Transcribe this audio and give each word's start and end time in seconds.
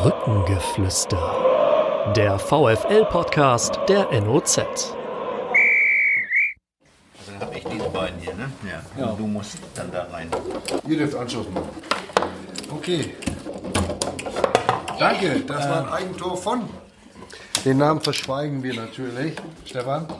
Brückengeflüster. 0.00 2.12
Der 2.14 2.38
VFL-Podcast 2.38 3.80
der 3.88 4.08
NOZ. 4.20 4.58
Also 4.58 4.94
dann 7.26 7.40
habe 7.40 7.58
ich 7.58 7.64
diese 7.64 7.90
beiden 7.90 8.20
hier, 8.20 8.34
ne? 8.34 8.48
Ja. 8.96 9.06
Und 9.06 9.18
du 9.18 9.26
musst 9.26 9.58
dann 9.74 9.90
da 9.90 10.06
rein. 10.12 10.30
Ihr 10.86 10.98
dürft 10.98 11.16
Anschluss 11.16 11.50
machen. 11.50 11.68
Okay. 12.70 13.12
Danke, 15.00 15.40
das 15.40 15.68
war 15.68 15.88
ein 15.88 15.92
Eigentor 15.92 16.36
von. 16.36 16.68
Den 17.64 17.78
Namen 17.78 18.00
verschweigen 18.00 18.62
wir 18.62 18.74
natürlich. 18.74 19.34
Stefan? 19.64 20.06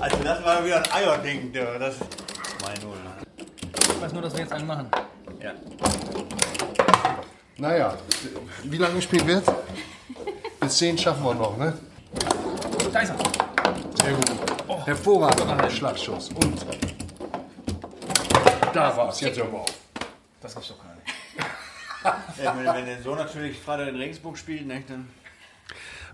Also 0.00 0.16
das 0.22 0.44
war 0.44 0.64
wieder 0.64 0.76
ein 0.78 0.92
Eierding, 0.92 1.52
du. 1.52 1.58
Das 4.08 4.12
2-0. 4.12 4.12
Ich 4.12 4.12
weiß 4.12 4.12
nur, 4.12 4.22
dass 4.22 4.32
wir 4.32 4.40
jetzt 4.40 4.52
einen 4.52 4.66
machen. 4.66 4.90
Ja. 5.42 5.52
Naja, 7.58 7.96
wie 8.64 8.76
lange 8.76 8.94
gespielt 8.94 9.26
wird? 9.26 9.44
Bis 10.60 10.78
10 10.78 10.98
schaffen 10.98 11.24
wir 11.24 11.34
noch, 11.34 11.56
ne? 11.56 11.76
Da 12.92 13.00
ist 13.00 13.10
er. 13.10 13.16
Sehr 14.02 14.12
gut. 14.12 14.86
Hervorragender 14.86 15.70
Schlagschuss. 15.70 16.30
Und 16.30 16.64
da 18.72 18.96
war's. 18.96 19.20
Jetzt 19.20 19.38
hören 19.38 19.52
wir 19.52 19.58
auf. 19.60 19.66
Das 20.40 20.54
gibt's 20.54 20.68
doch 20.68 20.78
gar 20.78 20.94
nicht. 20.94 22.42
Ja, 22.42 22.54
wenn, 22.56 22.66
wenn 22.74 22.86
der 22.86 23.02
so 23.02 23.14
natürlich 23.14 23.58
Vater 23.58 23.88
in 23.88 23.96
Regensburg 23.96 24.38
spielt, 24.38 24.66
ne, 24.66 24.82
dann. 24.86 25.08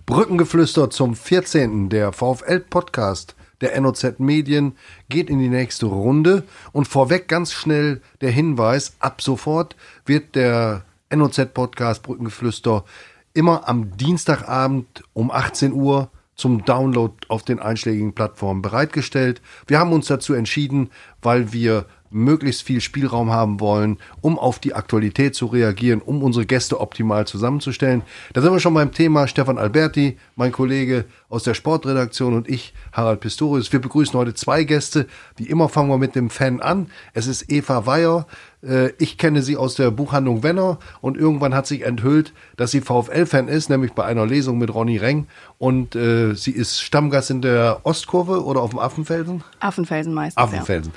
Brückengeflüster 0.07 0.91
zum 0.91 1.15
14. 1.15 1.91
Der 1.91 2.13
VfL-Podcast 2.13 3.37
der 3.65 3.81
NOZ 3.81 4.19
Medien 4.19 4.77
geht 5.09 5.31
in 5.31 5.39
die 5.39 5.49
nächste 5.49 5.87
Runde. 5.87 6.45
Und 6.73 6.87
vorweg 6.87 7.29
ganz 7.29 7.53
schnell 7.53 8.03
der 8.21 8.31
Hinweis: 8.31 8.95
Ab 9.01 9.23
sofort 9.23 9.75
wird 10.05 10.35
der 10.35 10.85
NOZ-Podcast 11.11 12.03
Brückengeflüster 12.03 12.85
immer 13.33 13.69
am 13.69 13.97
Dienstagabend 13.97 15.03
um 15.13 15.31
18 15.31 15.73
Uhr 15.73 16.11
zum 16.37 16.65
Download 16.65 17.15
auf 17.29 17.43
den 17.43 17.59
einschlägigen 17.59 18.13
Plattformen 18.13 18.61
bereitgestellt. 18.61 19.41
Wir 19.67 19.79
haben 19.79 19.93
uns 19.93 20.07
dazu 20.07 20.35
entschieden, 20.35 20.91
weil 21.23 21.53
wir 21.53 21.87
möglichst 22.15 22.63
viel 22.63 22.81
Spielraum 22.81 23.31
haben 23.31 23.61
wollen, 23.61 23.99
um 24.21 24.39
auf 24.39 24.59
die 24.59 24.75
Aktualität 24.75 25.35
zu 25.35 25.47
reagieren, 25.47 26.01
um 26.01 26.23
unsere 26.23 26.47
Gäste 26.47 26.81
optimal 26.81 27.27
zusammenzustellen. 27.27 28.03
Da 28.33 28.41
sind 28.41 28.53
wir 28.53 28.61
schon 28.61 28.75
beim 28.75 28.93
Thema 28.93 29.27
Stefan 29.27 29.59
Alberti, 29.59 30.17
mein 30.37 30.53
Kollege 30.53 31.05
aus 31.29 31.43
der 31.43 31.55
Sportredaktion 31.55 32.35
und 32.35 32.49
ich, 32.49 32.73
Harald 32.93 33.21
Pistorius. 33.21 33.73
Wir 33.73 33.81
begrüßen 33.81 34.19
heute 34.19 34.35
zwei 34.35 34.65
Gäste. 34.65 35.07
Wie 35.37 35.49
immer 35.49 35.69
fangen 35.69 35.91
wir 35.91 35.99
mit 35.99 36.15
dem 36.15 36.31
Fan 36.31 36.61
an. 36.61 36.87
Es 37.13 37.27
ist 37.27 37.51
Eva 37.51 37.87
Weyer. 37.87 38.27
Äh, 38.63 38.93
Ich 38.99 39.19
kenne 39.19 39.43
sie 39.43 39.57
aus 39.57 39.75
der 39.75 39.91
Buchhandlung 39.91 40.43
Wenner 40.45 40.79
und 41.01 41.17
irgendwann 41.17 41.55
hat 41.55 41.67
sich 41.67 41.83
enthüllt, 41.85 42.33
dass 42.57 42.71
sie 42.71 42.81
VfL-Fan 42.81 43.49
ist, 43.49 43.69
nämlich 43.69 43.93
bei 43.93 44.05
einer 44.05 44.27
Lesung 44.27 44.59
mit 44.59 44.73
Ronny 44.73 44.97
Reng. 44.97 45.27
Und 45.59 45.97
äh, 45.97 46.35
sie 46.35 46.53
ist 46.53 46.81
Stammgast 46.81 47.31
in 47.31 47.43
der 47.43 47.81
Ostkurve 47.83 48.45
oder 48.45 48.61
auf 48.61 48.71
dem 48.71 48.79
Affenfelsen? 48.79 49.43
Affenfelsen 49.59 50.15
meistens. 50.15 50.43
Affenfelsen. 50.43 50.93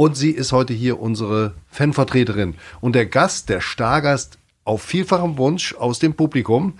Und 0.00 0.16
sie 0.16 0.30
ist 0.30 0.52
heute 0.52 0.72
hier 0.72 0.98
unsere 0.98 1.52
Fanvertreterin. 1.68 2.54
Und 2.80 2.94
der 2.94 3.04
Gast, 3.04 3.50
der 3.50 3.60
Stargast, 3.60 4.38
auf 4.64 4.80
vielfachem 4.80 5.36
Wunsch 5.36 5.74
aus 5.74 5.98
dem 5.98 6.14
Publikum, 6.14 6.78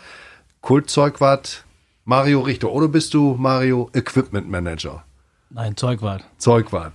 Kultzeugwart 0.63 1.67
Mario 2.07 2.41
Richter. 2.41 2.71
Oder 2.73 2.89
bist 2.89 3.13
du 3.13 3.37
Mario 3.39 3.91
Equipment 3.93 4.49
Manager? 4.49 5.05
Nein, 5.51 5.77
Zeugwart. 5.77 6.25
Zeugwart. 6.39 6.95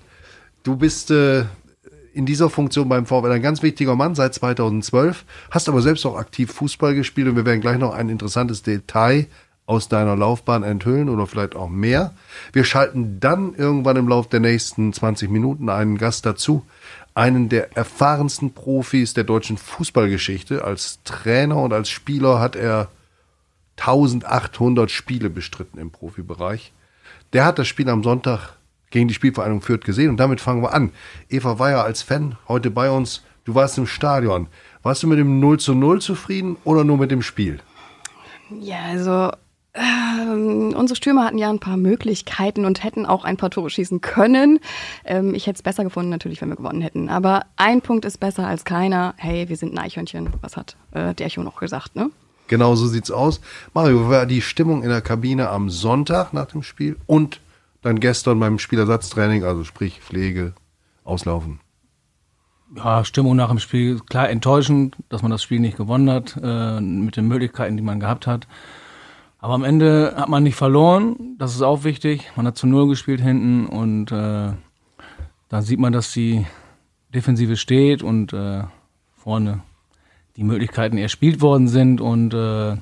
Du 0.64 0.76
bist 0.76 1.12
äh, 1.12 1.46
in 2.16 2.26
dieser 2.26 2.50
Funktion 2.50 2.90
beim 2.90 3.06
VfL 3.06 3.32
ein 3.32 3.44
ganz 3.44 3.62
wichtiger 3.62 3.96
Mann 3.96 4.16
seit 4.16 4.34
2012, 4.34 5.26
hast 5.52 5.70
aber 5.70 5.84
selbst 5.84 6.08
auch 6.08 6.18
aktiv 6.18 6.52
Fußball 6.52 6.96
gespielt 6.96 7.28
und 7.28 7.36
wir 7.36 7.46
werden 7.46 7.62
gleich 7.62 7.78
noch 7.78 7.94
ein 7.94 8.10
interessantes 8.10 8.64
Detail 8.64 9.28
aus 9.66 9.88
deiner 9.88 10.16
Laufbahn 10.16 10.64
enthüllen 10.64 11.10
oder 11.10 11.26
vielleicht 11.26 11.56
auch 11.56 11.70
mehr. 11.70 12.14
Wir 12.54 12.64
schalten 12.64 13.20
dann 13.20 13.56
irgendwann 13.56 13.98
im 13.98 14.08
Laufe 14.08 14.30
der 14.30 14.40
nächsten 14.40 14.94
20 14.94 15.30
Minuten 15.30 15.70
einen 15.70 15.98
Gast 15.98 16.26
dazu, 16.26 16.66
einen 17.16 17.50
der 17.50 17.76
erfahrensten 17.76 18.54
Profis 18.54 19.14
der 19.14 19.24
deutschen 19.24 19.58
Fußballgeschichte. 19.58 20.64
Als 20.64 21.00
Trainer 21.04 21.58
und 21.58 21.74
als 21.74 21.90
Spieler 21.90 22.40
hat 22.40 22.56
er 22.56 22.90
1800 23.78 24.92
Spiele 24.92 25.30
bestritten 25.30 25.80
im 25.80 25.92
Profibereich. 25.92 26.72
Der 27.34 27.46
hat 27.46 27.60
das 27.60 27.68
Spiel 27.68 27.90
am 27.90 28.04
Sonntag 28.04 28.54
gegen 28.92 29.08
die 29.08 29.14
Spielvereinigung 29.14 29.62
Fürth 29.62 29.84
gesehen 29.84 30.10
und 30.10 30.18
damit 30.18 30.40
fangen 30.40 30.62
wir 30.62 30.74
an. 30.74 30.92
Eva 31.30 31.60
Weyer 31.60 31.84
als 31.84 32.02
Fan 32.02 32.38
heute 32.48 32.70
bei 32.72 32.90
uns. 32.90 33.24
Du 33.44 33.56
warst 33.56 33.78
im 33.78 33.88
Stadion. 33.88 34.48
Warst 34.84 35.04
du 35.04 35.08
mit 35.08 35.20
dem 35.20 35.40
0 35.40 35.60
zu 35.60 35.74
0 35.74 36.02
zufrieden 36.02 36.56
oder 36.64 36.84
nur 36.84 36.98
mit 36.98 37.12
dem 37.12 37.22
Spiel? 37.22 37.60
Ja, 38.50 38.84
also 38.86 39.32
ähm, 39.76 40.74
unsere 40.76 40.96
Stürmer 40.96 41.26
hatten 41.26 41.38
ja 41.38 41.50
ein 41.50 41.60
paar 41.60 41.78
Möglichkeiten 41.78 42.66
und 42.66 42.84
hätten 42.84 43.06
auch 43.06 43.26
ein 43.26 43.38
paar 43.38 43.50
Tore 43.50 43.70
schießen 43.70 44.00
können. 44.02 44.60
Ähm, 45.04 45.34
ich 45.34 45.48
hätte 45.48 45.58
es 45.58 45.64
besser 45.64 45.84
gefunden, 45.84 46.10
natürlich, 46.10 46.42
wenn 46.42 46.50
wir 46.50 46.56
gewonnen 46.56 46.82
hätten. 46.82 47.10
Aber 47.10 47.46
ein 47.58 47.82
Punkt 47.82 48.06
ist 48.06 48.20
besser 48.20 48.48
als 48.48 48.64
keiner. 48.64 49.14
Hey, 49.18 49.50
wir 49.50 49.58
sind 49.58 49.74
ein 49.74 49.80
Eichhörnchen. 49.80 50.30
Was 50.42 50.56
hat 50.56 50.78
äh, 50.92 51.14
der 51.14 51.28
Echo 51.28 51.44
noch 51.44 51.60
gesagt, 51.60 51.96
ne? 51.96 52.10
Genau 52.48 52.76
so 52.76 52.88
sieht's 52.88 53.12
aus. 53.12 53.42
Mario, 53.74 54.06
wie 54.06 54.12
war 54.12 54.26
die 54.26 54.42
Stimmung 54.42 54.84
in 54.84 54.90
der 54.90 55.02
Kabine 55.02 55.50
am 55.50 55.70
Sonntag 55.70 56.32
nach 56.32 56.46
dem 56.46 56.64
Spiel 56.64 56.96
und 57.08 57.42
dann 57.82 58.00
gestern 58.00 58.40
beim 58.40 58.60
Spielersatztraining, 58.60 59.44
also 59.44 59.64
sprich 59.64 60.00
Pflege, 60.00 60.54
Auslaufen? 61.04 61.60
Ja, 62.76 63.04
Stimmung 63.04 63.36
nach 63.36 63.50
dem 63.50 63.60
Spiel, 63.60 64.00
klar 64.00 64.30
enttäuschend, 64.30 64.96
dass 65.10 65.22
man 65.22 65.32
das 65.32 65.44
Spiel 65.44 65.60
nicht 65.60 65.78
gewonnen 65.78 66.10
hat, 66.10 66.38
äh, 66.42 66.80
mit 66.80 67.18
den 67.18 67.28
Möglichkeiten, 67.28 67.78
die 67.78 67.84
man 67.84 68.00
gehabt 68.00 68.28
hat. 68.28 68.48
Aber 69.46 69.54
am 69.54 69.64
Ende 69.64 70.16
hat 70.18 70.28
man 70.28 70.42
nicht 70.42 70.56
verloren, 70.56 71.36
das 71.38 71.54
ist 71.54 71.62
auch 71.62 71.84
wichtig. 71.84 72.32
Man 72.36 72.48
hat 72.48 72.58
zu 72.58 72.66
Null 72.66 72.88
gespielt 72.88 73.22
hinten 73.22 73.68
und 73.68 74.12
äh, 74.12 74.54
dann 75.50 75.62
sieht 75.62 75.80
man, 75.80 75.94
dass 75.94 76.12
die 76.12 76.48
Defensive 77.14 77.56
steht 77.56 78.02
und 78.02 78.34
äh, 78.34 78.64
vorne 79.16 79.62
die 80.36 80.44
Möglichkeiten 80.44 80.98
erspielt 80.98 81.42
worden 81.42 81.68
sind 81.68 82.02
und 82.02 82.34
äh, 82.34 82.78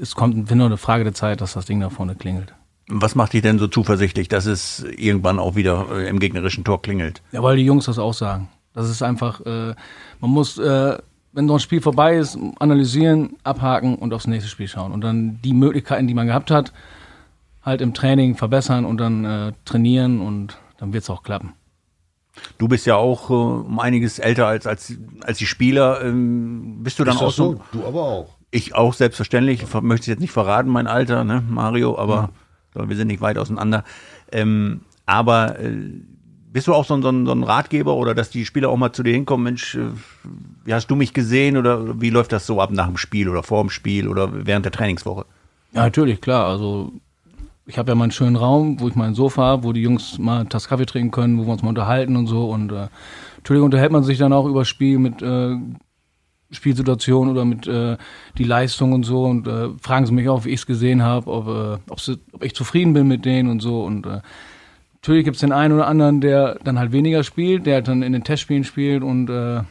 es 0.00 0.14
kommt 0.14 0.48
nur 0.48 0.66
eine 0.66 0.76
Frage 0.76 1.02
der 1.02 1.12
Zeit, 1.12 1.40
dass 1.40 1.54
das 1.54 1.66
Ding 1.66 1.80
da 1.80 1.90
vorne 1.90 2.14
klingelt. 2.14 2.54
Was 2.86 3.16
macht 3.16 3.32
dich 3.32 3.42
denn 3.42 3.58
so 3.58 3.66
zuversichtlich, 3.66 4.28
dass 4.28 4.46
es 4.46 4.84
irgendwann 4.96 5.40
auch 5.40 5.56
wieder 5.56 5.88
äh, 5.90 6.08
im 6.08 6.20
gegnerischen 6.20 6.62
Tor 6.62 6.82
klingelt? 6.82 7.20
Ja, 7.32 7.42
weil 7.42 7.56
die 7.56 7.64
Jungs 7.64 7.86
das 7.86 7.98
auch 7.98 8.14
sagen. 8.14 8.46
Das 8.74 8.88
ist 8.88 9.02
einfach, 9.02 9.40
äh, 9.40 9.74
man 10.20 10.30
muss, 10.30 10.56
äh, 10.56 10.98
wenn 11.32 11.48
so 11.48 11.54
ein 11.54 11.60
Spiel 11.60 11.80
vorbei 11.80 12.16
ist, 12.16 12.38
analysieren, 12.58 13.36
abhaken 13.44 13.94
und 13.96 14.12
aufs 14.12 14.26
nächste 14.26 14.50
Spiel 14.50 14.68
schauen. 14.68 14.92
Und 14.92 15.02
dann 15.02 15.40
die 15.42 15.52
Möglichkeiten, 15.52 16.06
die 16.06 16.14
man 16.14 16.26
gehabt 16.26 16.50
hat, 16.50 16.72
halt 17.62 17.80
im 17.80 17.94
Training 17.94 18.36
verbessern 18.36 18.84
und 18.84 18.98
dann 18.98 19.24
äh, 19.24 19.52
trainieren 19.64 20.20
und 20.20 20.58
dann 20.78 20.92
wird 20.92 21.04
es 21.04 21.10
auch 21.10 21.22
klappen. 21.22 21.54
Du 22.58 22.68
bist 22.68 22.86
ja 22.86 22.96
auch 22.96 23.30
äh, 23.30 23.34
um 23.34 23.78
einiges 23.78 24.18
älter 24.18 24.46
als, 24.46 24.66
als, 24.66 24.94
als 25.22 25.38
die 25.38 25.46
Spieler. 25.46 26.02
Ähm, 26.02 26.82
bist 26.82 26.98
du 26.98 27.04
dann 27.04 27.16
Ist 27.16 27.22
auch 27.22 27.30
so? 27.30 27.52
so? 27.52 27.60
Du 27.72 27.86
aber 27.86 28.02
auch. 28.02 28.36
Ich 28.50 28.74
auch 28.74 28.94
selbstverständlich. 28.94 29.62
Ich 29.62 29.80
möchte 29.82 30.04
es 30.04 30.06
jetzt 30.06 30.20
nicht 30.20 30.32
verraten, 30.32 30.70
mein 30.70 30.86
Alter, 30.86 31.22
ne, 31.22 31.42
Mario, 31.48 31.96
aber 31.98 32.30
so, 32.74 32.88
wir 32.88 32.96
sind 32.96 33.08
nicht 33.08 33.20
weit 33.20 33.38
auseinander. 33.38 33.84
Ähm, 34.32 34.82
aber 35.06 35.58
äh, 35.60 35.90
bist 36.52 36.66
du 36.66 36.74
auch 36.74 36.84
so 36.84 36.94
ein, 36.94 37.02
so, 37.02 37.08
ein, 37.10 37.42
Ratgeber 37.42 37.94
oder 37.94 38.14
dass 38.14 38.30
die 38.30 38.44
Spieler 38.44 38.70
auch 38.70 38.76
mal 38.76 38.92
zu 38.92 39.02
dir 39.02 39.12
hinkommen, 39.12 39.44
Mensch, 39.44 39.76
äh, 39.76 39.90
wie 40.64 40.74
hast 40.74 40.88
du 40.88 40.96
mich 40.96 41.14
gesehen 41.14 41.56
oder 41.56 42.00
wie 42.00 42.10
läuft 42.10 42.32
das 42.32 42.46
so 42.46 42.60
ab 42.60 42.70
nach 42.70 42.86
dem 42.86 42.96
Spiel 42.96 43.28
oder 43.28 43.42
vor 43.42 43.62
dem 43.62 43.70
Spiel 43.70 44.08
oder 44.08 44.46
während 44.46 44.64
der 44.64 44.72
Trainingswoche? 44.72 45.26
Ja, 45.72 45.82
natürlich, 45.82 46.20
klar. 46.20 46.46
Also 46.46 46.92
ich 47.66 47.78
habe 47.78 47.92
ja 47.92 47.94
meinen 47.94 48.10
schönen 48.10 48.36
Raum, 48.36 48.80
wo 48.80 48.88
ich 48.88 48.96
mein 48.96 49.14
Sofa 49.14 49.42
habe, 49.42 49.64
wo 49.64 49.72
die 49.72 49.82
Jungs 49.82 50.18
mal 50.18 50.40
eine 50.40 50.48
Tasse 50.48 50.68
Kaffee 50.68 50.86
trinken 50.86 51.12
können, 51.12 51.38
wo 51.38 51.44
wir 51.46 51.52
uns 51.52 51.62
mal 51.62 51.68
unterhalten 51.68 52.16
und 52.16 52.26
so. 52.26 52.50
Und 52.50 52.72
äh, 52.72 52.88
natürlich 53.36 53.62
unterhält 53.62 53.92
man 53.92 54.02
sich 54.02 54.18
dann 54.18 54.32
auch 54.32 54.46
über 54.46 54.64
Spiel 54.64 54.98
mit 54.98 55.22
äh, 55.22 55.56
Spielsituationen 56.50 57.32
oder 57.32 57.44
mit 57.44 57.68
äh, 57.68 57.96
die 58.38 58.44
Leistung 58.44 58.92
und 58.92 59.04
so 59.04 59.24
und 59.24 59.46
äh, 59.46 59.68
fragen 59.80 60.06
sie 60.06 60.12
mich 60.12 60.28
auch, 60.28 60.44
wie 60.44 60.48
ich 60.48 60.60
es 60.60 60.66
gesehen 60.66 61.02
habe, 61.02 61.30
ob, 61.30 61.46
äh, 61.46 61.78
ob, 61.88 62.00
ob 62.32 62.44
ich 62.44 62.56
zufrieden 62.56 62.92
bin 62.92 63.06
mit 63.06 63.24
denen 63.24 63.48
und 63.48 63.60
so. 63.60 63.84
Und 63.84 64.04
natürlich 65.00 65.24
gibt 65.24 65.36
es 65.36 65.40
den 65.40 65.52
einen 65.52 65.74
oder 65.74 65.86
anderen, 65.86 66.20
der 66.20 66.58
dann 66.62 66.78
halt 66.78 66.92
weniger 66.92 67.24
spielt, 67.24 67.66
der 67.66 67.76
halt 67.76 67.88
dann 67.88 68.02
in 68.02 68.12
den 68.12 68.24
Testspielen 68.24 68.64
spielt 68.64 69.02
und 69.02 69.30
äh, 69.30 69.62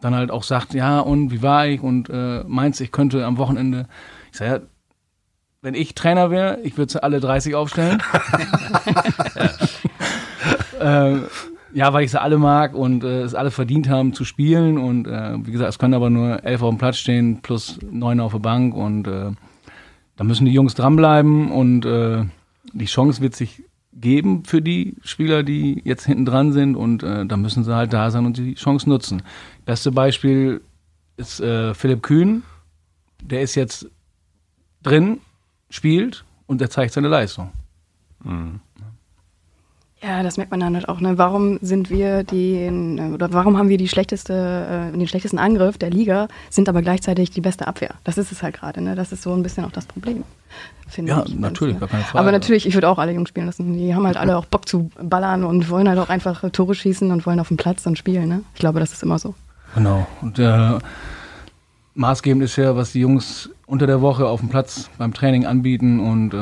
dann 0.00 0.14
halt 0.14 0.30
auch 0.30 0.44
sagt, 0.44 0.74
ja, 0.74 1.00
und 1.00 1.32
wie 1.32 1.42
war 1.42 1.66
ich 1.66 1.80
und 1.80 2.08
äh, 2.08 2.44
meinst, 2.46 2.80
ich 2.80 2.92
könnte 2.92 3.24
am 3.24 3.38
Wochenende. 3.38 3.88
Ich 4.30 4.38
sage, 4.38 4.50
ja, 4.50 4.60
wenn 5.62 5.74
ich 5.74 5.94
Trainer 5.94 6.30
wäre, 6.30 6.60
ich 6.62 6.78
würde 6.78 7.02
alle 7.02 7.18
30 7.18 7.56
aufstellen. 7.56 8.00
äh, 10.80 11.16
ja, 11.74 11.92
weil 11.92 12.04
ich 12.04 12.12
sie 12.12 12.20
alle 12.20 12.38
mag 12.38 12.74
und 12.74 13.02
äh, 13.02 13.22
es 13.22 13.34
alle 13.34 13.50
verdient 13.50 13.88
haben 13.88 14.12
zu 14.12 14.24
spielen. 14.24 14.78
Und 14.78 15.08
äh, 15.08 15.44
wie 15.44 15.50
gesagt, 15.50 15.70
es 15.70 15.78
können 15.78 15.94
aber 15.94 16.08
nur 16.08 16.44
elf 16.44 16.62
auf 16.62 16.70
dem 16.70 16.78
Platz 16.78 16.98
stehen 16.98 17.40
plus 17.42 17.80
neun 17.90 18.20
auf 18.20 18.32
der 18.32 18.38
Bank. 18.38 18.76
Und 18.76 19.08
äh, 19.08 19.32
da 20.16 20.24
müssen 20.24 20.44
die 20.44 20.52
Jungs 20.52 20.74
dranbleiben 20.74 21.50
und 21.50 21.84
äh, 21.84 22.24
die 22.72 22.86
Chance 22.86 23.20
wird 23.20 23.34
sich 23.34 23.62
geben 23.96 24.44
für 24.44 24.60
die 24.60 24.96
Spieler, 25.02 25.42
die 25.42 25.80
jetzt 25.84 26.04
hinten 26.04 26.26
dran 26.26 26.52
sind 26.52 26.76
und 26.76 27.02
äh, 27.02 27.26
da 27.26 27.36
müssen 27.36 27.64
sie 27.64 27.74
halt 27.74 27.92
da 27.92 28.10
sein 28.10 28.26
und 28.26 28.36
die 28.36 28.54
Chance 28.54 28.88
nutzen. 28.88 29.22
Beste 29.64 29.90
Beispiel 29.90 30.60
ist 31.16 31.40
äh, 31.40 31.74
Philipp 31.74 32.02
Kühn, 32.02 32.42
der 33.22 33.40
ist 33.40 33.54
jetzt 33.54 33.90
drin, 34.82 35.20
spielt 35.70 36.24
und 36.46 36.60
er 36.60 36.70
zeigt 36.70 36.92
seine 36.92 37.08
Leistung. 37.08 37.50
Ja, 40.02 40.22
das 40.22 40.36
merkt 40.36 40.50
man 40.50 40.60
dann 40.60 40.74
halt 40.74 40.88
auch. 40.90 41.00
Ne? 41.00 41.16
Warum 41.16 41.58
sind 41.62 41.88
wir 41.88 42.22
den, 42.22 43.14
oder 43.14 43.32
warum 43.32 43.56
haben 43.56 43.70
wir 43.70 43.78
die 43.78 43.88
schlechteste, 43.88 44.90
äh, 44.92 44.96
den 44.96 45.08
schlechtesten 45.08 45.38
Angriff 45.38 45.78
der 45.78 45.88
Liga, 45.90 46.28
sind 46.50 46.68
aber 46.68 46.82
gleichzeitig 46.82 47.30
die 47.30 47.40
beste 47.40 47.66
Abwehr? 47.66 47.94
Das 48.04 48.18
ist 48.18 48.30
es 48.30 48.42
halt 48.42 48.56
gerade. 48.56 48.82
Ne? 48.82 48.94
Das 48.94 49.10
ist 49.12 49.22
so 49.22 49.32
ein 49.32 49.42
bisschen 49.42 49.64
auch 49.64 49.72
das 49.72 49.86
Problem. 49.86 50.22
Finde 50.86 51.12
Ja, 51.12 51.24
ich. 51.26 51.34
natürlich, 51.34 51.80
gar 51.80 51.88
keine 51.88 52.04
Frage. 52.04 52.18
Aber 52.18 52.30
natürlich, 52.30 52.66
ich 52.66 52.74
würde 52.74 52.88
auch 52.90 52.98
alle 52.98 53.12
Jungs 53.12 53.30
spielen 53.30 53.46
lassen. 53.46 53.72
Die 53.72 53.94
haben 53.94 54.06
halt 54.06 54.18
alle 54.18 54.36
auch 54.36 54.44
Bock 54.44 54.68
zu 54.68 54.90
ballern 55.02 55.44
und 55.44 55.70
wollen 55.70 55.88
halt 55.88 55.98
auch 55.98 56.10
einfach 56.10 56.44
äh, 56.44 56.50
Tore 56.50 56.74
schießen 56.74 57.10
und 57.10 57.24
wollen 57.26 57.40
auf 57.40 57.48
dem 57.48 57.56
Platz 57.56 57.82
dann 57.82 57.96
spielen. 57.96 58.28
Ne? 58.28 58.42
Ich 58.54 58.60
glaube, 58.60 58.80
das 58.80 58.92
ist 58.92 59.02
immer 59.02 59.18
so. 59.18 59.34
Genau. 59.74 60.06
Und 60.20 60.38
äh, 60.38 60.78
maßgebend 61.94 62.42
ist 62.44 62.56
ja, 62.56 62.76
was 62.76 62.92
die 62.92 63.00
Jungs 63.00 63.50
unter 63.66 63.86
der 63.86 64.00
Woche 64.02 64.26
auf 64.28 64.40
dem 64.40 64.50
Platz 64.50 64.90
beim 64.98 65.14
Training 65.14 65.46
anbieten 65.46 66.00
und 66.00 66.34
äh, 66.34 66.36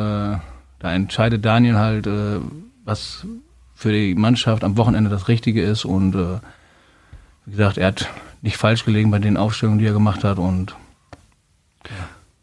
da 0.81 0.93
entscheidet 0.93 1.45
Daniel 1.45 1.77
halt, 1.77 2.07
äh, 2.07 2.39
was 2.85 3.27
für 3.75 3.93
die 3.93 4.15
Mannschaft 4.15 4.65
am 4.65 4.77
Wochenende 4.77 5.11
das 5.11 5.29
Richtige 5.29 5.63
ist 5.63 5.85
und 5.85 6.15
äh, 6.15 6.39
wie 7.47 7.53
gesagt, 7.53 7.79
er 7.79 7.89
hat 7.89 8.09
nicht 8.43 8.57
falsch 8.57 8.85
gelegen 8.85 9.11
bei 9.11 9.19
den 9.19 9.37
Aufstellungen, 9.37 9.79
die 9.79 9.87
er 9.87 9.93
gemacht 9.93 10.25
hat 10.25 10.39
und 10.39 10.75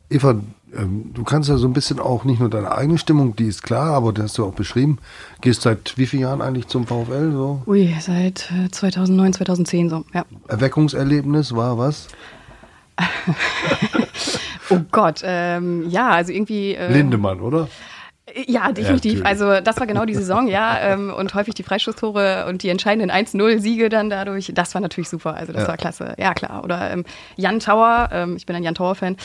Eva, 0.10 0.36
ähm, 0.76 1.12
du 1.14 1.24
kannst 1.24 1.50
ja 1.50 1.58
so 1.58 1.68
ein 1.68 1.74
bisschen 1.74 2.00
auch 2.00 2.26
nicht 2.26 2.40
nur 2.40 2.50
deine 2.50 2.72
eigene 2.72 2.98
Stimmung, 2.98 3.36
die 3.36 3.46
ist 3.48 3.64
klar, 3.64 3.94
aber 3.94 4.14
die 4.14 4.22
hast 4.22 4.38
du 4.38 4.46
auch 4.46 4.54
beschrieben. 4.54 5.00
Gehst 5.40 5.62
seit 5.62 5.98
wie 5.98 6.06
vielen 6.06 6.24
Jahren 6.24 6.42
eigentlich 6.42 6.68
zum 6.68 6.86
VfL? 6.86 7.32
So? 7.32 7.64
Ui, 7.66 7.96
seit 8.00 8.52
äh, 8.52 8.70
2009, 8.70 9.34
2010 9.34 9.90
so, 9.90 10.06
ja. 10.14 10.26
Erweckungserlebnis 10.48 11.56
war 11.56 11.78
was? 11.78 12.08
Oh 14.74 14.80
Gott, 14.90 15.22
ähm, 15.24 15.90
ja, 15.90 16.12
also 16.12 16.32
irgendwie. 16.32 16.76
ähm, 16.76 16.94
Lindemann, 16.94 17.42
oder? 17.42 17.68
Ja, 18.48 18.72
definitiv. 18.72 19.20
natürlich. 19.20 19.26
also 19.26 19.62
das 19.62 19.78
war 19.80 19.88
genau 19.88 20.06
die 20.06 20.16
Saison, 20.16 20.48
ja. 20.48 20.78
Ähm, 20.82 21.14
und 21.14 21.34
häufig 21.34 21.54
die 21.54 21.64
Freistoßtore 21.64 22.46
und 22.48 22.64
die 22.64 22.70
entscheidenden 22.70 23.12
1-0-Siege 23.12 23.90
dann 23.90 24.10
dadurch. 24.10 24.52
Das 24.56 24.74
war 24.74 24.82
natürlich 24.82 25.10
super. 25.10 25.36
Also 25.36 25.54
das 25.54 25.64
Ja. 25.64 25.68
war 25.68 25.78
klasse. 25.78 26.16
Ja, 26.18 26.34
klar. 26.34 26.64
Oder 26.64 26.92
ähm, 26.92 27.04
Jan 27.36 27.60
Tauer, 27.60 28.10
ähm, 28.12 28.36
ich 28.38 28.46
bin 28.46 28.56
ein 28.56 28.64
Jan 28.64 28.74
Tauer-Fan, 28.76 29.18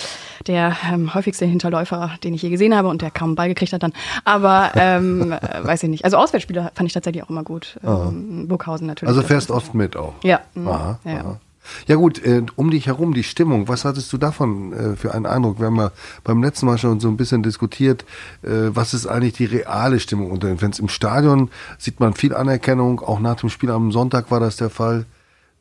der 0.47 0.77
ähm, 0.93 1.15
häufigste 1.15 1.45
Hinterläufer, 1.47 2.11
den 2.25 2.35
ich 2.35 2.43
je 2.43 2.51
gesehen 2.51 2.77
habe 2.77 2.89
und 2.89 3.01
der 3.03 3.11
kaum 3.11 3.29
einen 3.31 3.35
Ball 3.37 3.49
gekriegt 3.49 3.73
hat 3.73 3.83
dann. 3.83 3.93
Aber 4.25 4.73
ähm, 4.75 5.33
äh, 5.33 5.39
weiß 5.65 5.83
ich 5.85 5.89
nicht. 5.89 6.05
Also 6.05 6.17
Auswärtsspieler 6.19 6.71
fand 6.75 6.87
ich 6.89 6.93
tatsächlich 6.93 7.23
auch 7.23 7.31
immer 7.31 7.43
gut. 7.45 7.79
Ähm, 7.85 8.49
Burghausen 8.49 8.87
natürlich. 8.87 9.09
Also 9.09 9.23
fährst 9.23 9.51
oft 9.51 9.75
mit 9.75 9.97
auch. 9.97 10.15
Ja. 10.23 10.41
Aha, 10.67 10.99
ja, 11.05 11.11
ja. 11.13 11.21
aha. 11.21 11.41
Ja 11.87 11.97
gut, 11.97 12.25
äh, 12.25 12.43
um 12.57 12.71
dich 12.71 12.87
herum 12.87 13.15
die 13.15 13.23
Stimmung, 13.23 13.69
was 13.69 13.85
hattest 13.85 14.13
du 14.13 14.19
davon 14.19 14.73
äh, 14.73 14.97
für 14.97 15.15
einen 15.15 15.27
Eindruck? 15.27 15.59
Wir 15.59 15.67
haben 15.67 15.77
ja 15.77 15.93
beim 16.25 16.43
letzten 16.43 16.67
Mal 16.67 16.79
schon 16.79 17.01
so 17.01 17.09
ein 17.09 17.17
bisschen 17.17 17.43
diskutiert, 17.43 18.05
äh, 18.43 18.49
was 18.71 18.95
ist 18.95 19.07
eigentlich 19.07 19.35
die 19.35 19.45
reale 19.45 20.01
Stimmung 20.01 20.31
unter 20.31 20.49
den 20.49 20.59
Fans. 20.59 20.79
Im 20.79 20.89
Stadion 20.89 21.51
sieht 21.79 22.01
man 22.01 22.15
viel 22.15 22.35
Anerkennung, 22.35 23.01
auch 23.01 23.21
nach 23.21 23.37
dem 23.37 23.51
Spiel 23.51 23.71
am 23.71 23.93
Sonntag 23.93 24.31
war 24.31 24.41
das 24.41 24.57
der 24.57 24.71
Fall. 24.71 25.07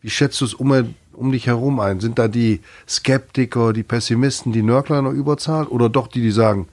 Wie 0.02 0.10
schätzt 0.10 0.40
du 0.42 0.46
es 0.46 0.54
um, 0.54 0.94
um 1.13 1.31
dich 1.31 1.48
herum 1.48 1.80
ein? 1.80 2.00
Sind 2.00 2.19
da 2.19 2.28
die 2.28 2.62
Skeptiker, 2.88 3.74
die 3.74 3.84
Pessimisten, 3.84 4.52
die 4.52 4.62
Nörgler 4.62 5.00
in 5.00 5.06
der 5.06 5.72
oder 5.72 5.90
doch 5.90 6.07
die, 6.07 6.22
die 6.22 6.31
sagen, 6.31 6.68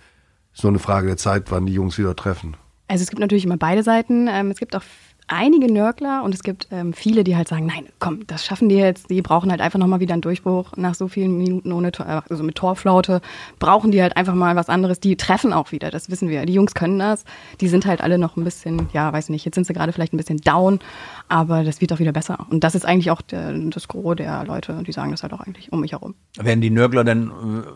ist 0.55 0.65
nur 0.65 0.73
eine 0.73 0.79
Frage 0.79 1.07
der 1.07 1.17
Zeit, 1.17 1.51
wann 1.51 1.67
die 1.67 1.73
Jungs 1.73 1.97
wieder 1.99 2.15
treffen? 2.15 2.57
Also 2.89 3.05
es 3.05 3.09
gibt 3.09 3.21
natürlich 3.21 3.47
immer 3.47 3.57
beide 3.57 3.83
Seiten. 3.83 4.29
Ähm, 4.29 4.51
es 4.51 4.59
gibt 4.59 4.77
auch 4.77 4.83
einige 5.29 5.73
Nörgler 5.73 6.23
und 6.25 6.35
es 6.35 6.43
gibt 6.43 6.69
ähm, 6.71 6.93
viele, 6.93 7.25
die 7.25 7.37
halt 7.37 7.49
sagen, 7.49 7.67
nein, 7.67 7.87
komm, 7.99 8.27
das 8.27 8.45
schaffen 8.45 8.69
die 8.69 8.75
jetzt. 8.77 9.09
Die 9.11 9.23
brauchen 9.23 9.51
halt 9.51 9.61
einfach 9.61 9.79
nochmal 9.79 10.01
wieder 10.01 10.13
einen 10.13 10.23
Durchbruch 10.23 10.73
nach 10.77 10.95
so 10.95 11.09
vielen 11.09 11.39
Minuten 11.39 11.73
ohne 11.73 11.93
Tor, 11.93 12.07
äh, 12.07 12.21
also 12.29 12.43
mit 12.43 12.55
Torflaute. 12.57 13.21
Brauchen 13.59 13.91
die 13.93 14.03
halt 14.03 14.17
einfach 14.17 14.35
mal 14.35 14.57
was 14.57 14.69
anderes. 14.69 15.01
Die 15.01 15.17
treffen 15.17 15.53
auch 15.53 15.73
wieder, 15.73 15.91
das 15.91 16.11
wissen 16.11 16.29
wir. 16.29 16.45
Die 16.47 16.53
Jungs 16.55 16.75
können 16.75 16.99
das. 16.99 17.25
Die 17.61 17.69
sind 17.69 17.87
halt 17.87 18.01
alle 18.01 18.19
noch 18.19 18.37
ein 18.37 18.45
bisschen, 18.45 18.89
ja, 18.93 19.13
weiß 19.13 19.29
nicht, 19.31 19.45
jetzt 19.45 19.55
sind 19.55 19.67
sie 19.67 19.73
gerade 19.73 19.93
vielleicht 19.93 20.13
ein 20.13 20.17
bisschen 20.19 20.39
down, 20.39 20.81
aber 21.29 21.65
das 21.65 21.81
wird 21.81 21.93
auch 21.93 21.99
wieder 21.99 22.13
besser. 22.13 22.47
Und 22.51 22.63
das 22.65 22.75
ist 22.75 22.85
eigentlich 22.85 23.11
auch 23.11 23.23
der, 23.23 23.53
das 23.53 23.89
Gros 23.89 24.17
der 24.17 24.45
Leute, 24.45 24.83
die 24.87 24.93
sagen 24.93 25.11
das 25.13 25.23
halt 25.23 25.33
auch 25.33 25.41
eigentlich 25.41 25.73
um 25.73 25.81
mich 25.81 25.93
herum. 25.93 26.15
Werden 26.39 26.61
die 26.61 26.71
Nörgler 26.71 27.05
dann 27.05 27.31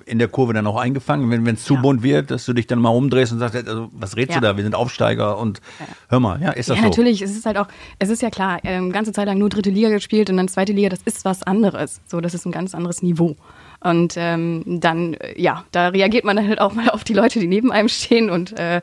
äh, 0.05 0.11
in 0.11 0.19
der 0.19 0.29
Kurve 0.29 0.53
dann 0.53 0.67
auch 0.67 0.77
eingefangen, 0.77 1.31
wenn 1.31 1.47
es 1.55 1.65
zu 1.65 1.75
Ja. 1.75 1.81
bunt 1.81 2.03
wird, 2.03 2.31
dass 2.31 2.45
du 2.45 2.53
dich 2.53 2.67
dann 2.67 2.81
mal 2.81 2.91
umdrehst 2.91 3.33
und 3.33 3.39
sagst, 3.39 3.57
also, 3.57 3.89
was 3.93 4.17
redest 4.17 4.35
Ja. 4.35 4.41
du 4.41 4.47
da? 4.49 4.57
Wir 4.57 4.65
sind 4.65 4.75
Aufsteiger 4.75 5.39
und 5.39 5.61
hör 6.09 6.21
mal, 6.21 6.41
ja, 6.43 6.51
ist 6.51 6.69
das 6.69 6.77
ja, 6.77 6.83
so? 6.83 6.89
natürlich. 6.89 7.23
Es 7.37 7.41
ist 7.41 7.47
halt 7.47 7.59
auch, 7.59 7.69
es 7.99 8.09
ist 8.09 8.23
ja 8.23 8.31
klar, 8.31 8.61
ähm, 8.65 8.91
ganze 8.91 9.13
Zeit 9.13 9.27
lang 9.27 9.39
nur 9.39 9.51
dritte 9.51 9.71
Liga 9.71 9.91
gespielt 9.91 10.31
und 10.31 10.39
dann 10.39 10.49
zweite 10.49 10.73
Liga, 10.73 10.89
das 10.89 11.01
ist 11.05 11.25
was 11.25 11.43
anderes. 11.43 12.01
So, 12.07 12.21
das 12.21 12.35
ist 12.35 12.47
ein 12.47 12.53
ganz 12.53 12.75
anderes 12.75 13.03
Niveau. 13.03 13.37
Und 13.81 14.15
ähm, 14.17 14.63
dann, 14.67 15.15
äh, 15.15 15.41
ja, 15.41 15.65
da 15.71 15.89
reagiert 15.89 16.25
man 16.25 16.37
dann 16.37 16.49
halt 16.49 16.61
auch 16.61 16.73
mal 16.73 16.89
auf 16.89 17.05
die 17.05 17.13
Leute, 17.13 17.39
die 17.39 17.47
neben 17.47 17.71
einem 17.71 17.89
stehen 17.89 18.31
und 18.31 18.59
äh, 18.59 18.81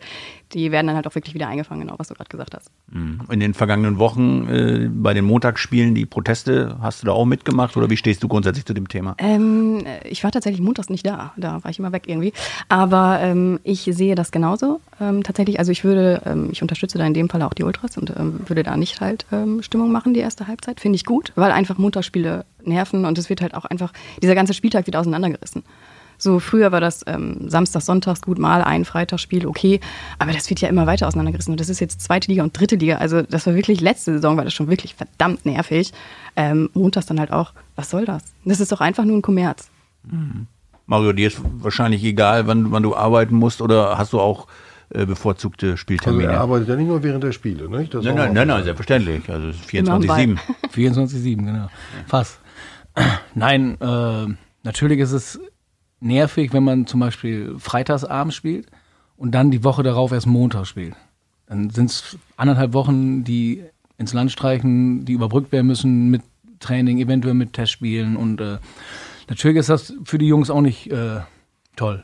die 0.54 0.72
werden 0.72 0.88
dann 0.88 0.96
halt 0.96 1.08
auch 1.08 1.16
wirklich 1.16 1.34
wieder 1.34 1.48
eingefangen, 1.48 1.82
genau, 1.82 1.96
was 1.98 2.08
du 2.08 2.14
gerade 2.14 2.30
gesagt 2.30 2.56
hast. 2.56 2.70
In 2.92 3.40
den 3.40 3.54
vergangenen 3.54 3.98
Wochen 3.98 4.48
äh, 4.48 4.90
bei 4.92 5.14
den 5.14 5.26
Montagsspielen, 5.26 5.96
die 5.96 6.06
Proteste, 6.06 6.78
hast 6.82 7.02
du 7.02 7.08
da 7.08 7.14
auch 7.14 7.26
mitgemacht 7.26 7.76
oder 7.78 7.90
wie 7.90 7.98
stehst 7.98 8.24
du 8.24 8.28
grundsätzlich 8.28 8.66
zu 8.66 8.74
dem 8.74 8.88
Thema? 8.88 9.16
Ähm, 9.18 9.84
ich 10.04 10.24
war 10.24 10.32
tatsächlich 10.32 10.62
montags 10.62 10.90
nicht 10.90 11.06
da. 11.06 11.34
Da 11.38 11.64
war 11.64 11.72
ich 11.72 11.80
immer 11.80 11.92
weg 11.92 12.04
irgendwie. 12.08 12.34
Aber 12.70 13.20
ähm, 13.22 13.60
ich 13.64 13.82
sehe 13.84 14.16
das 14.16 14.32
genauso. 14.32 14.80
Ähm, 15.02 15.24
tatsächlich, 15.24 15.60
also 15.60 15.72
ich 15.72 15.84
würde, 15.84 16.22
ähm, 16.26 16.50
ich 16.52 16.62
unterstütze 16.62 16.98
da 16.98 17.06
in 17.06 17.14
dem 17.14 17.30
Fall 17.30 17.42
auch 17.42 17.54
die 17.54 17.64
Ultras 17.64 17.98
und 17.98 18.14
ähm, 18.16 18.42
würde 18.48 18.64
da 18.64 18.78
nicht 18.78 19.02
halt 19.02 19.26
ähm, 19.32 19.64
Stimmung 19.64 19.92
machen, 19.92 20.14
die 20.14 20.20
erste 20.20 20.48
Halbzeit. 20.48 20.80
Finde 20.80 20.96
ich 20.96 21.06
gut, 21.06 21.32
weil 21.36 21.52
einfach 21.52 21.78
Montagsspiele 21.78 22.46
nerven 22.64 23.06
und 23.06 23.18
es 23.18 23.30
wird 23.30 23.42
halt 23.42 23.56
auch 23.56 23.66
einfach, 23.66 23.92
dieser 24.22 24.36
ganze 24.36 24.54
Spieltag 24.54 24.86
wird 24.86 24.96
auseinandergerissen. 24.96 25.64
So 26.18 26.40
früher 26.40 26.72
war 26.72 26.82
das 26.82 27.04
ähm, 27.08 27.50
Samstag, 27.50 27.82
Sonntags 27.82 28.22
gut 28.22 28.40
mal 28.40 28.64
ein 28.64 28.86
Freitagsspiel, 28.86 29.46
okay, 29.46 29.80
aber 30.20 30.32
das 30.32 30.50
wird 30.50 30.62
ja 30.62 30.70
immer 30.70 30.88
weiter 30.88 31.08
auseinandergerissen 31.08 31.52
und 31.52 31.60
das 31.60 31.70
ist 31.70 31.80
jetzt 31.80 32.02
zweite 32.02 32.30
Liga 32.30 32.44
und 32.44 32.58
dritte 32.58 32.76
Liga. 32.76 32.98
Also 32.98 33.22
das 33.22 33.46
war 33.46 33.56
wirklich 33.56 33.82
letzte 33.82 34.14
Saison 34.14 34.38
war 34.38 34.44
das 34.44 34.54
schon 34.54 34.70
wirklich 34.70 34.96
verdammt 34.96 35.46
nervig. 35.46 35.92
Ähm, 36.36 36.70
montags 36.74 37.06
dann 37.06 37.20
halt 37.20 37.32
auch, 37.32 37.54
was 37.76 37.90
soll 37.90 38.06
das? 38.06 38.24
Das 38.46 38.60
ist 38.60 38.72
doch 38.72 38.82
einfach 38.82 39.06
nur 39.06 39.18
ein 39.18 39.22
Kommerz. 39.22 39.70
Mario, 40.86 41.14
dir 41.14 41.28
ist 41.28 41.40
wahrscheinlich 41.60 42.04
egal, 42.04 42.48
wann, 42.48 42.72
wann 42.72 42.84
du 42.84 42.96
arbeiten 42.96 43.36
musst 43.36 43.62
oder 43.62 43.98
hast 43.98 44.14
du 44.14 44.20
auch 44.20 44.48
äh, 44.90 45.06
bevorzugte 45.06 45.68
Also 45.68 45.78
Spieltermine? 45.78 46.32
er 46.34 46.42
arbeitet 46.42 46.68
ja 46.70 46.76
nicht 46.76 46.88
nur 46.88 47.02
während 47.04 47.24
der 47.24 47.32
Spiele, 47.32 47.70
nicht? 47.70 47.94
Das 47.94 48.04
nein, 48.04 48.16
nein, 48.16 48.34
nein, 48.34 48.48
nein, 48.48 48.64
selbstverständlich. 48.64 49.30
Also 49.30 49.48
es 49.50 49.56
ist 49.60 49.74
Immer 49.74 49.94
am 49.94 50.06
Ball. 50.06 50.20
24-7. 50.20 50.40
24-7, 50.74 51.36
genau. 51.46 51.68
Fast. 52.08 52.40
Nein, 53.34 53.76
äh, 53.82 54.28
natürlich 54.62 55.00
ist 55.00 55.14
es 55.14 55.40
nervig, 56.04 56.54
wenn 56.54 56.64
man 56.64 56.88
zum 56.88 57.00
Beispiel 57.00 57.56
freitagsabends 57.58 58.36
spielt 58.36 58.68
und 59.18 59.32
dann 59.32 59.52
die 59.52 59.64
Woche 59.64 59.84
darauf 59.84 60.12
erst 60.12 60.28
Montag 60.28 60.66
spielt. 60.66 60.96
Dann 61.48 61.70
sind 61.70 61.90
es 61.90 62.18
anderthalb 62.38 62.74
Wochen, 62.74 63.24
die 63.24 63.64
ins 63.98 64.14
Land 64.14 64.32
streichen, 64.32 65.06
die 65.06 65.14
überbrückt 65.14 65.52
werden 65.52 65.68
müssen 65.68 66.10
mit 66.10 66.22
Training, 66.60 67.00
eventuell 67.00 67.34
mit 67.34 67.54
Testspielen 67.54 68.16
und 68.16 68.40
äh, 68.42 68.58
natürlich 69.30 69.58
ist 69.58 69.70
das 69.70 69.94
für 70.06 70.18
die 70.18 70.28
Jungs 70.28 70.50
auch 70.50 70.62
nicht 70.62 70.92
äh, 70.92 71.22
toll. 71.76 72.04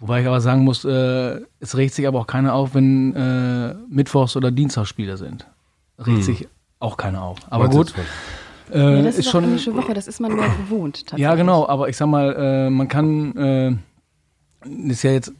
Wobei 0.00 0.20
ich 0.20 0.26
aber 0.26 0.40
sagen 0.40 0.64
muss, 0.64 0.84
äh, 0.84 1.40
es 1.60 1.76
regt 1.76 1.94
sich 1.94 2.06
aber 2.06 2.20
auch 2.20 2.26
keiner 2.26 2.54
auf, 2.54 2.74
wenn 2.74 3.14
äh, 3.14 3.74
Mittwochs- 3.88 4.36
oder 4.36 4.50
Dienstagsspiele 4.50 5.16
sind. 5.16 5.46
Regt 5.98 6.24
sich 6.24 6.48
auch 6.78 6.96
keiner 6.96 7.22
auf. 7.22 7.38
Aber 7.50 7.68
du 7.68 7.78
gut, 7.78 7.94
äh, 8.72 8.96
Ja, 8.96 9.02
das 9.02 9.14
ist, 9.18 9.26
ist 9.26 9.32
schon. 9.32 9.44
englische 9.44 9.74
Woche, 9.74 9.94
das 9.94 10.08
ist 10.08 10.20
man 10.20 10.34
mehr 10.34 10.48
gewohnt. 10.48 11.06
Tatsächlich. 11.06 11.22
Ja, 11.22 11.34
genau, 11.34 11.66
aber 11.68 11.88
ich 11.88 11.96
sag 11.96 12.06
mal, 12.06 12.34
äh, 12.34 12.70
man 12.70 12.88
kann, 12.88 13.36
äh, 13.36 14.88
ist 14.88 15.02
ja 15.02 15.12
jetzt 15.12 15.32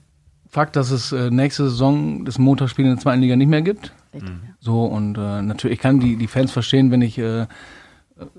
Fakt, 0.48 0.76
dass 0.76 0.92
es 0.92 1.10
äh, 1.10 1.30
nächste 1.30 1.64
Saison 1.64 2.24
das 2.24 2.38
Montagsspiel 2.38 2.84
in 2.84 2.92
der 2.92 3.00
zweiten 3.00 3.20
Liga 3.20 3.34
nicht 3.34 3.48
mehr 3.48 3.62
gibt. 3.62 3.92
Ja. 4.12 4.20
So, 4.60 4.84
und 4.84 5.18
äh, 5.18 5.42
natürlich, 5.42 5.78
ich 5.78 5.82
kann 5.82 5.98
die, 5.98 6.14
die 6.16 6.28
Fans 6.28 6.52
verstehen, 6.52 6.92
wenn 6.92 7.02
ich 7.02 7.18
äh, 7.18 7.46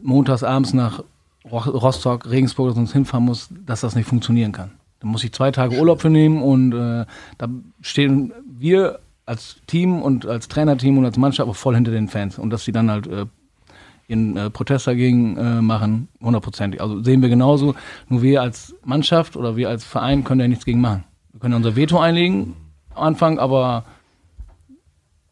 montags 0.02 0.42
abends 0.42 0.74
nach 0.74 1.04
Ro 1.52 1.58
Rostock, 1.58 2.30
Regensburg 2.30 2.68
oder 2.68 2.76
sonst 2.76 2.94
hinfahren 2.94 3.26
muss, 3.26 3.50
dass 3.66 3.82
das 3.82 3.96
nicht 3.96 4.08
funktionieren 4.08 4.54
kann. 4.54 4.72
Da 5.02 5.08
muss 5.08 5.26
ich 5.26 5.34
zwei 5.34 5.52
Tage 5.52 5.78
Urlaub 5.78 6.02
für 6.02 6.10
nehmen 6.10 6.42
und 6.42 6.72
äh, 6.72 7.06
da 7.38 7.50
stehen 7.82 8.32
wir 8.48 9.00
als 9.26 9.58
Team 9.68 10.02
und 10.02 10.26
als 10.26 10.48
Trainerteam 10.48 10.98
und 10.98 11.04
als 11.06 11.18
Mannschaft 11.18 11.50
auch 11.50 11.56
voll 11.56 11.76
hinter 11.76 11.92
den 11.92 12.08
Fans. 12.08 12.40
Und 12.40 12.50
dass 12.52 12.64
sie 12.64 12.72
dann 12.72 12.90
halt 12.90 13.08
äh, 13.08 13.26
ihren 14.08 14.38
äh, 14.38 14.50
Protest 14.50 14.88
dagegen 14.88 15.38
äh, 15.38 15.62
machen, 15.62 16.08
hundertprozentig. 16.22 16.82
Also 16.82 17.02
sehen 17.04 17.22
wir 17.22 17.30
genauso. 17.30 17.76
Nur 18.10 18.22
wir 18.22 18.42
als 18.42 18.76
Mannschaft 18.84 19.36
oder 19.36 19.56
wir 19.56 19.70
als 19.70 19.84
Verein 19.84 20.24
können 20.24 20.42
ja 20.42 20.48
nichts 20.48 20.66
gegen 20.66 20.82
machen. 20.82 21.04
Wir 21.32 21.40
können 21.40 21.56
unser 21.56 21.76
Veto 21.76 22.00
einlegen 22.00 22.56
am 22.94 23.04
Anfang, 23.04 23.40
aber 23.40 23.86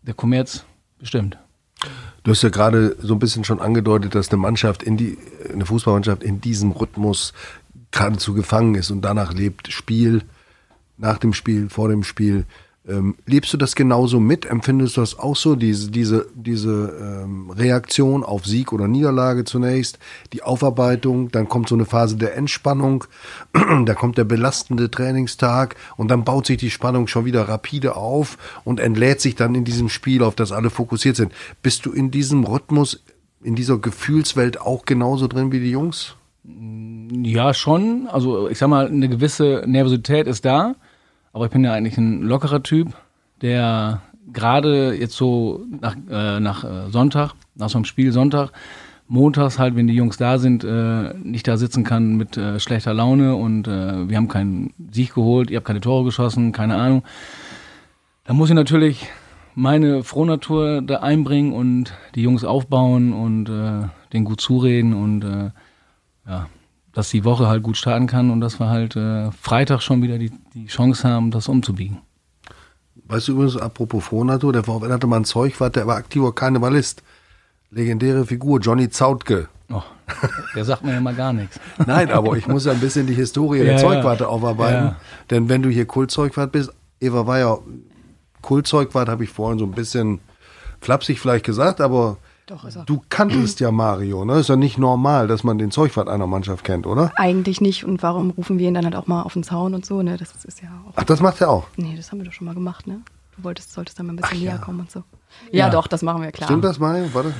der 0.01 0.13
Kommerz 0.13 0.65
bestimmt. 1.00 1.38
Du 2.24 2.32
hast 2.32 2.42
ja 2.42 2.50
gerade 2.50 2.96
so 3.01 3.13
ein 3.13 3.20
bisschen 3.20 3.44
schon 3.44 3.60
angedeutet, 3.60 4.15
dass 4.15 4.30
eine 4.30 4.38
Mannschaft 4.38 4.84
in 4.84 4.98
die, 4.98 5.18
eine 5.51 5.65
Fußballmannschaft 5.65 6.24
in 6.24 6.39
diesem 6.39 6.72
Rhythmus 6.72 7.34
geradezu 7.92 8.34
gefangen 8.34 8.75
ist 8.75 8.92
und 8.92 9.01
danach 9.01 9.34
lebt 9.34 9.72
Spiel, 9.72 10.24
nach 10.98 11.18
dem 11.18 11.34
Spiel, 11.34 11.70
vor 11.70 11.89
dem 11.89 12.03
Spiel. 12.03 12.46
Ähm, 12.86 13.16
lebst 13.25 13.54
du 13.54 13.58
das 13.58 13.75
genauso 13.75 14.20
mit? 14.20 14.46
Empfindest 14.46 14.98
du 14.98 15.02
das 15.02 15.18
auch 15.18 15.38
so, 15.38 15.56
diese, 15.56 15.90
diese, 15.90 16.28
diese 16.36 16.94
ähm, 17.24 17.50
Reaktion 17.50 18.25
auf 18.25 18.46
Sieg 18.46 18.74
oder 18.74 18.90
Niederlage 18.90 19.46
zunächst, 19.46 20.00
die 20.34 20.44
Aufarbeitung, 20.44 21.32
dann 21.32 21.48
kommt 21.48 21.70
so 21.70 21.75
eine 21.75 21.86
Phase 21.86 22.18
der 22.18 22.36
Entspannung, 22.36 23.06
da 23.86 23.94
kommt 23.94 24.18
der 24.18 24.25
belastende 24.25 24.92
Trainingstag 24.92 25.78
und 25.96 26.10
dann 26.10 26.25
baut 26.25 26.46
sich 26.46 26.58
die 26.58 26.72
Spannung 26.72 27.08
schon 27.08 27.24
wieder 27.24 27.48
rapide 27.48 27.96
auf 27.96 28.38
und 28.66 28.82
entlädt 28.82 29.22
sich 29.22 29.36
dann 29.36 29.56
in 29.56 29.63
diesem 29.63 29.88
Spiel, 29.88 30.22
auf 30.22 30.36
das 30.36 30.52
alle 30.52 30.70
fokussiert 30.70 31.16
sind. 31.16 31.32
Bist 31.62 31.86
du 31.86 31.92
in 31.94 32.12
diesem 32.12 32.44
Rhythmus, 32.44 33.02
in 33.42 33.56
dieser 33.56 33.78
Gefühlswelt 33.78 34.60
auch 34.60 34.84
genauso 34.84 35.28
drin 35.28 35.54
wie 35.54 35.62
die 35.62 35.72
Jungs? 35.72 36.16
Ja, 36.46 37.54
schon. 37.54 38.08
Also 38.08 38.50
ich 38.50 38.58
sag 38.58 38.68
mal, 38.68 38.88
eine 38.88 39.08
gewisse 39.08 39.63
Nervosität 39.66 40.28
ist 40.28 40.44
da. 40.44 40.75
Aber 41.34 41.46
ich 41.46 41.52
bin 41.52 41.63
ja 41.63 41.74
eigentlich 41.74 41.98
ein 41.98 42.22
lockerer 42.22 42.63
Typ, 42.63 42.94
der 43.42 44.02
gerade 44.32 44.94
jetzt 44.94 45.16
so 45.16 45.66
nach, 45.82 45.96
äh, 46.10 46.40
nach 46.40 46.63
äh, 46.63 46.90
Sonntag, 46.90 47.34
nach 47.56 47.70
so 47.70 47.78
einem 47.78 47.86
Spiel 47.86 48.12
Sonntag, 48.12 48.52
montags 49.08 49.60
halt, 49.60 49.75
wenn 49.75 49.88
die 49.88 49.96
Jungs 49.96 50.18
da 50.18 50.38
sind, 50.38 50.63
äh, 50.63 51.13
nicht 51.16 51.48
da 51.48 51.58
sitzen 51.58 51.84
kann 51.84 52.16
mit 52.16 52.38
äh, 52.38 52.60
schlechter 52.60 52.94
Laune 52.94 53.36
und 53.36 53.68
äh, 53.68 54.08
wir 54.08 54.16
haben 54.18 54.28
keinen 54.28 54.74
Sieg 54.92 55.13
geholt, 55.13 55.52
ihr 55.52 55.58
habt 55.58 55.68
keine 55.68 55.82
Tore 55.82 56.06
geschossen, 56.06 56.52
keine 56.52 56.75
Ahnung. 56.75 57.04
Da 58.25 58.34
muss 58.34 58.50
ich 58.50 58.56
natürlich 58.56 59.08
meine 59.56 60.04
Frohnatur 60.04 60.82
da 60.82 60.98
einbringen 60.98 61.54
und 61.54 61.94
die 62.16 62.24
Jungs 62.24 62.44
aufbauen 62.44 63.13
und 63.13 63.50
äh, 63.50 63.88
denen 64.13 64.25
gut 64.25 64.40
zureden 64.40 64.94
und 64.94 65.24
äh, 65.24 65.50
ja, 66.28 66.48
dass 66.94 67.10
die 67.10 67.26
Woche 67.26 67.48
halt 67.48 67.64
gut 67.64 67.76
starten 67.78 68.08
kann 68.08 68.30
und 68.30 68.40
dass 68.40 68.60
wir 68.60 68.70
halt 68.70 68.96
äh, 68.96 69.32
Freitag 69.32 69.82
schon 69.82 70.02
wieder 70.02 70.18
die, 70.18 70.32
die 70.54 70.68
Chance 70.68 71.08
haben, 71.08 71.32
das 71.32 71.48
umzubiegen. 71.48 71.98
Weißt 73.06 73.28
du 73.28 73.34
übrigens, 73.34 73.58
apropos 73.58 74.04
Frohnatur, 74.06 74.54
der 74.54 74.64
VfL 74.64 74.92
hatte 74.92 75.08
mal 75.08 75.18
ein 75.18 75.26
Zeugwart, 75.26 75.76
der 75.76 75.88
war 75.88 75.98
aktiver 75.98 76.34
Karnevalist. 76.34 77.04
Legendäre 77.72 78.26
Figur, 78.26 78.60
Johnny 78.60 78.90
Zautke. 78.90 79.48
Oh, 79.72 79.82
der 80.56 80.64
sagt 80.64 80.84
mir 80.84 80.94
ja 80.94 81.02
mal 81.02 81.16
gar 81.16 81.34
nichts. 81.34 81.60
Nein, 81.88 82.12
aber 82.12 82.38
ich 82.38 82.48
muss 82.48 82.66
ja 82.66 82.72
ein 82.72 82.80
bisschen 82.80 83.08
die 83.08 83.16
Historie 83.16 83.60
Ja, 83.60 83.64
der 83.64 83.74
ja. 83.74 83.80
Zeugwarte 83.80 84.28
aufarbeiten. 84.28 84.86
Ja. 84.86 84.96
Denn 85.32 85.50
wenn 85.50 85.64
du 85.64 85.70
hier 85.70 85.86
Kultzeugwart 85.86 86.52
bist, 86.52 86.72
Eva 87.00 87.26
war 87.26 87.40
ja 87.40 87.58
Kultzeugwart, 88.44 89.10
habe 89.10 89.24
ich 89.24 89.32
vorhin 89.32 89.58
so 89.58 89.66
ein 89.66 89.72
bisschen 89.72 90.20
flapsig 90.82 91.20
vielleicht 91.20 91.46
gesagt, 91.46 91.82
aber 91.82 92.18
Doch, 92.46 92.66
ist 92.66 92.76
er. 92.76 92.84
du 92.84 93.02
kanntest 93.10 93.62
ja 93.62 93.72
Mario, 93.72 94.26
ne? 94.26 94.40
Ist 94.40 94.50
ja 94.50 94.58
nicht 94.58 94.78
normal, 94.78 95.28
dass 95.28 95.44
man 95.46 95.58
den 95.58 95.72
Zeugwart 95.72 96.10
einer 96.10 96.28
Mannschaft 96.28 96.66
kennt, 96.66 96.86
oder? 96.86 97.12
Eigentlich 97.16 97.62
nicht. 97.62 97.86
Und 97.86 98.04
warum 98.04 98.32
rufen 98.32 98.60
wir 98.60 98.68
ihn 98.68 98.74
dann 98.74 98.84
halt 98.84 98.96
auch 98.96 99.08
mal 99.08 99.22
auf 99.22 99.34
den 99.34 99.44
Zaun 99.44 99.74
und 99.74 99.86
so, 99.86 100.02
ne? 100.02 100.18
Das 100.18 100.34
ist 100.44 100.62
ja 100.62 100.68
auch. 100.88 100.94
Ach, 100.98 101.04
das 101.06 101.22
macht 101.22 101.40
er 101.40 101.50
auch. 101.50 101.68
Nee, 101.78 101.96
das 101.96 102.12
haben 102.12 102.20
wir 102.20 102.26
doch 102.26 102.34
schon 102.34 102.46
mal 102.46 102.54
gemacht, 102.54 102.86
ne? 102.86 103.00
Du 103.38 103.44
wolltest, 103.46 103.72
solltest 103.74 103.98
dann 103.98 104.08
mal 104.08 104.14
ein 104.14 104.16
bisschen 104.18 104.40
näher 104.42 104.58
kommen 104.60 104.82
und 104.82 104.92
so. 104.92 105.04
Ja, 105.52 105.66
Ja. 105.66 105.70
doch, 105.70 105.88
das 105.88 106.02
machen 106.02 106.22
wir 106.22 106.32
klar. 106.32 106.48
Stimmt 106.48 106.66
das, 106.66 106.80
Mario? 106.80 107.06
Warte. 107.14 107.34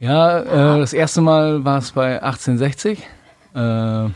Ja, 0.00 0.40
äh, 0.40 0.78
das 0.80 0.92
erste 0.94 1.20
Mal 1.20 1.64
war 1.64 1.78
es 1.78 1.92
bei 1.92 2.22
1860. 2.22 2.98
Äh, 2.98 3.04
da 3.54 4.10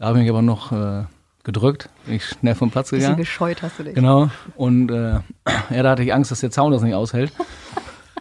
habe 0.00 0.18
ich 0.18 0.22
mich 0.22 0.30
aber 0.30 0.40
noch 0.40 0.70
äh, 0.72 1.02
gedrückt. 1.42 1.90
Bin 2.06 2.14
ich 2.14 2.24
schnell 2.24 2.54
vom 2.54 2.70
Platz 2.70 2.90
Bisschen 2.90 3.00
gegangen. 3.02 3.18
gescheut 3.18 3.60
hast 3.62 3.78
du 3.78 3.82
dich. 3.82 3.94
Genau. 3.94 4.30
Und 4.56 4.90
äh, 4.90 5.18
ja, 5.70 5.82
da 5.82 5.90
hatte 5.90 6.02
ich 6.04 6.14
Angst, 6.14 6.30
dass 6.30 6.40
der 6.40 6.50
Zaun 6.52 6.70
das 6.72 6.80
nicht 6.82 6.94
aushält. 6.94 7.32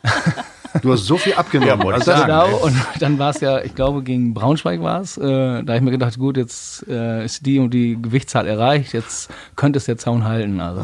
Du 0.82 0.92
hast 0.92 1.06
so 1.06 1.18
viel 1.18 1.34
abgenommen. 1.34 1.70
Ja, 1.80 1.84
wollte 1.84 2.00
Also 2.00 2.12
ich 2.12 2.18
das- 2.18 2.28
sagen. 2.28 2.52
Genau, 2.52 2.66
und 2.66 2.76
dann 3.00 3.20
war 3.20 3.30
es 3.32 3.40
ja, 3.42 3.62
ich 3.62 3.74
glaube, 3.76 4.04
gegen 4.04 4.34
Braunschweig 4.34 4.82
war 4.82 5.02
es. 5.02 5.18
Äh, 5.18 5.24
da 5.24 5.60
habe 5.74 5.76
ich 5.78 5.82
mir 5.82 5.92
gedacht, 5.92 6.18
gut, 6.20 6.38
jetzt 6.38 6.88
äh, 6.88 7.26
ist 7.26 7.46
die 7.46 7.60
und 7.60 7.74
die 7.74 8.00
Gewichtszahl 8.02 8.48
erreicht, 8.48 8.94
jetzt 8.94 9.30
könnte 9.56 9.78
es 9.78 9.86
der 9.86 9.98
Zaun 9.98 10.24
halten. 10.26 10.60
Also. 10.60 10.82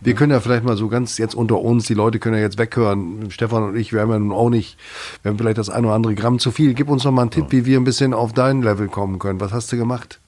Wir 0.00 0.14
können 0.14 0.32
ja 0.32 0.40
vielleicht 0.40 0.64
mal 0.64 0.76
so 0.76 0.88
ganz 0.88 1.18
jetzt 1.18 1.34
unter 1.34 1.58
uns, 1.60 1.86
die 1.86 1.94
Leute 1.94 2.18
können 2.18 2.36
ja 2.36 2.42
jetzt 2.42 2.58
weghören. 2.58 3.30
Stefan 3.30 3.62
und 3.62 3.76
ich, 3.76 3.92
wir 3.92 4.00
haben 4.00 4.10
ja 4.10 4.18
nun 4.18 4.32
auch 4.32 4.50
nicht, 4.50 4.76
wir 5.22 5.30
haben 5.30 5.38
vielleicht 5.38 5.58
das 5.58 5.70
ein 5.70 5.84
oder 5.84 5.94
andere 5.94 6.14
Gramm 6.14 6.38
zu 6.38 6.50
viel. 6.50 6.74
Gib 6.74 6.88
uns 6.88 7.04
noch 7.04 7.12
mal 7.12 7.22
einen 7.22 7.30
Tipp, 7.30 7.46
wie 7.50 7.64
wir 7.66 7.78
ein 7.78 7.84
bisschen 7.84 8.12
auf 8.14 8.32
dein 8.32 8.62
Level 8.62 8.88
kommen 8.88 9.18
können. 9.18 9.40
Was 9.40 9.52
hast 9.52 9.70
du 9.72 9.76
gemacht? 9.76 10.18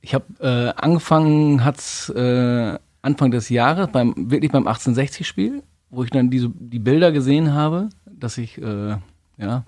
Ich 0.00 0.14
habe 0.14 0.24
äh, 0.40 0.72
angefangen, 0.80 1.64
hat's 1.64 2.08
äh, 2.10 2.78
Anfang 3.02 3.30
des 3.30 3.48
Jahres, 3.48 3.88
beim, 3.92 4.14
wirklich 4.16 4.50
beim 4.52 4.66
1860-Spiel, 4.66 5.62
wo 5.90 6.04
ich 6.04 6.10
dann 6.10 6.30
diese, 6.30 6.50
die 6.54 6.78
Bilder 6.78 7.12
gesehen 7.12 7.54
habe, 7.54 7.88
dass 8.06 8.38
ich 8.38 8.58
äh, 8.58 8.96
ja, 9.38 9.64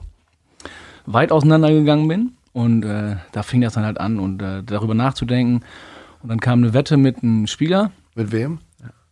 weit 1.06 1.32
auseinandergegangen 1.32 2.08
bin. 2.08 2.32
Und 2.52 2.82
äh, 2.82 3.16
da 3.32 3.42
fing 3.42 3.60
das 3.60 3.74
dann 3.74 3.84
halt 3.84 4.00
an 4.00 4.18
und 4.18 4.42
äh, 4.42 4.62
darüber 4.64 4.94
nachzudenken. 4.94 5.64
Und 6.22 6.28
dann 6.28 6.40
kam 6.40 6.60
eine 6.60 6.74
Wette 6.74 6.96
mit 6.96 7.22
einem 7.22 7.46
Spieler, 7.46 7.92
Mit 8.14 8.32
wem? 8.32 8.58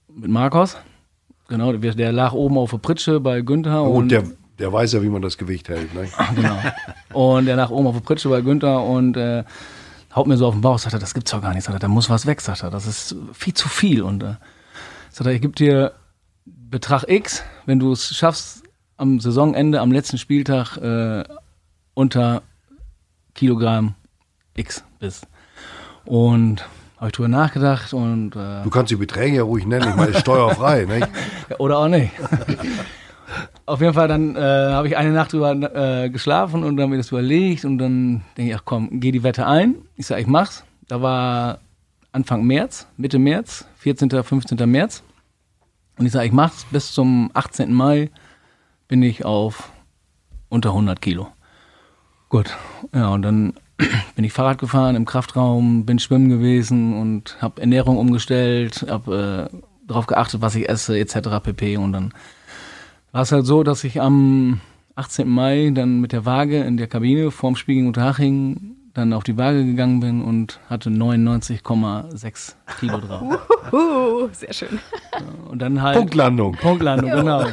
mit 0.08 0.30
Marcos. 0.30 0.76
Genau, 1.48 1.72
der, 1.72 1.94
der 1.94 2.12
lag 2.12 2.32
oben 2.32 2.58
auf 2.58 2.70
der 2.70 2.78
Pritsche 2.78 3.20
bei 3.20 3.40
Günther. 3.42 3.84
Oh, 3.84 3.98
und 3.98 4.08
der, 4.10 4.24
der 4.58 4.72
weiß 4.72 4.94
ja, 4.94 5.02
wie 5.02 5.08
man 5.08 5.22
das 5.22 5.38
Gewicht 5.38 5.68
hält. 5.68 5.94
Ne? 5.94 6.08
genau. 6.34 6.58
Und 7.12 7.46
der 7.46 7.54
lag 7.54 7.70
oben 7.70 7.86
auf 7.86 7.94
der 7.94 8.02
Pritsche 8.02 8.28
bei 8.28 8.40
Günther 8.40 8.82
und 8.82 9.16
äh, 9.16 9.44
haut 10.14 10.26
mir 10.26 10.36
so 10.36 10.48
auf 10.48 10.54
den 10.54 10.62
Bauch, 10.62 10.78
sagt 10.78 10.94
er, 10.94 10.98
das 10.98 11.14
gibt's 11.14 11.30
doch 11.30 11.42
gar 11.42 11.54
nicht. 11.54 11.62
Sagt 11.64 11.76
er, 11.76 11.78
da 11.78 11.88
muss 11.88 12.10
was 12.10 12.26
weg, 12.26 12.40
sagt 12.40 12.64
er, 12.64 12.70
das 12.70 12.86
ist 12.86 13.14
viel 13.32 13.54
zu 13.54 13.68
viel. 13.68 14.02
Und 14.02 14.24
äh, 14.24 14.34
sagt 15.10 15.28
er, 15.28 15.34
ich 15.34 15.42
gebe 15.42 15.54
dir 15.54 15.92
Betrag 16.70 17.04
X, 17.08 17.44
wenn 17.66 17.78
du 17.78 17.92
es 17.92 18.14
schaffst, 18.14 18.62
am 18.96 19.20
Saisonende, 19.20 19.80
am 19.80 19.92
letzten 19.92 20.18
Spieltag 20.18 20.76
äh, 20.78 21.24
unter 21.94 22.42
Kilogramm 23.34 23.94
X 24.54 24.82
bist. 24.98 25.26
Und 26.04 26.66
habe 26.96 27.08
ich 27.08 27.12
drüber 27.12 27.28
nachgedacht 27.28 27.92
und 27.92 28.34
äh, 28.36 28.62
Du 28.62 28.70
kannst 28.70 28.90
die 28.90 28.96
Beträge 28.96 29.36
ja 29.36 29.42
ruhig 29.42 29.66
nennen, 29.66 29.88
ich 29.90 29.96
meine, 29.96 30.12
ist 30.12 30.20
steuerfrei. 30.20 30.84
Ne? 30.88 31.00
ja, 31.00 31.56
Oder 31.58 31.78
auch 31.78 31.88
nicht. 31.88 32.10
Auf 33.66 33.80
jeden 33.80 33.94
Fall, 33.94 34.08
dann 34.08 34.34
äh, 34.36 34.40
habe 34.40 34.88
ich 34.88 34.96
eine 34.96 35.10
Nacht 35.10 35.32
drüber 35.32 35.52
äh, 35.52 36.08
geschlafen 36.08 36.64
und 36.64 36.76
dann 36.76 36.88
mir 36.88 36.96
das 36.96 37.10
überlegt 37.10 37.64
und 37.64 37.78
dann 37.78 38.22
denke 38.36 38.52
ich, 38.52 38.56
ach 38.56 38.62
komm, 38.64 39.00
geh 39.00 39.12
die 39.12 39.22
Wette 39.22 39.46
ein. 39.46 39.74
Ich 39.96 40.06
sage, 40.06 40.20
ich 40.22 40.26
mach's. 40.26 40.64
Da 40.88 41.02
war 41.02 41.58
Anfang 42.12 42.44
März, 42.44 42.86
Mitte 42.96 43.18
März, 43.18 43.66
14., 43.78 44.10
15. 44.10 44.70
März. 44.70 45.02
Und 45.98 46.06
ich 46.06 46.12
sage, 46.12 46.26
ich 46.26 46.32
mach's. 46.32 46.66
Bis 46.70 46.92
zum 46.92 47.30
18. 47.34 47.72
Mai 47.72 48.10
bin 48.88 49.02
ich 49.02 49.24
auf 49.24 49.70
unter 50.48 50.70
100 50.70 51.00
Kilo. 51.00 51.28
Gut, 52.28 52.56
ja, 52.92 53.08
und 53.08 53.22
dann 53.22 53.54
bin 54.14 54.24
ich 54.24 54.32
Fahrrad 54.32 54.58
gefahren 54.58 54.96
im 54.96 55.04
Kraftraum, 55.04 55.86
bin 55.86 55.98
schwimmen 55.98 56.28
gewesen 56.28 57.00
und 57.00 57.36
habe 57.40 57.60
Ernährung 57.60 57.98
umgestellt, 57.98 58.86
habe 58.88 59.50
äh, 59.52 59.58
darauf 59.86 60.06
geachtet, 60.06 60.40
was 60.40 60.54
ich 60.54 60.68
esse, 60.68 60.98
etc. 60.98 61.40
pp. 61.42 61.76
Und 61.76 61.92
dann 61.92 62.12
war 63.12 63.22
es 63.22 63.32
halt 63.32 63.46
so, 63.46 63.62
dass 63.62 63.84
ich 63.84 64.00
am 64.00 64.60
18. 64.96 65.28
Mai 65.28 65.70
dann 65.74 66.00
mit 66.00 66.12
der 66.12 66.24
Waage 66.24 66.62
in 66.62 66.76
der 66.76 66.88
Kabine 66.88 67.30
vorm 67.30 67.56
Spiel 67.56 67.76
gegen 67.76 67.86
Unterhaching 67.86 68.76
dann 68.96 69.12
auf 69.12 69.24
die 69.24 69.36
Waage 69.36 69.64
gegangen 69.64 70.00
bin 70.00 70.22
und 70.22 70.58
hatte 70.70 70.90
99,6 70.90 72.54
Kilo 72.80 72.98
drauf. 72.98 73.48
Uh, 73.72 74.28
sehr 74.32 74.52
schön. 74.52 74.78
Und 75.48 75.60
dann 75.60 75.82
halt 75.82 75.96
Punktlandung. 75.98 76.52
Punktlandung, 76.56 77.10
genau. 77.10 77.46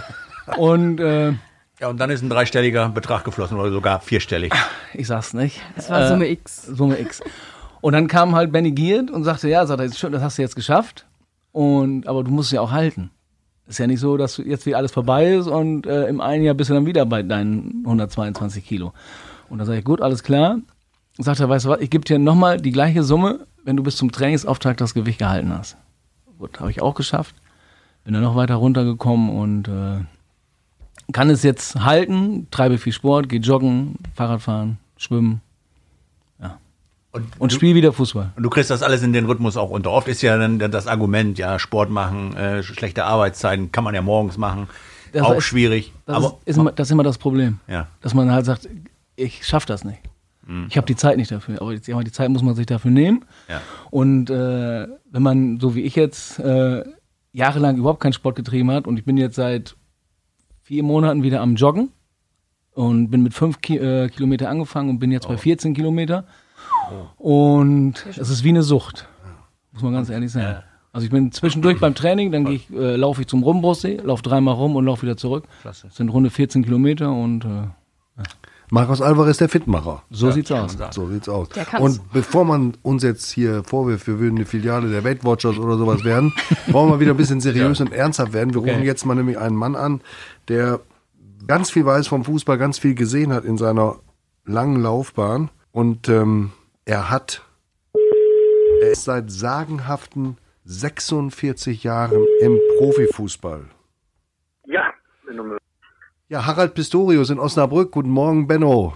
Und 0.57 1.00
äh, 1.00 1.33
Ja, 1.79 1.88
und 1.89 2.00
dann 2.00 2.09
ist 2.09 2.21
ein 2.21 2.29
dreistelliger 2.29 2.89
Betrag 2.89 3.23
geflossen 3.23 3.57
oder 3.59 3.71
sogar 3.71 4.00
vierstellig. 4.00 4.53
ich 4.93 5.07
sag's 5.07 5.33
nicht. 5.33 5.62
Das 5.75 5.89
war 5.89 6.01
Äh, 6.01 6.07
Summe 6.07 6.29
X. 6.29 6.65
Summe 6.67 7.00
X. 7.00 7.21
Und 7.81 7.93
dann 7.93 8.07
kam 8.07 8.35
halt 8.35 8.51
Benny 8.51 8.71
Giert 8.71 9.12
und 9.12 9.23
sagte, 9.23 9.50
ja, 9.50 9.65
sagt 9.65 9.79
er, 9.81 9.85
ist 9.85 10.00
schön, 10.00 10.12
das 10.13 10.21
hast 10.21 10.38
du 10.38 10.41
jetzt 10.41 10.55
geschafft. 10.55 11.05
Und, 11.51 12.07
aber 12.07 12.23
du 12.23 12.31
musst 12.31 12.47
es 12.47 12.53
ja 12.53 12.62
auch 12.62 12.71
halten. 12.71 13.12
Ist 13.67 13.79
ja 13.79 13.88
nicht 13.88 14.00
so, 14.00 14.17
dass 14.17 14.38
jetzt 14.38 14.65
wieder 14.65 14.77
alles 14.77 14.91
vorbei 14.91 15.33
ist 15.33 15.47
und 15.47 15.85
äh, 15.88 16.07
im 16.07 16.19
einen 16.21 16.43
Jahr 16.43 16.53
bist 16.53 16.69
du 16.69 16.73
dann 16.73 16.85
wieder 16.85 17.05
bei 17.05 17.23
deinen 17.23 17.83
122 17.85 18.65
Kilo. 18.65 18.93
Und 19.50 19.57
dann 19.59 19.67
sage 19.67 19.79
ich, 19.79 19.85
gut, 19.85 20.01
alles 20.01 20.23
klar. 20.23 20.57
Sagt 21.17 21.39
er, 21.39 21.50
weißt 21.50 21.65
du 21.65 21.70
was, 21.70 21.79
ich 21.82 21.89
gebe 21.89 22.03
dir 22.05 22.17
nochmal 22.20 22.60
die 22.60 22.72
gleiche 22.72 23.03
Summe, 23.03 23.46
wenn 23.63 23.77
du 23.77 23.84
bis 23.84 23.96
zum 23.98 24.12
Trainingsauftakt 24.12 24.82
das 24.82 24.93
Gewicht 24.93 25.20
gehalten 25.20 25.53
hast. 25.53 25.77
Gut, 26.39 26.60
habe 26.60 26.72
ich 26.72 26.82
auch 26.82 26.96
geschafft. 26.96 27.36
Bin 28.03 28.13
dann 28.13 28.24
noch 28.24 28.36
weiter 28.36 28.55
runtergekommen 28.55 29.29
und 29.29 29.67
äh, 29.67 30.03
kann 31.13 31.29
es 31.29 31.43
jetzt 31.43 31.75
halten, 31.75 32.48
treibe 32.51 32.77
viel 32.77 32.91
Sport, 32.93 33.29
gehe 33.29 33.39
joggen, 33.39 33.96
Fahrradfahren, 34.15 34.77
schwimmen 34.98 35.41
Und, 37.12 37.25
und 37.39 37.51
du, 37.51 37.55
spiele 37.55 37.75
wieder 37.75 37.93
Fußball. 37.93 38.32
und 38.36 38.41
du 38.41 38.50
kriegst 38.50 38.72
das 38.72 38.82
alles 38.82 39.03
in 39.03 39.13
den 39.13 39.25
Rhythmus 39.27 39.55
auch 39.55 39.70
unter. 39.70 39.91
Oft 39.91 40.08
ist 40.08 40.24
ja 40.24 40.36
dann 40.36 40.58
das 40.58 40.88
Argument, 40.88 41.38
ja, 41.38 41.60
Sport 41.60 41.91
machen, 41.91 42.36
äh, 42.36 42.63
schlechte 42.63 43.05
Arbeitszeiten, 43.05 43.72
kann 43.72 43.84
man 43.84 43.93
ja 43.93 44.01
morgens 44.01 44.38
machen. 44.39 44.67
Das 45.12 45.22
auch 45.22 45.36
ist- 45.36 45.43
schwierig. 45.43 45.93
Das, 46.08 46.15
aber 46.17 46.27
ist, 46.46 46.48
ist, 46.48 46.58
immer, 46.58 46.72
das 46.72 46.88
ist 46.88 46.91
immer 46.91 47.03
das 47.03 47.20
Problem. 47.20 47.60
Ja. 47.67 47.86
Dass 48.01 48.15
man 48.15 48.32
halt 48.32 48.48
sagt, 48.48 48.67
ich 49.15 49.46
schaffe 49.46 49.67
das 49.67 49.84
nicht. 49.84 50.00
Ich 50.67 50.75
habe 50.75 50.85
die 50.85 50.95
Zeit 50.95 51.17
nicht 51.17 51.31
dafür. 51.31 51.62
Aber 51.62 51.73
ja, 51.73 52.00
die 52.01 52.12
Zeit 52.12 52.29
muss 52.29 52.41
man 52.41 52.55
sich 52.55 52.65
dafür 52.65 52.91
nehmen. 52.91 53.23
Ja. 53.47 53.62
Und 53.91 54.29
äh, 54.29 54.88
wenn 55.09 55.23
man, 55.23 55.59
so 55.59 55.75
wie 55.75 55.81
ich 55.81 55.95
jetzt, 55.95 56.39
äh, 56.39 56.83
jahrelang 57.31 57.77
überhaupt 57.77 58.00
keinen 58.00 58.13
Sport 58.13 58.35
getrieben 58.35 58.71
hat 58.71 58.88
und 58.88 58.97
ich 58.97 59.05
bin 59.05 59.17
jetzt 59.17 59.35
seit 59.35 59.75
vier 60.62 60.83
Monaten 60.83 61.23
wieder 61.23 61.41
am 61.41 61.55
Joggen 61.55 61.89
und 62.73 63.09
bin 63.09 63.23
mit 63.23 63.33
fünf 63.33 63.62
Ki 63.62 63.77
äh, 63.77 64.09
Kilometer 64.09 64.50
angefangen 64.50 64.89
und 64.89 65.00
bin 65.00 65.12
jetzt 65.12 65.27
bei 65.27 65.38
14 65.38 65.73
Kilometer. 65.73 66.25
Und 67.17 68.05
es 68.09 68.29
ist 68.29 68.43
wie 68.43 68.50
eine 68.50 68.63
Sucht, 68.63 69.07
muss 69.71 69.81
man 69.81 69.93
ganz 69.93 70.09
ehrlich 70.09 70.31
sagen. 70.31 70.63
Also 70.91 71.05
ich 71.05 71.12
bin 71.12 71.31
zwischendurch 71.31 71.79
beim 71.79 71.95
Training, 71.95 72.31
dann 72.31 72.45
ich, 72.45 72.69
äh, 72.69 72.95
laufe 72.95 73.21
ich 73.21 73.27
zum 73.27 73.41
Rumbrusssee, 73.41 73.97
laufe 74.03 74.21
dreimal 74.21 74.53
rum 74.53 74.75
und 74.75 74.85
laufe 74.85 75.01
wieder 75.01 75.17
zurück. 75.17 75.45
Klasse. 75.62 75.88
Das 75.88 75.95
sind 75.95 76.09
runde 76.09 76.29
14 76.29 76.63
Kilometer 76.63 77.12
und 77.12 77.45
äh, 77.45 78.21
Marcos 78.74 79.03
Alvarez, 79.03 79.38
der 79.38 79.50
Fitmacher. 79.50 80.01
so 80.10 80.32
sieht's 80.32 80.51
aus. 80.51 80.75
So 80.89 81.08
sieht's 81.08 81.30
aus. 81.30 81.48
Und 81.80 82.12
bevor 82.12 82.44
man 82.44 82.74
uns 82.82 83.03
jetzt 83.03 83.30
hier 83.32 83.63
vorwirft, 83.63 84.08
wir 84.08 84.18
würden 84.20 84.38
eine 84.38 84.46
Filiale 84.48 84.89
der 84.89 85.03
Weight 85.03 85.24
Watchers 85.24 85.60
oder 85.60 85.77
sowas 85.77 86.03
werden, 86.03 86.34
wollen 86.68 86.89
wir 86.89 87.00
wieder 87.00 87.12
ein 87.12 87.18
bisschen 87.18 87.39
seriös 87.39 87.80
und 87.82 87.94
ernsthaft 87.94 88.34
werden. 88.34 88.51
Wir 88.56 88.62
Okay. 88.62 88.72
rufen 88.72 88.84
jetzt 88.84 89.06
mal 89.06 89.13
nämlich 89.13 89.38
einen 89.38 89.56
Mann 89.56 89.75
an, 89.75 90.01
der 90.48 90.80
ganz 91.46 91.70
viel 91.70 91.86
weiß 91.86 92.08
vom 92.08 92.25
Fußball, 92.25 92.58
ganz 92.58 92.80
viel 92.80 92.96
gesehen 92.96 93.32
hat 93.32 93.46
in 93.46 93.60
seiner 93.60 93.98
langen 94.44 94.82
Laufbahn. 94.82 95.51
Und 95.72 96.10
ähm, 96.10 96.51
er 96.86 97.12
hat, 97.12 97.44
er 98.82 98.89
ist 98.89 99.03
seit 99.03 99.30
sagenhaften 99.32 100.38
46 100.65 101.84
Jahren 101.84 102.25
im 102.42 102.58
Profifußball. 102.80 103.65
Ja, 104.65 104.92
wenn 105.27 105.38
du 105.38 105.58
Ja, 106.33 106.47
Harald 106.47 106.73
Pistorius 106.73 107.29
in 107.29 107.37
Osnabrück. 107.37 107.91
Guten 107.91 108.09
Morgen, 108.09 108.47
Benno. 108.47 108.95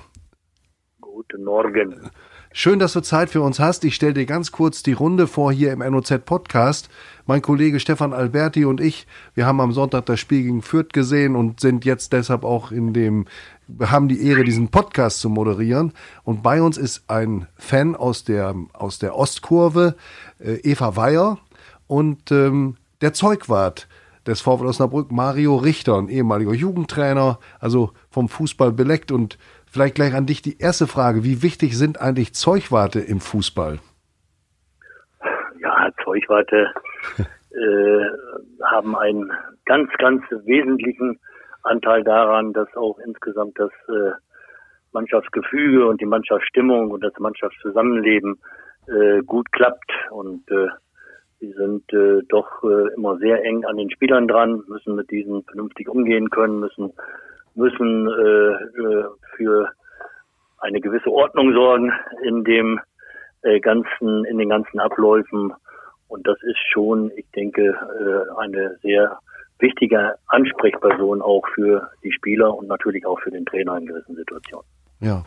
guten 1.00 1.44
Morgen. 1.44 2.10
Schön, 2.52 2.80
dass 2.80 2.94
du 2.94 3.02
Zeit 3.02 3.30
für 3.30 3.44
uns 3.44 3.60
hast. 3.60 3.86
Ich 3.86 3.94
stelle 3.94 4.16
dir 4.16 4.26
ganz 4.26 4.52
kurz 4.52 4.82
die 4.82 4.94
Runde 4.94 5.28
vor 5.28 5.52
hier 5.52 5.72
im 5.72 5.78
NOZ 5.78 6.26
Podcast. 6.26 6.90
Mein 7.28 7.44
Kollege 7.44 7.80
Stefan 7.80 8.12
Alberti 8.12 8.66
und 8.66 8.82
ich, 8.82 9.06
wir 9.36 9.46
haben 9.46 9.62
am 9.62 9.72
Sonntag 9.72 10.08
das 10.08 10.20
Spiel 10.20 10.42
gegen 10.42 10.64
Fürth 10.64 10.94
gesehen 10.94 11.36
und 11.36 11.60
sind 11.60 11.86
jetzt 11.86 12.12
deshalb 12.12 12.44
auch 12.44 12.72
in 12.72 12.94
dem, 12.94 13.26
haben 13.82 14.08
die 14.08 14.26
Ehre, 14.28 14.44
diesen 14.44 14.70
Podcast 14.70 15.20
zu 15.20 15.30
moderieren. 15.30 15.94
Und 16.24 16.42
bei 16.42 16.60
uns 16.60 16.76
ist 16.76 17.04
ein 17.08 17.46
Fan 17.56 17.96
aus 17.96 18.24
der, 18.24 18.56
aus 18.74 18.98
der 18.98 19.16
Ostkurve, 19.16 19.96
äh, 20.40 20.54
Eva 20.64 20.96
Weyer 20.96 21.38
und 21.86 22.32
ähm, 22.32 22.78
der 23.02 23.14
Zeugwart 23.14 23.88
des 24.28 24.42
VfL 24.42 24.66
Osnabrück, 24.66 25.12
Mario 25.12 25.56
Richter, 25.56 25.98
ein 25.98 26.10
ehemaliger 26.10 26.54
Jugendtrainer, 26.54 27.40
also 27.60 27.92
vom 28.10 28.30
Fußball 28.30 28.72
beleckt. 28.72 29.12
Und 29.12 29.38
vielleicht 29.66 29.96
gleich 29.96 30.14
an 30.14 30.26
dich 30.26 30.42
die 30.42 30.60
erste 30.60 30.88
Frage. 30.88 31.24
Wie 31.24 31.42
wichtig 31.44 31.78
sind 31.78 32.02
eigentlich 32.02 32.34
Zeugwarte 32.34 33.00
im 33.00 33.20
Fußball? 33.20 33.80
Ja, 35.60 35.90
Zeugwarte 36.04 36.72
äh, 37.52 38.64
haben 38.64 38.96
einen 38.96 39.32
ganz, 39.66 39.90
ganz 39.98 40.24
wesentlichen 40.46 41.20
Anteil 41.64 42.04
daran, 42.04 42.54
dass 42.54 42.74
auch 42.76 43.00
insgesamt 43.00 43.60
das 43.60 43.72
äh, 43.90 44.12
Mannschaftsgefüge 44.92 45.88
und 45.88 46.02
die 46.02 46.06
Mannschaftsstimmung 46.06 46.92
und 46.92 47.04
das 47.04 47.14
Mannschaftszusammenleben 47.20 48.40
äh, 48.88 49.22
gut 49.24 49.52
klappt. 49.52 49.92
Und 50.12 50.50
äh, 50.52 50.68
sie 51.40 51.52
sind 51.54 51.92
äh, 51.94 52.22
doch 52.30 52.64
äh, 52.64 52.94
immer 52.96 53.18
sehr 53.18 53.44
eng 53.44 53.66
an 53.66 53.78
den 53.78 53.90
Spielern 53.92 54.28
dran, 54.28 54.64
müssen 54.68 54.96
mit 54.96 55.10
diesen 55.12 55.44
vernünftig 55.44 55.88
umgehen 55.90 56.30
können, 56.30 56.60
müssen 56.60 56.94
müssen 57.58 58.08
äh, 58.08 58.82
äh, 58.82 59.06
für 59.36 59.70
eine 60.60 60.80
gewisse 60.80 61.12
Ordnung 61.12 61.54
sorgen 61.54 61.92
in 62.24 62.44
dem 62.44 62.80
äh, 63.42 63.60
ganzen, 63.60 64.26
in 64.26 64.38
den 64.38 64.50
ganzen 64.50 64.80
Abläufen. 64.80 65.54
Und 66.08 66.26
das 66.28 66.42
ist 66.44 66.60
schon, 66.72 67.12
ich 67.16 67.26
denke, 67.36 67.64
äh, 67.64 68.40
eine 68.40 68.78
sehr 68.82 69.20
wichtige 69.60 70.16
Ansprechperson 70.28 71.22
auch 71.22 71.44
für 71.56 71.90
die 72.04 72.12
Spieler 72.12 72.56
und 72.56 72.68
natürlich 72.68 73.06
auch 73.06 73.20
für 73.20 73.32
den 73.32 73.46
Trainer 73.46 73.78
in 73.78 73.88
gewissen 73.88 74.16
Situationen. 74.16 74.66
Ja. 75.00 75.24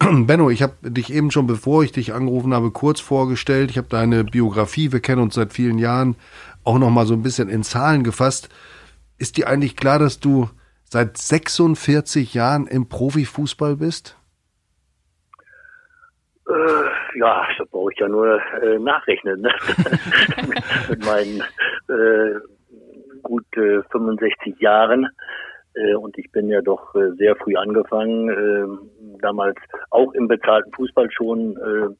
Benno, 0.26 0.48
ich 0.48 0.62
habe 0.62 0.74
dich 0.82 1.12
eben 1.12 1.30
schon, 1.30 1.46
bevor 1.46 1.82
ich 1.82 1.92
dich 1.92 2.14
angerufen 2.14 2.54
habe, 2.54 2.70
kurz 2.70 3.00
vorgestellt. 3.00 3.70
Ich 3.70 3.76
habe 3.76 3.88
deine 3.88 4.24
Biografie, 4.24 4.92
wir 4.92 5.00
kennen 5.00 5.20
uns 5.20 5.34
seit 5.34 5.52
vielen 5.52 5.78
Jahren, 5.78 6.16
auch 6.64 6.78
noch 6.78 6.90
mal 6.90 7.04
so 7.04 7.14
ein 7.14 7.22
bisschen 7.22 7.48
in 7.48 7.62
Zahlen 7.62 8.02
gefasst. 8.02 8.48
Ist 9.18 9.36
dir 9.36 9.48
eigentlich 9.48 9.76
klar, 9.76 9.98
dass 9.98 10.18
du 10.18 10.48
seit 10.84 11.18
46 11.18 12.32
Jahren 12.32 12.66
im 12.66 12.88
Profifußball 12.88 13.76
bist? 13.76 14.16
Äh, 16.48 17.18
ja, 17.18 17.46
da 17.58 17.64
brauche 17.70 17.92
ich 17.92 17.98
ja 17.98 18.08
nur 18.08 18.40
äh, 18.62 18.78
nachrechnen. 18.78 19.42
Ne? 19.42 19.52
Mit 20.88 21.04
meinen 21.04 21.42
äh, 21.88 22.40
gut 23.22 23.44
äh, 23.56 23.82
65 23.92 24.58
Jahren. 24.60 25.08
Äh, 25.74 25.94
und 25.94 26.16
ich 26.18 26.30
bin 26.32 26.48
ja 26.48 26.60
doch 26.62 26.94
äh, 26.94 27.12
sehr 27.16 27.36
früh 27.36 27.56
angefangen, 27.56 28.28
äh, 28.28 28.99
damals 29.20 29.56
auch 29.90 30.12
im 30.12 30.28
bezahlten 30.28 30.72
Fußball 30.72 31.10
schon. 31.10 31.56
Äh, 31.56 31.94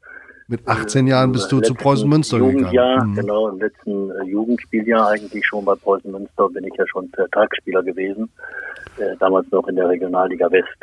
Mit 0.48 0.66
18 0.66 1.06
Jahren 1.06 1.33
bist 1.33 1.50
du 1.52 1.59
im 1.59 1.64
zu 1.64 1.74
Preußen 1.74 2.09
Münster 2.09 2.38
Jugendjahr, 2.38 2.94
gegangen. 2.94 3.12
Mhm. 3.12 3.16
Genau, 3.16 3.48
im 3.48 3.59
letzten 3.59 4.11
äh, 4.11 4.24
Jugendspieljahr 4.24 5.09
eigentlich 5.09 5.46
schon 5.46 5.64
bei 5.64 5.74
Preußen 5.74 6.11
Münster 6.11 6.48
bin 6.48 6.64
ich 6.64 6.74
ja 6.76 6.87
schon 6.87 7.09
Vertragsspieler 7.11 7.83
gewesen. 7.83 8.30
Äh, 8.98 9.16
damals 9.18 9.50
noch 9.50 9.66
in 9.68 9.76
der 9.76 9.88
Regionalliga 9.88 10.50
West. 10.50 10.78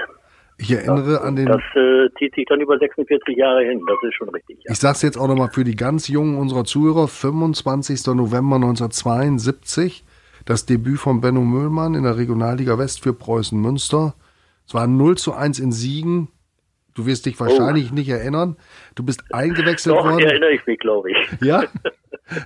Ich 0.59 0.71
erinnere 0.71 1.21
an 1.21 1.35
den. 1.35 1.45
Das 1.45 1.61
äh, 1.75 2.09
zieht 2.17 2.33
sich 2.33 2.45
dann 2.45 2.59
über 2.59 2.79
46 2.79 3.37
Jahre 3.37 3.63
hin, 3.63 3.79
das 3.87 3.97
ist 4.07 4.15
schon 4.15 4.29
richtig. 4.29 4.57
Ja. 4.63 4.71
Ich 4.71 4.79
sag's 4.79 5.03
jetzt 5.03 5.17
auch 5.17 5.27
nochmal 5.27 5.49
für 5.51 5.63
die 5.63 5.75
ganz 5.75 6.07
Jungen 6.07 6.37
unserer 6.37 6.63
Zuhörer. 6.63 7.07
25. 7.07 8.07
November 8.07 8.55
1972. 8.55 10.03
Das 10.45 10.65
Debüt 10.65 10.99
von 10.99 11.21
Benno 11.21 11.41
Müllmann 11.41 11.93
in 11.93 12.03
der 12.03 12.17
Regionalliga 12.17 12.77
West 12.79 13.03
für 13.03 13.13
Preußen 13.13 13.59
Münster. 13.59 14.15
Es 14.67 14.73
war 14.73 14.85
0 14.85 15.17
zu 15.17 15.33
1 15.33 15.59
in 15.59 15.71
Siegen. 15.71 16.27
Du 16.93 17.05
wirst 17.05 17.25
dich 17.25 17.39
wahrscheinlich 17.39 17.91
nicht 17.91 18.09
erinnern. 18.09 18.57
Du 18.95 19.03
bist 19.03 19.23
eingewechselt 19.31 19.95
Doch, 19.95 20.03
worden. 20.03 20.19
erinnere 20.19 20.51
ich 20.51 20.65
mich, 20.65 20.79
glaube 20.79 21.11
ich. 21.11 21.17
Ja? 21.41 21.63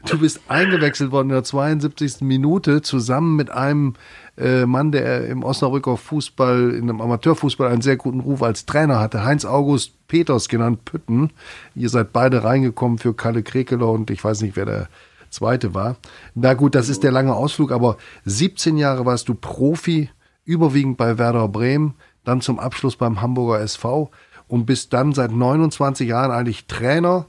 Du 0.05 0.19
bist 0.19 0.41
eingewechselt 0.47 1.11
worden 1.11 1.29
in 1.29 1.33
der 1.33 1.43
72. 1.43 2.21
Minute 2.21 2.83
zusammen 2.83 3.35
mit 3.35 3.49
einem 3.49 3.95
äh, 4.37 4.67
Mann, 4.67 4.91
der 4.91 5.27
im 5.27 5.43
Osnabrücker 5.43 5.97
Fußball, 5.97 6.75
in 6.75 6.83
einem 6.83 7.01
Amateurfußball 7.01 7.67
einen 7.67 7.81
sehr 7.81 7.97
guten 7.97 8.19
Ruf 8.19 8.43
als 8.43 8.67
Trainer 8.67 8.99
hatte. 8.99 9.25
Heinz 9.25 9.43
August 9.43 10.07
Peters, 10.07 10.49
genannt 10.49 10.85
Pütten. 10.85 11.31
Ihr 11.73 11.89
seid 11.89 12.13
beide 12.13 12.43
reingekommen 12.43 12.99
für 12.99 13.15
Kalle 13.15 13.41
Krekeler 13.41 13.89
und 13.89 14.11
ich 14.11 14.23
weiß 14.23 14.43
nicht, 14.43 14.55
wer 14.55 14.65
der 14.65 14.87
zweite 15.31 15.73
war. 15.73 15.95
Na 16.35 16.53
gut, 16.53 16.75
das 16.75 16.87
ist 16.87 17.01
der 17.01 17.11
lange 17.11 17.33
Ausflug, 17.33 17.71
aber 17.71 17.97
17 18.25 18.77
Jahre 18.77 19.07
warst 19.07 19.29
du 19.29 19.33
Profi, 19.33 20.11
überwiegend 20.45 20.97
bei 20.97 21.17
Werder 21.17 21.47
Bremen, 21.47 21.95
dann 22.23 22.41
zum 22.41 22.59
Abschluss 22.59 22.95
beim 22.95 23.21
Hamburger 23.21 23.61
SV 23.61 24.11
und 24.47 24.65
bist 24.65 24.93
dann 24.93 25.13
seit 25.13 25.31
29 25.31 26.07
Jahren 26.07 26.31
eigentlich 26.31 26.67
Trainer 26.67 27.25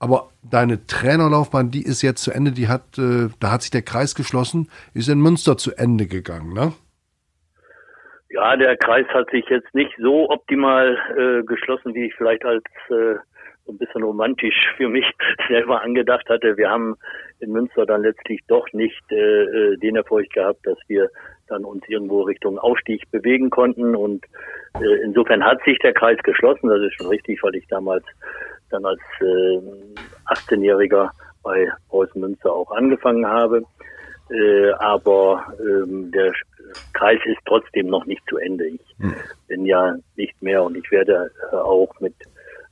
aber 0.00 0.28
deine 0.48 0.86
Trainerlaufbahn, 0.86 1.70
die 1.70 1.82
ist 1.82 2.02
jetzt 2.02 2.22
zu 2.22 2.30
Ende, 2.30 2.52
die 2.52 2.68
hat, 2.68 2.98
äh, 2.98 3.28
da 3.40 3.50
hat 3.52 3.62
sich 3.62 3.70
der 3.70 3.82
Kreis 3.82 4.14
geschlossen, 4.14 4.68
ist 4.94 5.08
in 5.08 5.20
Münster 5.20 5.56
zu 5.56 5.72
Ende 5.76 6.06
gegangen, 6.06 6.52
ne? 6.52 6.72
Ja, 8.30 8.56
der 8.56 8.76
Kreis 8.76 9.06
hat 9.08 9.30
sich 9.30 9.46
jetzt 9.48 9.74
nicht 9.74 9.92
so 9.98 10.30
optimal 10.30 10.98
äh, 11.16 11.42
geschlossen, 11.44 11.94
wie 11.94 12.06
ich 12.06 12.14
vielleicht 12.14 12.44
als 12.44 12.62
äh, 12.90 13.16
so 13.64 13.72
ein 13.72 13.78
bisschen 13.78 14.02
romantisch 14.02 14.72
für 14.76 14.88
mich 14.88 15.10
selber 15.48 15.82
angedacht 15.82 16.28
hatte. 16.28 16.56
Wir 16.56 16.70
haben 16.70 16.94
in 17.40 17.50
Münster 17.50 17.84
dann 17.86 18.02
letztlich 18.02 18.40
doch 18.46 18.66
nicht 18.72 19.02
äh, 19.10 19.14
äh, 19.16 19.76
den 19.78 19.96
Erfolg 19.96 20.30
gehabt, 20.30 20.60
dass 20.64 20.78
wir 20.86 21.08
dann 21.48 21.64
uns 21.64 21.82
irgendwo 21.88 22.22
Richtung 22.22 22.58
Aufstieg 22.58 23.10
bewegen 23.10 23.50
konnten. 23.50 23.96
Und 23.96 24.24
äh, 24.80 25.02
insofern 25.04 25.44
hat 25.44 25.62
sich 25.64 25.78
der 25.78 25.94
Kreis 25.94 26.18
geschlossen. 26.22 26.68
Das 26.68 26.80
ist 26.80 26.94
schon 26.94 27.08
richtig, 27.08 27.42
weil 27.42 27.54
ich 27.56 27.66
damals 27.68 28.04
dann 28.70 28.84
als 28.84 29.00
äh, 29.20 29.60
18-Jähriger 30.32 31.10
bei 31.42 31.70
Preußen 31.88 32.20
Münster 32.20 32.52
auch 32.52 32.70
angefangen 32.70 33.26
habe. 33.26 33.62
Äh, 34.30 34.70
aber 34.78 35.46
ähm, 35.58 36.10
der 36.12 36.32
Kreis 36.92 37.20
ist 37.24 37.40
trotzdem 37.46 37.86
noch 37.86 38.04
nicht 38.04 38.22
zu 38.28 38.36
Ende. 38.36 38.66
Ich 38.66 38.82
bin 39.46 39.64
ja 39.64 39.96
nicht 40.16 40.40
mehr 40.42 40.62
und 40.62 40.76
ich 40.76 40.90
werde 40.90 41.30
äh, 41.50 41.56
auch 41.56 41.88
mit 42.00 42.14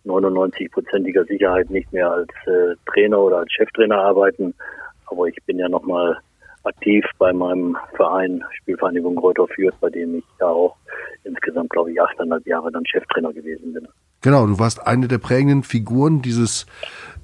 99-prozentiger 0.04 1.24
Sicherheit 1.24 1.70
nicht 1.70 1.92
mehr 1.92 2.10
als 2.10 2.30
äh, 2.46 2.74
Trainer 2.86 3.20
oder 3.20 3.38
als 3.38 3.52
Cheftrainer 3.52 3.98
arbeiten. 3.98 4.54
Aber 5.06 5.26
ich 5.26 5.36
bin 5.46 5.58
ja 5.58 5.68
nochmal 5.68 6.18
aktiv 6.66 7.04
bei 7.18 7.32
meinem 7.32 7.76
Verein, 7.94 8.42
Spielvereinigung 8.60 9.18
Reuter 9.18 9.46
Fürth, 9.48 9.74
bei 9.80 9.90
dem 9.90 10.16
ich 10.16 10.24
ja 10.40 10.46
auch 10.46 10.76
insgesamt, 11.24 11.70
glaube 11.70 11.92
ich, 11.92 12.00
achteinhalb 12.00 12.46
Jahre 12.46 12.70
dann 12.72 12.84
Cheftrainer 12.86 13.32
gewesen 13.32 13.72
bin. 13.72 13.88
Genau, 14.22 14.46
du 14.46 14.58
warst 14.58 14.86
eine 14.86 15.08
der 15.08 15.18
prägenden 15.18 15.62
Figuren 15.62 16.22
dieses 16.22 16.66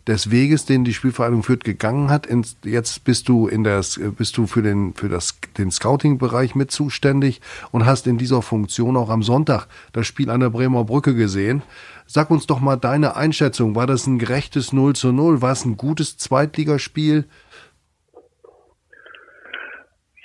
des 0.07 0.31
Weges, 0.31 0.64
den 0.66 0.85
die 0.85 0.94
Spielvereinigung 0.94 1.42
Fürth 1.42 1.64
gegangen 1.64 2.11
hat. 2.11 2.28
Jetzt 2.64 3.05
bist 3.05 3.28
du 3.28 3.46
in 3.46 3.62
das, 3.62 4.00
bist 4.16 4.37
du 4.37 4.46
für 4.46 4.62
den 4.62 4.94
für 4.94 5.09
das 5.09 5.38
den 5.57 5.70
Scouting-Bereich 5.70 6.55
mit 6.55 6.70
zuständig 6.70 7.40
und 7.70 7.87
hast 7.87 8.07
in 8.07 8.18
dieser 8.18 8.42
Funktion 8.42 8.96
auch 8.96 9.11
am 9.11 9.22
Sonntag 9.22 9.66
das 9.92 10.07
Spiel 10.07 10.31
an 10.31 10.40
der 10.40 10.50
Bremer 10.50 10.85
Brücke 10.85 11.14
gesehen. 11.14 11.62
Sag 12.07 12.31
uns 12.31 12.46
doch 12.46 12.61
mal 12.61 12.76
deine 12.76 13.16
Einschätzung. 13.16 13.74
War 13.74 13.87
das 13.87 14.07
ein 14.07 14.18
gerechtes 14.18 14.72
0 14.72 14.94
zu 14.94 15.12
0? 15.12 15.40
War 15.40 15.52
es 15.52 15.64
ein 15.64 15.76
gutes 15.76 16.18
Zweitligaspiel? 16.18 17.24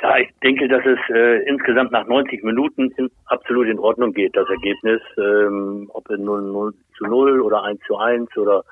Ja, 0.02 0.18
ich 0.20 0.30
denke, 0.44 0.68
dass 0.68 0.86
es 0.86 1.00
äh, 1.10 1.44
insgesamt 1.50 1.92
nach 1.92 2.06
90 2.06 2.44
Minuten 2.44 2.92
in, 2.98 3.10
absolut 3.26 3.68
in 3.68 3.80
Ordnung 3.80 4.14
geht, 4.14 4.36
das 4.36 4.48
Ergebnis. 4.50 5.02
Ähm, 5.18 5.90
ob 5.94 6.10
in 6.12 6.24
0, 6.24 6.42
0 6.44 6.74
zu 6.98 7.06
0 7.06 7.42
oder 7.42 7.64
1 7.64 7.80
zu 7.88 7.98
1 7.98 8.38
oder 8.38 8.64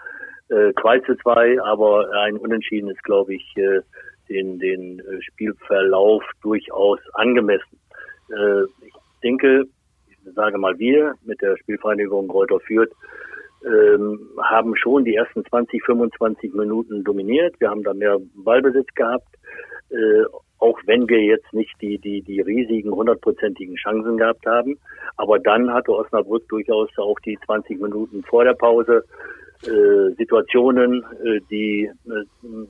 äh, 0.49 0.71
Kreuze 0.73 1.17
zwei, 1.17 1.59
aber 1.61 2.11
ein 2.13 2.37
Unentschieden 2.37 2.89
ist, 2.89 3.03
glaube 3.03 3.33
ich, 3.33 3.57
äh, 3.57 3.81
den, 4.29 4.59
den 4.59 4.99
äh, 4.99 5.21
Spielverlauf 5.21 6.23
durchaus 6.43 6.99
angemessen. 7.13 7.79
Äh, 8.29 8.63
ich 8.85 8.93
denke, 9.23 9.65
ich 10.07 10.33
sage 10.35 10.59
mal 10.59 10.77
wir 10.77 11.15
mit 11.25 11.41
der 11.41 11.57
Spielvereinigung 11.57 12.29
Reuter 12.29 12.59
Fürth, 12.59 12.91
ähm, 13.65 14.19
haben 14.43 14.75
schon 14.75 15.05
die 15.05 15.15
ersten 15.15 15.43
20, 15.43 15.83
25 15.83 16.53
Minuten 16.53 17.03
dominiert. 17.03 17.55
Wir 17.59 17.69
haben 17.69 17.83
da 17.83 17.95
mehr 17.95 18.19
Ballbesitz 18.35 18.93
gehabt, 18.93 19.27
äh, 19.89 20.23
auch 20.59 20.79
wenn 20.85 21.07
wir 21.09 21.21
jetzt 21.21 21.53
nicht 21.53 21.73
die, 21.81 21.97
die, 21.97 22.21
die 22.21 22.41
riesigen 22.41 22.91
hundertprozentigen 22.91 23.75
Chancen 23.75 24.17
gehabt 24.17 24.45
haben. 24.45 24.79
Aber 25.17 25.39
dann 25.39 25.71
hatte 25.73 25.91
Osnabrück 25.91 26.47
durchaus 26.49 26.89
auch 26.97 27.19
die 27.19 27.37
20 27.45 27.81
Minuten 27.81 28.23
vor 28.23 28.43
der 28.43 28.53
Pause 28.53 29.03
äh, 29.63 30.13
Situationen, 30.17 31.03
äh, 31.23 31.39
die 31.49 31.91
äh, 32.07 32.23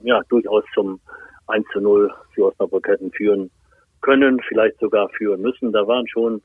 ja 0.04 0.21
durchaus 0.30 0.63
zum 0.74 1.00
1 1.48 1.65
zu 1.74 1.80
0 1.80 2.12
für 2.34 2.45
Osnabrück 2.45 2.88
hätten 2.88 3.12
führen 3.12 3.52
können, 4.02 4.39
vielleicht 4.48 4.80
sogar 4.80 5.10
führen 5.10 5.41
müssen. 5.41 5.71
Da 5.71 5.88
waren 5.88 6.08
schon 6.08 6.41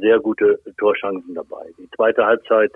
sehr 0.00 0.18
gute 0.18 0.58
Torchancen 0.78 1.34
dabei. 1.34 1.70
Die 1.78 1.88
zweite 1.94 2.24
Halbzeit 2.24 2.72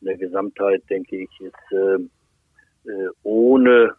in 0.00 0.06
der 0.06 0.16
Gesamtheit, 0.16 0.82
denke 0.88 1.16
ich, 1.16 1.40
ist 1.40 1.72
äh, 1.72 2.90
äh, 2.90 3.08
ohne 3.22 3.94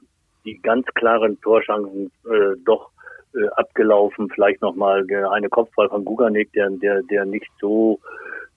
die 0.45 0.59
ganz 0.61 0.85
klaren 0.95 1.39
Torchancen 1.41 2.11
äh, 2.25 2.55
doch 2.65 2.91
äh, 3.35 3.47
abgelaufen. 3.55 4.29
Vielleicht 4.33 4.61
nochmal 4.61 5.05
der 5.05 5.31
eine 5.31 5.49
Kopfball 5.49 5.89
von 5.89 6.05
Guganik, 6.05 6.51
der, 6.53 6.69
der, 6.69 7.03
der 7.03 7.25
nicht 7.25 7.49
so, 7.59 7.99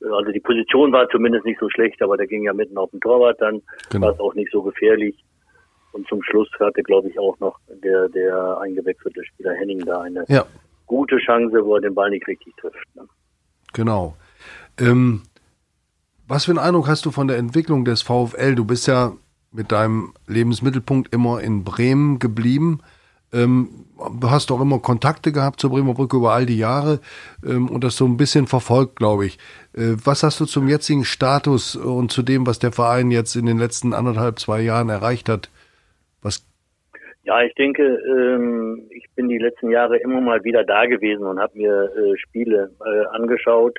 äh, 0.00 0.06
also 0.06 0.32
die 0.32 0.40
Position 0.40 0.92
war 0.92 1.08
zumindest 1.08 1.44
nicht 1.44 1.60
so 1.60 1.68
schlecht, 1.70 2.00
aber 2.02 2.16
der 2.16 2.26
ging 2.26 2.44
ja 2.44 2.52
mitten 2.52 2.78
auf 2.78 2.90
den 2.90 3.00
Torwart, 3.00 3.40
dann 3.40 3.62
genau. 3.90 4.06
war 4.06 4.14
es 4.14 4.20
auch 4.20 4.34
nicht 4.34 4.50
so 4.52 4.62
gefährlich. 4.62 5.24
Und 5.92 6.06
zum 6.06 6.22
Schluss 6.22 6.48
hatte, 6.60 6.82
glaube 6.82 7.08
ich, 7.08 7.18
auch 7.18 7.38
noch 7.40 7.58
der, 7.82 8.08
der 8.10 8.58
eingewechselte 8.60 9.24
Spieler 9.24 9.54
Henning 9.54 9.84
da 9.84 10.02
eine 10.02 10.24
ja. 10.28 10.44
gute 10.86 11.16
Chance, 11.18 11.64
wo 11.64 11.76
er 11.76 11.80
den 11.80 11.94
Ball 11.94 12.10
nicht 12.10 12.26
richtig 12.28 12.54
trifft. 12.56 12.84
Ne? 12.94 13.08
Genau. 13.72 14.14
Ähm, 14.78 15.22
was 16.26 16.44
für 16.44 16.52
einen 16.52 16.58
Eindruck 16.58 16.88
hast 16.88 17.06
du 17.06 17.10
von 17.10 17.26
der 17.26 17.38
Entwicklung 17.38 17.84
des 17.84 18.02
VfL? 18.02 18.54
Du 18.54 18.64
bist 18.64 18.86
ja 18.86 19.12
mit 19.50 19.72
deinem 19.72 20.12
Lebensmittelpunkt 20.26 21.12
immer 21.12 21.40
in 21.40 21.64
Bremen 21.64 22.18
geblieben. 22.18 22.80
Ähm, 23.32 23.68
du 24.20 24.30
hast 24.30 24.50
auch 24.50 24.60
immer 24.60 24.78
Kontakte 24.78 25.32
gehabt 25.32 25.60
zur 25.60 25.70
Bremer 25.70 25.94
Brücke 25.94 26.16
über 26.16 26.32
all 26.32 26.46
die 26.46 26.58
Jahre 26.58 27.00
ähm, 27.44 27.68
und 27.68 27.84
das 27.84 27.96
so 27.96 28.06
ein 28.06 28.16
bisschen 28.16 28.46
verfolgt, 28.46 28.96
glaube 28.96 29.26
ich. 29.26 29.38
Äh, 29.74 29.96
was 30.04 30.22
hast 30.22 30.40
du 30.40 30.46
zum 30.46 30.68
jetzigen 30.68 31.04
Status 31.04 31.76
und 31.76 32.10
zu 32.10 32.22
dem, 32.22 32.46
was 32.46 32.58
der 32.58 32.72
Verein 32.72 33.10
jetzt 33.10 33.36
in 33.36 33.46
den 33.46 33.58
letzten 33.58 33.92
anderthalb, 33.92 34.38
zwei 34.38 34.60
Jahren 34.60 34.88
erreicht 34.88 35.28
hat? 35.28 35.50
Was 36.22 36.46
ja, 37.24 37.42
ich 37.42 37.54
denke, 37.56 37.82
ähm, 37.82 38.86
ich 38.90 39.04
bin 39.14 39.28
die 39.28 39.36
letzten 39.36 39.70
Jahre 39.70 39.98
immer 39.98 40.22
mal 40.22 40.42
wieder 40.44 40.64
da 40.64 40.86
gewesen 40.86 41.26
und 41.26 41.38
habe 41.38 41.58
mir 41.58 41.90
äh, 41.94 42.16
Spiele 42.16 42.70
äh, 42.82 43.04
angeschaut, 43.14 43.78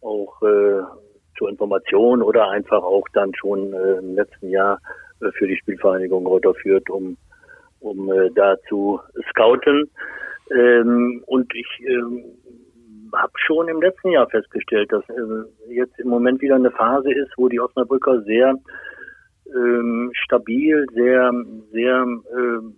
auch 0.00 0.42
äh, 0.42 0.82
zur 1.38 1.48
Information 1.48 2.20
oder 2.20 2.50
einfach 2.50 2.82
auch 2.82 3.06
dann 3.12 3.32
schon 3.34 3.72
äh, 3.72 3.98
im 3.98 4.16
letzten 4.16 4.50
Jahr 4.50 4.80
äh, 5.22 5.30
für 5.38 5.46
die 5.46 5.56
Spielvereinigung 5.56 6.26
Reuter 6.26 6.52
führt, 6.54 6.90
um, 6.90 7.16
um 7.80 8.10
äh, 8.12 8.30
da 8.34 8.56
zu 8.68 9.00
scouten. 9.30 9.90
Ähm, 10.50 11.22
und 11.26 11.52
ich 11.54 11.68
ähm, 11.86 12.24
habe 13.14 13.32
schon 13.36 13.68
im 13.68 13.80
letzten 13.80 14.10
Jahr 14.10 14.28
festgestellt, 14.28 14.92
dass 14.92 15.04
äh, 15.08 15.74
jetzt 15.74 15.98
im 15.98 16.08
Moment 16.08 16.40
wieder 16.40 16.56
eine 16.56 16.70
Phase 16.70 17.12
ist, 17.12 17.32
wo 17.36 17.48
die 17.48 17.60
Osnabrücker 17.60 18.22
sehr 18.22 18.54
ähm, 19.54 20.10
stabil, 20.14 20.86
sehr, 20.92 21.30
sehr 21.72 22.06
ähm, 22.36 22.76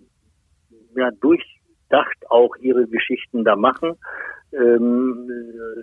ja, 0.95 1.11
durchdacht 1.21 2.31
auch 2.31 2.57
ihre 2.57 2.87
Geschichten 2.87 3.45
da 3.45 3.57
machen. 3.57 3.97
Ähm, 4.53 5.29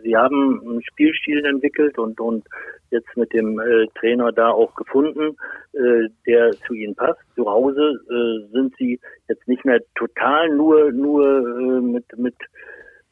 sie 0.04 0.16
haben 0.16 0.62
einen 0.62 0.84
Spielstil 0.84 1.46
entwickelt 1.46 1.98
und, 1.98 2.20
und 2.20 2.46
jetzt 2.92 3.16
mit 3.16 3.34
dem 3.34 3.60
äh, 3.60 3.88
Trainer 4.00 4.32
da 4.32 4.50
auch 4.50 4.74
gefunden, 4.76 5.36
äh, 5.74 6.10
der 6.28 6.52
zu 6.68 6.74
ihnen 6.74 6.96
passt. 6.96 7.20
Zu 7.36 7.46
Hause 7.46 8.00
äh, 8.10 8.52
sind 8.52 8.76
sie 8.78 9.00
jetzt 9.28 9.48
nicht 9.48 9.66
mehr 9.66 9.80
total 9.96 10.50
nur 10.50 10.92
nur 10.92 11.26
äh, 11.26 11.82
mit 11.82 12.06
mit 12.18 12.36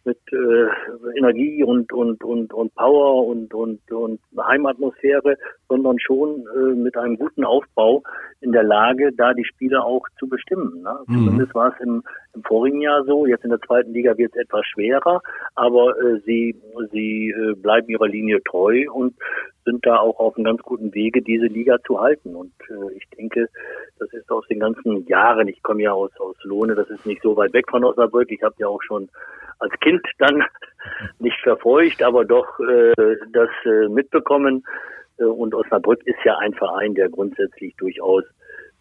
mit 0.08 0.18
äh, 0.32 1.18
Energie 1.20 1.64
und 1.64 1.92
und 1.94 2.24
und 2.24 2.54
und 2.54 2.74
Power 2.76 3.28
und 3.28 3.54
und 3.54 3.92
und 3.92 4.20
Heimatmosphäre, 4.36 5.38
sondern 5.68 6.00
schon 6.00 6.46
äh, 6.56 6.74
mit 6.76 6.98
einem 6.98 7.18
guten 7.18 7.44
Aufbau 7.44 8.04
in 8.42 8.52
der 8.54 8.64
Lage, 8.64 9.12
da 9.16 9.34
die 9.34 9.46
Spiele 9.46 9.84
auch 9.84 10.08
zu 10.18 10.28
bestimmen. 10.28 10.82
Ne? 10.82 10.98
Mhm. 11.08 11.14
Zumindest 11.14 11.54
war 11.54 11.74
es 11.74 11.86
im, 11.86 12.04
im 12.34 12.44
vorigen 12.44 12.82
Jahr 12.82 13.04
so. 13.04 13.28
Jetzt 13.28 13.44
in 13.44 13.52
der 13.52 13.62
zweiten 13.62 13.94
Liga 13.94 14.18
wird 14.18 14.34
es 14.36 14.42
etwas 14.42 14.66
schwerer, 14.66 15.22
aber 15.56 16.00
äh, 16.00 16.20
sie 16.26 16.56
sie 16.92 17.30
äh, 17.30 17.54
bleiben 17.54 17.90
ihrer 17.90 18.08
Linie 18.08 18.42
treu 18.44 18.86
und 18.92 19.14
sind 19.68 19.86
da 19.86 19.98
auch 19.98 20.18
auf 20.20 20.36
einem 20.36 20.46
ganz 20.46 20.62
guten 20.64 20.94
Wege, 20.94 21.22
diese 21.22 21.48
Liga 21.48 21.78
zu 21.86 22.00
halten. 22.00 22.36
Und 22.36 22.54
äh, 22.70 22.94
ich 22.96 23.04
denke, 23.18 23.50
das 24.00 24.12
ist 24.14 24.32
aus 24.32 24.48
den 24.48 24.62
ganzen 24.62 25.06
Jahren, 25.08 25.50
ich 25.50 25.62
komme 25.62 25.84
ja 25.84 25.92
aus, 25.92 26.12
aus 26.20 26.36
Lohne, 26.44 26.74
das 26.74 26.90
ist 26.90 27.06
nicht 27.06 27.22
so 27.22 27.36
weit 27.36 27.54
weg 27.54 27.66
von 27.70 27.84
Osnabrück. 27.84 28.32
Ich 28.32 28.42
habe 28.42 28.56
ja 28.60 28.68
auch 28.68 28.82
schon 28.82 29.10
als 29.60 29.74
Kind 29.82 30.02
dann 30.20 30.44
nicht 31.20 31.40
verfolgt, 31.42 32.02
aber 32.02 32.24
doch 32.24 32.48
äh, 32.60 32.94
das 33.34 33.50
äh, 33.66 33.90
mitbekommen. 33.90 34.64
Äh, 35.18 35.26
und 35.26 35.54
Osnabrück 35.54 36.02
ist 36.06 36.24
ja 36.24 36.38
ein 36.38 36.54
Verein, 36.54 36.96
der 36.96 37.10
grundsätzlich 37.10 37.76
durchaus 37.76 38.24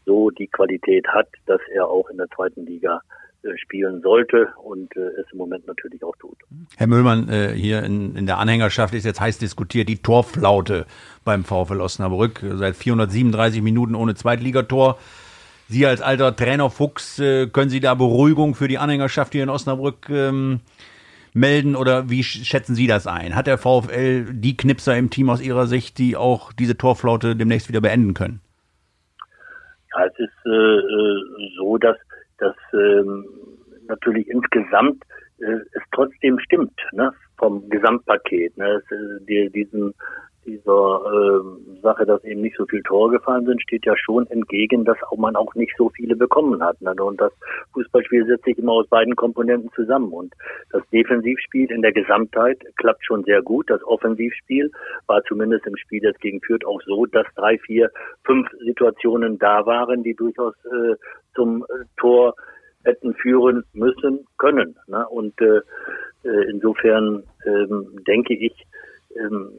so 0.05 0.31
die 0.31 0.46
Qualität 0.46 1.09
hat, 1.09 1.29
dass 1.46 1.61
er 1.72 1.88
auch 1.88 2.09
in 2.11 2.18
der 2.18 2.29
zweiten 2.29 2.64
Liga 2.64 3.01
äh, 3.01 3.26
spielen 3.57 4.01
sollte 4.03 4.49
und 4.62 4.94
äh, 4.96 5.01
es 5.20 5.27
im 5.33 5.38
Moment 5.38 5.66
natürlich 5.66 6.03
auch 6.03 6.16
tut. 6.16 6.37
Herr 6.77 6.87
Müllmann, 6.87 7.29
äh, 7.29 7.53
hier 7.53 7.83
in, 7.83 8.16
in 8.16 8.27
der 8.27 8.38
Anhängerschaft 8.38 8.94
ist 8.94 9.05
jetzt 9.05 9.20
heiß 9.20 9.38
diskutiert 9.38 9.88
die 9.88 9.99
Torflaute 10.03 10.87
beim 11.25 11.44
VfL 11.44 11.81
Osnabrück. 11.81 12.40
Seit 12.55 12.77
437 12.77 13.62
Minuten 13.62 13.94
ohne 13.94 14.14
Zweitligator. 14.14 14.99
Sie 15.68 15.85
als 15.85 16.01
alter 16.01 16.35
Trainer 16.35 16.70
Fuchs, 16.70 17.18
äh, 17.18 17.49
können 17.49 17.70
Sie 17.70 17.81
da 17.81 17.94
Beruhigung 17.94 18.55
für 18.55 18.68
die 18.68 18.79
Anhängerschaft 18.79 19.33
hier 19.33 19.42
in 19.42 19.49
Osnabrück 19.49 20.09
ähm, 20.09 20.61
melden 21.35 21.77
oder 21.77 22.09
wie 22.09 22.22
schätzen 22.22 22.75
Sie 22.75 22.87
das 22.87 23.07
ein? 23.07 23.35
Hat 23.35 23.46
der 23.46 23.59
VfL 23.59 24.33
die 24.33 24.57
Knipser 24.57 24.96
im 24.96 25.11
Team 25.11 25.29
aus 25.29 25.40
Ihrer 25.42 25.66
Sicht, 25.66 25.99
die 25.99 26.16
auch 26.16 26.53
diese 26.53 26.77
Torflaute 26.77 27.37
demnächst 27.37 27.68
wieder 27.68 27.81
beenden 27.81 28.14
können? 28.14 28.40
Ja, 29.92 30.07
es 30.07 30.18
ist 30.18 30.46
äh, 30.46 30.51
äh 30.51 31.51
so, 31.57 31.79
dass, 31.79 31.96
dass 32.38 32.57
ähm, 32.72 33.25
natürlich 33.88 34.29
insgesamt 34.29 35.03
äh, 35.38 35.61
es 35.72 35.83
trotzdem 35.92 36.38
stimmt, 36.40 36.79
ne, 36.92 37.12
vom 37.38 37.68
Gesamtpaket. 37.68 38.57
Ne, 38.57 38.83
es, 38.83 38.90
äh, 38.90 39.25
die, 39.29 39.51
diesen 39.51 39.94
dieser 40.46 41.02
äh, 41.04 41.80
Sache, 41.82 42.06
dass 42.06 42.24
eben 42.24 42.40
nicht 42.40 42.56
so 42.56 42.64
viele 42.66 42.82
Tore 42.85 43.11
gefallen 43.12 43.44
sind, 43.46 43.61
steht 43.62 43.85
ja 43.85 43.94
schon 43.96 44.26
entgegen, 44.28 44.85
dass 44.85 44.96
auch 45.11 45.16
man 45.16 45.37
auch 45.37 45.54
nicht 45.54 45.74
so 45.76 45.90
viele 45.90 46.16
bekommen 46.16 46.62
hat. 46.62 46.80
Ne? 46.80 46.94
Und 46.94 47.20
das 47.20 47.32
Fußballspiel 47.74 48.26
setzt 48.26 48.44
sich 48.44 48.59
immer 48.59 48.72
aus 48.72 48.88
beiden 48.88 49.16
Komponenten 49.16 49.70
zusammen. 49.74 50.12
Und 50.12 50.32
das 50.70 50.82
Defensivspiel 50.90 51.70
in 51.70 51.82
der 51.82 51.92
Gesamtheit 51.92 52.59
klappt 52.76 53.04
schon 53.04 53.24
sehr 53.24 53.42
gut. 53.42 53.68
Das 53.68 53.82
Offensivspiel 53.85 54.70
war 55.06 55.22
zumindest 55.24 55.66
im 55.66 55.76
Spiel 55.76 56.02
jetzt 56.02 56.20
gegen 56.20 56.40
Fürth 56.40 56.64
auch 56.64 56.80
so, 56.82 57.06
dass 57.06 57.26
drei, 57.35 57.59
vier, 57.59 57.90
fünf 58.24 58.48
Situationen 58.64 59.38
da 59.38 59.66
waren, 59.66 60.02
die 60.02 60.14
durchaus 60.14 60.54
äh, 60.64 60.94
zum 61.35 61.64
äh, 61.64 61.85
Tor 61.98 62.35
hätten 62.85 63.14
führen 63.14 63.64
müssen 63.72 64.26
können. 64.38 64.76
Ne? 64.87 65.06
Und 65.09 65.38
äh, 65.40 65.61
äh 66.24 66.50
insofern 66.50 67.24
ähm, 67.44 67.98
denke 68.06 68.35
ich, 68.35 68.52
ähm, 69.14 69.51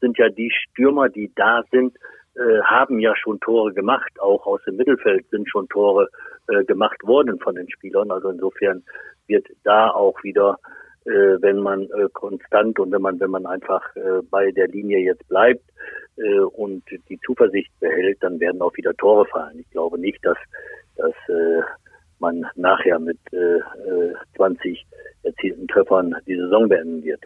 sind 0.00 0.18
ja 0.18 0.28
die 0.28 0.50
Stürmer, 0.50 1.08
die 1.08 1.32
da 1.34 1.62
sind, 1.70 1.96
äh, 2.36 2.60
haben 2.62 2.98
ja 2.98 3.14
schon 3.16 3.40
Tore 3.40 3.72
gemacht. 3.72 4.12
Auch 4.20 4.46
aus 4.46 4.60
dem 4.66 4.76
Mittelfeld 4.76 5.28
sind 5.30 5.48
schon 5.48 5.68
Tore 5.68 6.08
äh, 6.48 6.64
gemacht 6.64 7.02
worden 7.04 7.38
von 7.40 7.54
den 7.54 7.70
Spielern. 7.70 8.10
Also 8.10 8.28
insofern 8.30 8.82
wird 9.26 9.46
da 9.64 9.90
auch 9.90 10.22
wieder, 10.22 10.58
äh, 11.04 11.40
wenn 11.40 11.58
man 11.58 11.82
äh, 11.82 12.08
konstant 12.12 12.78
und 12.78 12.92
wenn 12.92 13.02
man, 13.02 13.18
wenn 13.20 13.30
man 13.30 13.46
einfach 13.46 13.82
äh, 13.96 14.22
bei 14.30 14.50
der 14.50 14.68
Linie 14.68 14.98
jetzt 14.98 15.26
bleibt 15.28 15.64
äh, 16.16 16.40
und 16.40 16.82
die 17.08 17.18
Zuversicht 17.24 17.72
behält, 17.80 18.18
dann 18.22 18.38
werden 18.40 18.60
auch 18.60 18.76
wieder 18.76 18.94
Tore 18.94 19.26
fallen. 19.26 19.58
Ich 19.58 19.70
glaube 19.70 19.98
nicht, 19.98 20.24
dass, 20.24 20.38
dass 20.96 21.14
man 22.18 22.46
nachher 22.54 22.98
mit 22.98 23.18
äh, 23.32 23.60
20 24.36 24.78
äh, 25.22 25.28
erzielten 25.28 25.68
Treffern 25.68 26.14
die 26.26 26.36
Saison 26.36 26.68
beenden 26.68 27.04
wird. 27.04 27.22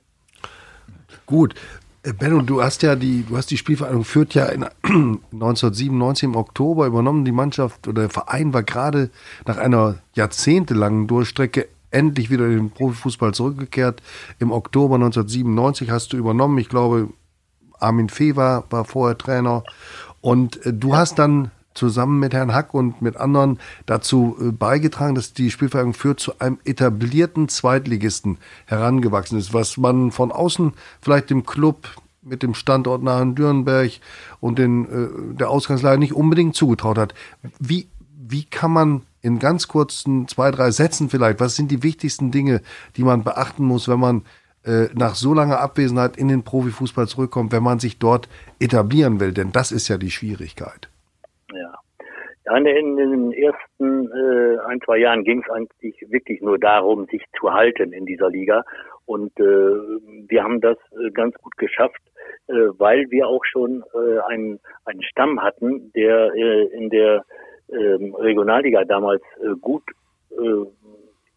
Gut, 1.26 1.54
äh, 2.02 2.12
Benno, 2.12 2.40
du 2.42 2.62
hast 2.62 2.82
ja 2.82 2.96
die, 2.96 3.24
du 3.28 3.36
hast 3.36 3.50
die 3.50 3.56
Spielvereinigung 3.56 4.04
führt 4.04 4.34
ja 4.34 4.46
in 4.46 4.64
1997 5.32 6.24
im 6.24 6.36
Oktober 6.36 6.86
übernommen. 6.86 7.24
Die 7.24 7.32
Mannschaft 7.32 7.88
oder 7.88 8.02
der 8.02 8.10
Verein 8.10 8.52
war 8.52 8.62
gerade 8.62 9.10
nach 9.46 9.58
einer 9.58 9.98
jahrzehntelangen 10.14 11.06
Durchstrecke 11.06 11.68
endlich 11.90 12.30
wieder 12.30 12.46
in 12.46 12.56
den 12.56 12.70
Profifußball 12.70 13.34
zurückgekehrt. 13.34 14.02
Im 14.38 14.52
Oktober 14.52 14.94
1997 14.94 15.90
hast 15.90 16.12
du 16.12 16.16
übernommen. 16.16 16.58
Ich 16.58 16.68
glaube, 16.68 17.08
Armin 17.78 18.08
Fee 18.08 18.36
war, 18.36 18.64
war 18.70 18.84
vorher 18.84 19.18
Trainer. 19.18 19.64
Und 20.20 20.64
äh, 20.64 20.72
du 20.72 20.94
hast 20.94 21.18
dann 21.18 21.50
zusammen 21.80 22.20
mit 22.20 22.34
Herrn 22.34 22.54
Hack 22.54 22.74
und 22.74 23.02
mit 23.02 23.16
anderen 23.16 23.58
dazu 23.86 24.36
äh, 24.40 24.52
beigetragen, 24.52 25.14
dass 25.14 25.32
die 25.32 25.50
Spielvereinigung 25.50 25.94
Fürth 25.94 26.20
zu 26.20 26.38
einem 26.38 26.58
etablierten 26.64 27.48
Zweitligisten 27.48 28.38
herangewachsen 28.66 29.38
ist, 29.38 29.54
was 29.54 29.78
man 29.78 30.12
von 30.12 30.30
außen 30.30 30.74
vielleicht 31.00 31.30
dem 31.30 31.44
Club 31.44 31.88
mit 32.22 32.42
dem 32.42 32.54
Standort 32.54 33.02
nahe 33.02 33.26
Dürnberg 33.32 33.90
und 34.40 34.58
den, 34.58 34.84
äh, 34.84 35.36
der 35.36 35.48
Ausgangslage 35.48 35.98
nicht 35.98 36.12
unbedingt 36.12 36.54
zugetraut 36.54 36.98
hat. 36.98 37.14
Wie, 37.58 37.88
wie 38.28 38.44
kann 38.44 38.72
man 38.72 39.02
in 39.22 39.38
ganz 39.38 39.68
kurzen 39.68 40.28
zwei, 40.28 40.50
drei 40.50 40.70
Sätzen 40.70 41.08
vielleicht, 41.08 41.40
was 41.40 41.56
sind 41.56 41.70
die 41.70 41.82
wichtigsten 41.82 42.30
Dinge, 42.30 42.60
die 42.96 43.04
man 43.04 43.24
beachten 43.24 43.64
muss, 43.64 43.88
wenn 43.88 44.00
man 44.00 44.22
äh, 44.64 44.88
nach 44.92 45.14
so 45.14 45.32
langer 45.32 45.60
Abwesenheit 45.60 46.18
in 46.18 46.28
den 46.28 46.42
Profifußball 46.42 47.08
zurückkommt, 47.08 47.52
wenn 47.52 47.62
man 47.62 47.80
sich 47.80 47.98
dort 47.98 48.28
etablieren 48.58 49.18
will? 49.18 49.32
Denn 49.32 49.50
das 49.52 49.72
ist 49.72 49.88
ja 49.88 49.96
die 49.96 50.10
Schwierigkeit. 50.10 50.89
Ja. 51.52 51.74
Ja, 52.46 52.56
in 52.56 52.96
den 52.96 53.32
ersten 53.32 54.10
äh, 54.10 54.58
ein, 54.66 54.80
zwei 54.80 54.96
Jahren 54.96 55.24
ging 55.24 55.42
es 55.42 55.50
eigentlich 55.50 55.94
wirklich 56.08 56.40
nur 56.40 56.58
darum, 56.58 57.06
sich 57.06 57.22
zu 57.38 57.52
halten 57.52 57.92
in 57.92 58.06
dieser 58.06 58.30
Liga. 58.30 58.64
Und 59.04 59.38
äh, 59.38 59.42
wir 59.42 60.42
haben 60.42 60.60
das 60.60 60.78
äh, 60.92 61.10
ganz 61.10 61.34
gut 61.36 61.56
geschafft, 61.58 62.00
äh, 62.48 62.54
weil 62.78 63.10
wir 63.10 63.28
auch 63.28 63.44
schon 63.44 63.84
äh, 63.94 64.20
einen, 64.28 64.58
einen 64.86 65.02
Stamm 65.02 65.42
hatten, 65.42 65.92
der 65.92 66.32
äh, 66.34 66.64
in 66.68 66.88
der 66.88 67.24
ähm, 67.70 68.14
Regionalliga 68.14 68.84
damals 68.84 69.22
äh, 69.42 69.54
gut 69.60 69.82
äh, 70.30 70.64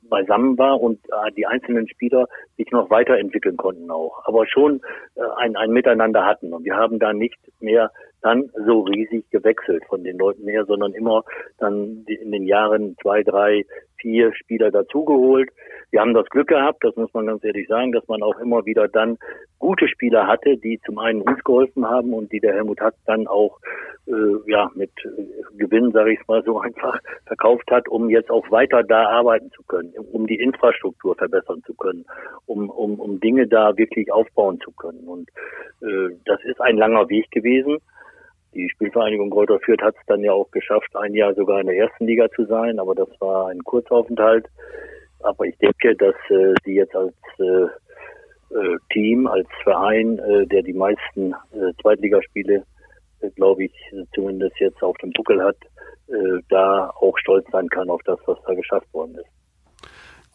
beisammen 0.10 0.58
war 0.58 0.80
und 0.80 1.00
äh, 1.10 1.32
die 1.36 1.48
einzelnen 1.48 1.88
Spieler 1.90 2.28
sich 2.58 2.70
noch 2.72 2.90
weiterentwickeln 2.90 3.58
konnten 3.58 3.90
auch, 3.92 4.22
aber 4.26 4.46
schon 4.48 4.82
äh, 5.16 5.22
ein, 5.38 5.56
ein 5.56 5.72
Miteinander 5.72 6.26
hatten. 6.26 6.54
Und 6.54 6.66
wir 6.66 6.76
haben 6.76 7.00
da 7.00 7.14
nicht 7.14 7.40
mehr 7.60 7.92
dann 8.24 8.50
so 8.66 8.82
riesig 8.82 9.30
gewechselt 9.30 9.84
von 9.88 10.04
den 10.04 10.18
Leuten 10.18 10.48
her, 10.48 10.66
sondern 10.66 10.94
immer 10.94 11.24
dann 11.60 12.06
in 12.08 12.32
den 12.32 12.46
Jahren 12.46 12.96
zwei, 13.02 13.24
drei, 13.24 13.66
vier 13.98 14.34
Spieler 14.34 14.72
dazugeholt. 14.72 15.50
Wir 15.92 16.02
haben 16.02 16.14
das 16.14 16.28
Glück 16.30 16.48
gehabt, 16.48 16.84
das 16.84 16.96
muss 16.96 17.14
man 17.14 17.28
ganz 17.28 17.44
ehrlich 17.44 17.68
sagen, 17.68 17.92
dass 17.92 18.08
man 18.08 18.24
auch 18.24 18.40
immer 18.40 18.66
wieder 18.66 18.88
dann 18.88 19.18
gute 19.60 19.88
Spieler 19.88 20.28
hatte, 20.28 20.58
die 20.58 20.80
zum 20.86 21.00
einen 21.00 21.22
uns 21.22 21.44
geholfen 21.44 21.86
haben 21.86 22.14
und 22.14 22.32
die 22.32 22.40
der 22.40 22.54
Helmut 22.54 22.82
Hack 22.82 22.96
dann 23.06 23.28
auch 23.28 23.60
äh, 24.08 24.52
ja 24.52 24.70
mit 24.76 24.92
äh, 25.06 25.44
Gewinn, 25.58 25.92
sage 25.92 26.14
ich 26.14 26.28
mal 26.28 26.44
so 26.44 26.60
einfach, 26.62 27.00
verkauft 27.26 27.70
hat, 27.72 27.88
um 27.88 28.10
jetzt 28.10 28.30
auch 28.30 28.50
weiter 28.52 28.84
da 28.84 29.08
arbeiten 29.08 29.52
zu 29.52 29.64
können, 29.64 29.94
um 30.12 30.28
die 30.28 30.40
Infrastruktur 30.40 31.16
verbessern 31.16 31.62
zu 31.66 31.74
können, 31.74 32.06
um, 32.46 32.70
um, 32.70 33.00
um 33.00 33.20
Dinge 33.20 33.48
da 33.48 33.78
wirklich 33.78 34.12
aufbauen 34.12 34.60
zu 34.62 34.72
können. 34.72 35.08
Und 35.08 35.30
äh, 35.82 36.16
das 36.26 36.44
ist 36.44 36.60
ein 36.60 36.78
langer 36.78 37.10
Weg 37.10 37.32
gewesen. 37.32 37.78
Die 38.54 38.70
Spielvereinigung 38.70 39.32
Kräuter 39.32 39.60
Fürth 39.60 39.82
hat 39.82 39.96
es 39.96 40.06
dann 40.06 40.22
ja 40.22 40.32
auch 40.32 40.50
geschafft, 40.52 40.96
ein 40.96 41.14
Jahr 41.16 41.34
sogar 41.34 41.60
in 41.60 41.68
der 41.68 41.78
ersten 41.78 42.06
Liga 42.06 42.30
zu 42.32 42.46
sein, 42.46 42.80
aber 42.80 42.94
das 42.94 43.10
war 43.20 43.48
ein 43.48 43.64
Kurzaufenthalt. 43.64 44.48
Aber 45.22 45.46
ich 45.46 45.58
denke, 45.58 45.96
dass 45.96 46.16
äh, 46.30 46.54
sie 46.64 46.76
jetzt 46.76 46.96
als 46.96 47.16
äh, 47.40 47.64
äh, 48.54 48.78
Team, 48.92 49.26
als 49.26 49.48
Verein, 49.64 50.20
äh, 50.20 50.46
der 50.46 50.62
die 50.62 50.74
meisten 50.74 51.34
äh, 51.54 51.74
Zweitligaspiele, 51.82 52.64
äh, 53.22 53.30
glaube 53.32 53.64
ich, 53.66 53.74
zumindest 54.14 54.60
jetzt 54.60 54.84
auf 54.84 54.98
dem 54.98 55.12
Buckel 55.12 55.42
hat, 55.42 55.58
äh, 56.10 56.42
da 56.50 56.92
auch 57.00 57.18
stolz 57.18 57.48
sein 57.52 57.70
kann 57.70 57.90
auf 57.90 58.02
das, 58.04 58.20
was 58.26 58.38
da 58.46 58.54
geschafft 58.54 58.94
worden 58.94 59.16
ist. 59.16 59.43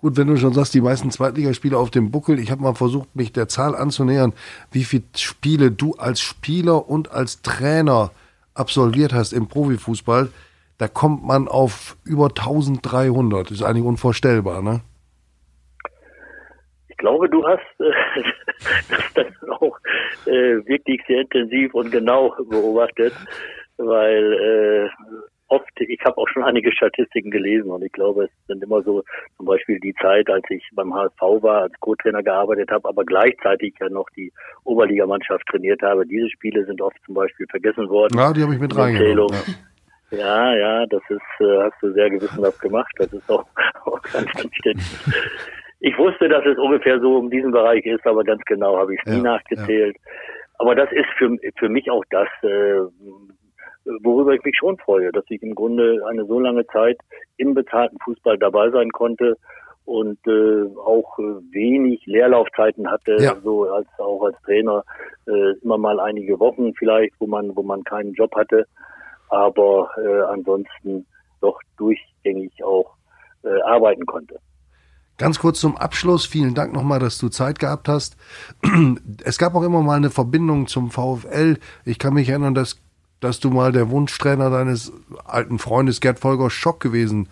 Gut, 0.01 0.17
wenn 0.17 0.29
du 0.29 0.37
schon 0.37 0.53
sagst, 0.53 0.75
die 0.75 0.81
meisten 0.81 1.11
Zweitligaspiele 1.11 1.77
auf 1.77 1.91
dem 1.91 2.13
Buckel, 2.13 2.39
ich 2.39 2.53
habe 2.53 2.63
mal 2.63 2.75
versucht, 2.75 3.17
mich 3.17 3.33
der 3.33 3.49
Zahl 3.49 3.75
anzunähern, 3.75 4.33
wie 4.71 4.85
viele 4.85 5.03
Spiele 5.17 5.73
du 5.73 5.95
als 5.95 6.21
Spieler 6.21 6.89
und 6.89 7.11
als 7.11 7.43
Trainer 7.43 8.13
absolviert 8.55 9.13
hast 9.13 9.33
im 9.33 9.49
Profifußball, 9.49 10.29
da 10.79 10.87
kommt 10.87 11.25
man 11.25 11.49
auf 11.49 11.97
über 12.05 12.27
1300. 12.27 13.47
Das 13.51 13.59
ist 13.59 13.63
eigentlich 13.65 13.85
unvorstellbar, 13.85 14.63
ne? 14.63 14.83
Ich 16.89 16.97
glaube, 16.97 17.29
du 17.29 17.45
hast 17.45 17.81
äh, 17.81 18.23
das 18.91 19.13
dann 19.15 19.51
auch 19.51 19.77
äh, 20.27 20.65
wirklich 20.67 21.03
sehr 21.09 21.23
intensiv 21.23 21.75
und 21.75 21.91
genau 21.91 22.35
beobachtet, 22.49 23.15
weil 23.77 24.33
äh, 24.33 24.89
oft, 25.49 25.71
ich 25.81 26.01
habe 26.05 26.19
auch 26.19 26.29
schon 26.29 26.45
einige 26.45 26.73
Statistiken 26.73 27.31
gelesen 27.31 27.71
und 27.71 27.83
ich 27.83 27.93
glaube, 27.93 28.25
es 28.25 28.31
sind 28.47 28.63
immer 28.63 28.83
so 28.83 29.03
zum 29.37 29.47
Beispiel 29.47 29.81
die 29.81 29.95
Zeit, 29.95 30.29
als 30.31 30.45
ich 30.51 30.63
beim 30.73 30.95
HSV 30.95 31.21
war, 31.21 31.63
als 31.63 31.73
Co-Trainer 31.81 32.23
gearbeitet 32.23 32.71
habe, 32.71 32.89
aber 32.89 33.05
gleichzeitig 33.05 33.75
ja 33.81 33.89
noch 33.89 34.09
die 34.17 34.33
Oberligamannschaft 34.65 35.47
trainiert 35.47 35.83
habe. 35.83 36.07
Diese 36.07 36.29
Spiele 36.31 36.65
sind 36.65 36.81
oft 36.81 36.97
zum 37.05 37.15
Beispiel 37.15 37.47
vergessen 37.51 37.89
worden. 37.89 38.19
Ja, 38.19 38.33
die 38.33 38.43
habe 38.43 38.55
ich 38.55 38.61
mit 38.61 38.77
reingenommen. 38.77 39.37
Ja. 40.11 40.55
ja, 40.55 40.87
das 40.87 41.03
ist, 41.09 41.21
äh, 41.41 41.63
hast 41.63 41.77
du 41.83 41.93
sehr 41.93 42.09
gewissenhaft 42.09 42.61
gemacht. 42.61 42.93
Das 42.97 43.13
ist 43.13 43.31
auch, 43.31 43.45
auch 43.85 44.01
ganz 44.03 44.29
anständig. 44.37 44.87
Ich 45.81 45.97
wusste, 45.97 46.29
dass 46.29 46.45
es 46.45 46.59
ungefähr 46.59 46.99
so 47.01 47.19
um 47.19 47.31
diesen 47.31 47.53
Bereich 47.53 47.85
ist, 47.85 48.07
aber 48.07 48.25
ganz 48.25 48.43
genau 48.47 48.79
habe 48.79 48.95
ich 48.95 49.01
es 49.05 49.13
nie 49.13 49.19
ja, 49.19 49.23
nachgezählt. 49.23 49.97
Ja. 49.97 50.13
Aber 50.59 50.75
das 50.75 50.91
ist 50.93 51.07
für, 51.17 51.37
für 51.57 51.69
mich 51.69 51.91
auch 51.91 52.03
das, 52.11 52.29
äh, 52.43 52.81
worüber 54.03 54.35
ich 54.35 54.43
mich 54.45 54.57
schon 54.57 54.77
freue, 54.79 55.13
dass 55.13 55.25
ich 55.29 55.43
im 55.43 55.55
Grunde 55.55 56.05
eine 56.09 56.25
so 56.27 56.41
lange 56.41 56.67
Zeit 56.67 56.99
im 57.37 57.55
bezahlten 57.55 57.99
Fußball 58.05 58.39
dabei 58.39 58.71
sein 58.71 58.91
konnte 58.91 59.37
und 59.85 60.19
äh, 60.27 60.67
auch 60.85 61.19
äh, 61.19 61.23
wenig 61.51 62.05
Leerlaufzeiten 62.05 62.91
hatte, 62.91 63.17
ja. 63.21 63.37
so 63.43 63.65
als 63.71 63.89
auch 63.99 64.23
als 64.23 64.37
Trainer 64.43 64.85
äh, 65.27 65.53
immer 65.63 65.79
mal 65.79 65.99
einige 65.99 66.39
Wochen 66.39 66.75
vielleicht, 66.75 67.15
wo 67.19 67.27
man 67.27 67.57
wo 67.57 67.63
man 67.63 67.83
keinen 67.85 68.13
Job 68.13 68.35
hatte, 68.37 68.67
aber 69.31 69.89
äh, 69.97 70.21
ansonsten 70.33 71.07
doch 71.41 71.59
durchgängig 71.79 72.53
auch 72.63 72.95
äh, 73.45 73.61
arbeiten 73.63 74.05
konnte. 74.05 74.39
Ganz 75.17 75.41
kurz 75.41 75.59
zum 75.59 75.77
Abschluss, 75.77 76.27
vielen 76.27 76.55
Dank 76.55 76.73
nochmal, 76.73 77.01
dass 77.01 77.19
du 77.19 77.29
Zeit 77.29 77.59
gehabt 77.59 77.89
hast. 77.89 78.17
Es 79.25 79.39
gab 79.39 79.55
auch 79.55 79.63
immer 79.63 79.83
mal 79.83 79.97
eine 79.97 80.11
Verbindung 80.11 80.67
zum 80.67 80.91
VfL. 80.91 81.59
Ich 81.85 81.99
kann 81.99 82.15
mich 82.15 82.29
erinnern, 82.29 82.55
dass 82.55 82.77
dass 83.21 83.41
du 83.41 83.51
mal 83.51 83.73
der 83.73 83.91
Wunschtrainer 83.91 84.51
deines 84.51 84.93
alten 85.25 85.59
Freundes 85.59 86.01
Gerd 86.01 86.21
Volker 86.21 86.51
Schock 86.51 86.81
gewesen 86.81 87.29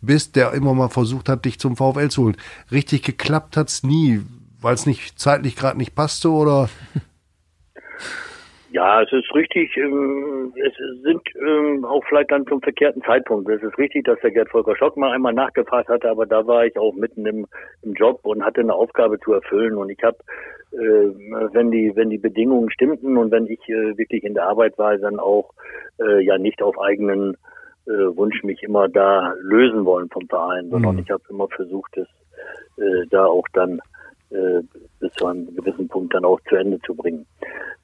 bist, 0.00 0.36
der 0.36 0.52
immer 0.52 0.74
mal 0.74 0.88
versucht 0.88 1.28
hat, 1.28 1.44
dich 1.44 1.58
zum 1.58 1.76
VfL 1.76 2.08
zu 2.08 2.24
holen. 2.24 2.36
Richtig 2.70 3.02
geklappt 3.02 3.56
hat's 3.56 3.82
nie, 3.82 4.22
weil 4.60 4.74
es 4.74 4.86
nicht 4.86 5.18
zeitlich 5.18 5.56
gerade 5.56 5.78
nicht 5.78 5.94
passte 5.94 6.30
oder? 6.30 6.68
Ja, 8.72 9.02
es 9.02 9.12
ist 9.12 9.34
richtig. 9.34 9.76
Ähm, 9.76 10.52
es 10.54 10.72
sind 11.02 11.22
ähm, 11.36 11.84
auch 11.84 12.04
vielleicht 12.08 12.30
dann 12.30 12.46
zum 12.46 12.60
verkehrten 12.60 13.02
Zeitpunkt. 13.02 13.48
Es 13.50 13.62
ist 13.62 13.76
richtig, 13.78 14.04
dass 14.04 14.20
der 14.20 14.30
Gerd 14.30 14.48
Volker 14.48 14.76
Schock 14.76 14.96
mal 14.96 15.10
einmal 15.10 15.32
nachgefragt 15.32 15.88
hatte, 15.88 16.08
aber 16.08 16.24
da 16.24 16.46
war 16.46 16.64
ich 16.64 16.78
auch 16.78 16.94
mitten 16.94 17.26
im, 17.26 17.46
im 17.82 17.94
Job 17.94 18.20
und 18.22 18.44
hatte 18.44 18.60
eine 18.60 18.74
Aufgabe 18.74 19.18
zu 19.18 19.32
erfüllen. 19.32 19.76
Und 19.76 19.90
ich 19.90 20.00
habe, 20.04 20.18
äh, 20.72 20.76
wenn 21.52 21.72
die 21.72 21.92
wenn 21.96 22.10
die 22.10 22.18
Bedingungen 22.18 22.70
stimmten 22.70 23.16
und 23.16 23.32
wenn 23.32 23.46
ich 23.46 23.60
äh, 23.68 23.98
wirklich 23.98 24.22
in 24.22 24.34
der 24.34 24.46
Arbeit 24.46 24.78
war, 24.78 24.96
dann 24.98 25.18
auch 25.18 25.50
äh, 26.00 26.22
ja 26.22 26.38
nicht 26.38 26.62
auf 26.62 26.80
eigenen 26.80 27.36
äh, 27.86 28.16
Wunsch 28.16 28.44
mich 28.44 28.62
immer 28.62 28.88
da 28.88 29.34
lösen 29.40 29.84
wollen 29.84 30.08
vom 30.10 30.28
Verein, 30.28 30.70
sondern 30.70 30.94
mhm. 30.94 31.02
ich 31.02 31.10
habe 31.10 31.22
immer 31.28 31.48
versucht, 31.48 31.96
es 31.96 32.06
äh, 32.78 33.06
da 33.10 33.26
auch 33.26 33.46
dann 33.52 33.80
äh, 34.30 34.62
bis 35.00 35.12
zu 35.12 35.26
einem 35.26 35.54
gewissen 35.54 35.88
Punkt 35.88 36.14
dann 36.14 36.24
auch 36.24 36.40
zu 36.48 36.56
Ende 36.56 36.78
zu 36.80 36.94
bringen. 36.94 37.26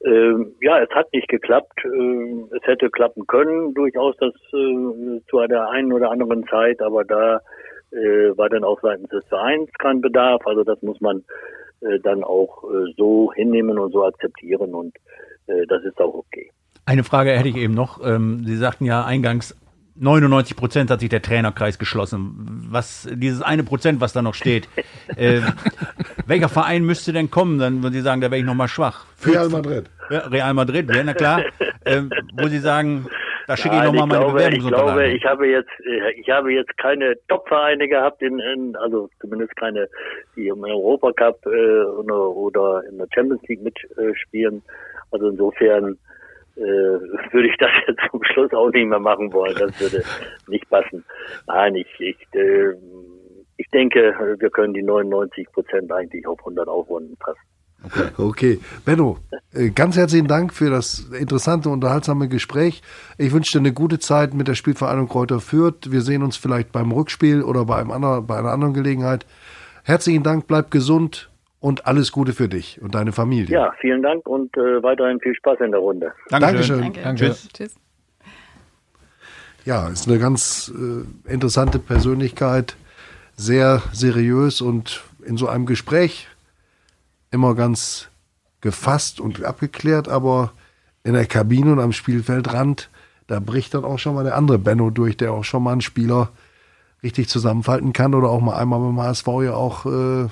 Ähm, 0.04 0.54
ja, 0.60 0.78
es 0.80 0.90
hat 0.90 1.12
nicht 1.12 1.28
geklappt. 1.28 1.80
Ähm, 1.84 2.48
es 2.54 2.62
hätte 2.66 2.90
klappen 2.90 3.26
können, 3.26 3.74
durchaus 3.74 4.16
das 4.18 4.34
äh, 4.52 5.20
zu 5.28 5.38
einer 5.38 5.70
einen 5.70 5.92
oder 5.92 6.10
anderen 6.10 6.46
Zeit, 6.46 6.80
aber 6.80 7.04
da 7.04 7.40
äh, 7.90 8.36
war 8.36 8.48
dann 8.48 8.64
auch 8.64 8.80
seitens 8.80 9.08
des 9.10 9.24
Vereins 9.26 9.70
kein 9.78 10.00
Bedarf. 10.00 10.46
Also 10.46 10.64
das 10.64 10.80
muss 10.82 11.00
man 11.00 11.24
äh, 11.80 11.98
dann 12.00 12.24
auch 12.24 12.64
äh, 12.64 12.92
so 12.96 13.32
hinnehmen 13.32 13.78
und 13.78 13.92
so 13.92 14.04
akzeptieren 14.04 14.74
und 14.74 14.94
äh, 15.46 15.66
das 15.66 15.82
ist 15.84 15.98
auch 16.00 16.14
okay. 16.14 16.50
Eine 16.84 17.02
Frage 17.02 17.30
hätte 17.30 17.48
ich 17.48 17.56
eben 17.56 17.74
noch. 17.74 18.00
Ähm, 18.06 18.44
Sie 18.44 18.56
sagten 18.56 18.84
ja 18.84 19.04
eingangs, 19.04 19.56
99 19.98 20.56
Prozent 20.56 20.90
hat 20.90 21.00
sich 21.00 21.08
der 21.08 21.22
Trainerkreis 21.22 21.78
geschlossen. 21.78 22.66
Was 22.70 23.08
dieses 23.12 23.42
eine 23.42 23.64
Prozent, 23.64 24.00
was 24.00 24.12
da 24.12 24.22
noch 24.22 24.34
steht, 24.34 24.68
äh, 25.16 25.40
welcher 26.26 26.48
Verein 26.48 26.84
müsste 26.84 27.12
denn 27.12 27.30
kommen? 27.30 27.58
Dann 27.58 27.82
würden 27.82 27.94
Sie 27.94 28.00
sagen, 28.00 28.20
da 28.20 28.30
wäre 28.30 28.40
ich 28.40 28.46
noch 28.46 28.54
mal 28.54 28.68
schwach. 28.68 29.06
Real 29.24 29.48
Madrid. 29.48 29.86
Ja, 30.10 30.18
Real 30.20 30.54
Madrid, 30.54 30.94
ja, 30.94 31.02
na 31.02 31.14
klar. 31.14 31.42
äh, 31.84 32.02
wo 32.34 32.48
Sie 32.48 32.58
sagen, 32.58 33.06
da 33.46 33.56
schicke 33.56 33.76
ich 33.76 33.82
noch 33.82 33.92
mal 33.92 34.06
meine 34.06 34.20
glaube, 34.20 34.32
Bewerbungsunterlagen. 34.34 35.14
Ich 35.14 35.22
glaube, 35.22 35.46
ich 35.46 35.48
habe 35.48 35.48
jetzt, 35.48 35.70
äh, 35.84 36.20
ich 36.20 36.28
habe 36.30 36.52
jetzt 36.52 36.76
keine 36.78 37.14
Top-Vereine 37.28 37.88
gehabt 37.88 38.20
in, 38.22 38.38
in, 38.38 38.76
also 38.76 39.08
zumindest 39.20 39.54
keine, 39.56 39.88
die 40.34 40.48
im 40.48 40.64
Europacup 40.64 41.46
äh, 41.46 41.82
oder 41.84 42.82
in 42.90 42.98
der 42.98 43.06
Champions 43.14 43.42
League 43.48 43.62
mitspielen. 43.62 44.62
Also 45.12 45.28
insofern 45.28 45.96
äh, 46.56 46.60
würde 47.32 47.48
ich 47.48 47.56
das 47.58 47.70
jetzt 47.86 48.00
zum 48.10 48.22
Schluss 48.24 48.52
auch 48.52 48.70
nicht 48.70 48.86
mehr 48.86 49.00
machen 49.00 49.32
wollen. 49.32 49.54
Das 49.58 49.78
würde 49.80 50.02
nicht 50.48 50.68
passen. 50.68 51.04
Nein, 51.46 51.74
ich, 51.74 51.88
ich, 51.98 52.16
äh, 52.32 52.74
ich 53.56 53.68
denke, 53.70 54.14
wir 54.38 54.50
können 54.50 54.74
die 54.74 54.82
99 54.82 55.50
Prozent 55.52 55.92
eigentlich 55.92 56.26
auf 56.26 56.38
100 56.40 56.68
aufrunden 56.68 57.16
passen. 57.18 57.40
Okay. 58.16 58.58
Benno, 58.84 59.18
Äh, 59.52 59.70
Ganz 59.70 59.96
herzlichen 59.96 60.28
Dank 60.28 60.52
für 60.52 60.70
das 60.70 61.10
interessante, 61.18 61.68
unterhaltsame 61.68 62.28
Gespräch. 62.28 62.82
Ich 63.18 63.32
wünsche 63.32 63.52
dir 63.52 63.58
eine 63.60 63.72
gute 63.72 63.98
Zeit 63.98 64.34
mit 64.34 64.48
der 64.48 64.54
Spielvereinigung 64.54 65.08
Kräuter 65.08 65.40
Fürth. 65.40 65.90
Wir 65.90 66.00
sehen 66.00 66.22
uns 66.22 66.36
vielleicht 66.36 66.72
beim 66.72 66.90
Rückspiel 66.90 67.42
oder 67.42 67.64
bei, 67.64 67.76
einem 67.76 67.90
anderen, 67.90 68.26
bei 68.26 68.38
einer 68.38 68.50
anderen 68.50 68.74
Gelegenheit. 68.74 69.26
Herzlichen 69.84 70.22
Dank, 70.22 70.46
bleib 70.46 70.70
gesund 70.70 71.30
und 71.66 71.84
alles 71.84 72.12
Gute 72.12 72.32
für 72.32 72.48
dich 72.48 72.80
und 72.80 72.94
deine 72.94 73.10
Familie. 73.10 73.52
Ja, 73.52 73.72
vielen 73.80 74.00
Dank 74.00 74.28
und 74.28 74.56
äh, 74.56 74.80
weiterhin 74.84 75.18
viel 75.18 75.34
Spaß 75.34 75.58
in 75.64 75.72
der 75.72 75.80
Runde. 75.80 76.12
Dankeschön. 76.28 76.80
Danke. 76.80 77.02
Danke. 77.02 77.24
Tschüss. 77.24 77.48
Tschüss. 77.52 77.74
Ja, 79.64 79.88
ist 79.88 80.06
eine 80.08 80.20
ganz 80.20 80.72
äh, 80.72 81.32
interessante 81.32 81.80
Persönlichkeit, 81.80 82.76
sehr 83.34 83.82
seriös 83.92 84.60
und 84.60 85.02
in 85.24 85.36
so 85.36 85.48
einem 85.48 85.66
Gespräch 85.66 86.28
immer 87.32 87.56
ganz 87.56 88.10
gefasst 88.60 89.18
und 89.18 89.42
abgeklärt, 89.42 90.08
aber 90.08 90.52
in 91.02 91.14
der 91.14 91.26
Kabine 91.26 91.72
und 91.72 91.80
am 91.80 91.90
Spielfeldrand, 91.90 92.90
da 93.26 93.40
bricht 93.40 93.74
dann 93.74 93.84
auch 93.84 93.98
schon 93.98 94.14
mal 94.14 94.22
der 94.22 94.36
andere 94.36 94.60
Benno 94.60 94.90
durch, 94.90 95.16
der 95.16 95.32
auch 95.32 95.42
schon 95.42 95.64
mal 95.64 95.72
einen 95.72 95.80
Spieler 95.80 96.28
richtig 97.02 97.28
zusammenfalten 97.28 97.92
kann 97.92 98.14
oder 98.14 98.28
auch 98.28 98.40
mal 98.40 98.56
einmal 98.56 98.78
beim 98.78 99.00
HSV 99.00 99.26
ja 99.42 99.54
auch 99.54 99.84
äh, 99.86 100.28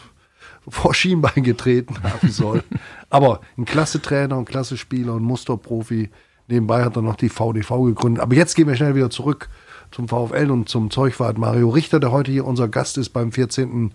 vor 0.68 0.94
Schienbein 0.94 1.42
getreten 1.42 2.03
haben 2.03 2.31
soll. 2.31 2.62
aber 3.11 3.40
ein 3.57 3.64
klasse 3.64 4.00
Trainer, 4.00 4.37
ein 4.37 4.44
klasse 4.44 4.77
Spieler, 4.77 5.14
ein 5.14 5.22
Musterprofi. 5.22 6.11
Nebenbei 6.48 6.85
hat 6.85 6.96
er 6.96 7.03
noch 7.03 7.16
die 7.16 7.29
VDV 7.29 7.85
gegründet. 7.85 8.22
Aber 8.22 8.35
jetzt 8.35 8.55
gehen 8.55 8.68
wir 8.68 8.77
schnell 8.77 8.94
wieder 8.94 9.11
zurück 9.11 9.48
zum 9.90 10.09
VfL 10.09 10.50
und 10.50 10.68
zum 10.68 10.90
Zeugwart 10.90 11.38
Mario 11.38 11.68
Richter, 11.68 12.00
der 12.00 12.12
heute 12.12 12.33
hier 12.33 12.44
unser 12.44 12.68
Gast 12.68 12.98
ist 12.98 13.11
beim 13.11 13.33
14. 13.33 13.92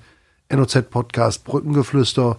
NOZ-Podcast 0.52 1.44
Brückengeflüster 1.44 2.38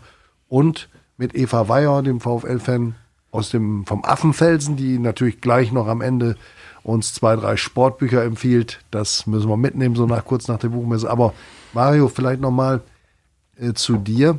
und 0.49 0.89
mit 1.17 1.35
Eva 1.35 1.69
Weyer, 1.69 2.03
dem 2.03 2.21
VfL-Fan 2.21 2.95
aus 3.31 3.51
dem, 3.51 3.87
vom 3.87 4.05
Affenfelsen, 4.05 4.77
die 4.77 4.99
natürlich 4.99 5.41
gleich 5.41 5.71
noch 5.71 5.87
am 5.87 6.01
Ende 6.01 6.37
uns 6.83 7.15
zwei, 7.15 7.37
drei 7.37 7.57
Sportbücher 7.57 8.25
empfiehlt. 8.25 8.81
Das 8.91 9.27
müssen 9.27 9.49
wir 9.49 9.57
mitnehmen, 9.57 9.95
so 9.95 10.07
nach, 10.07 10.25
kurz 10.25 10.49
nach 10.49 10.59
der 10.59 10.69
Buchmesse. 10.69 11.09
Aber 11.09 11.35
Mario, 11.73 12.09
vielleicht 12.09 12.41
nochmal 12.41 12.81
äh, 13.61 13.73
zu 13.75 13.97
dir. 13.97 14.39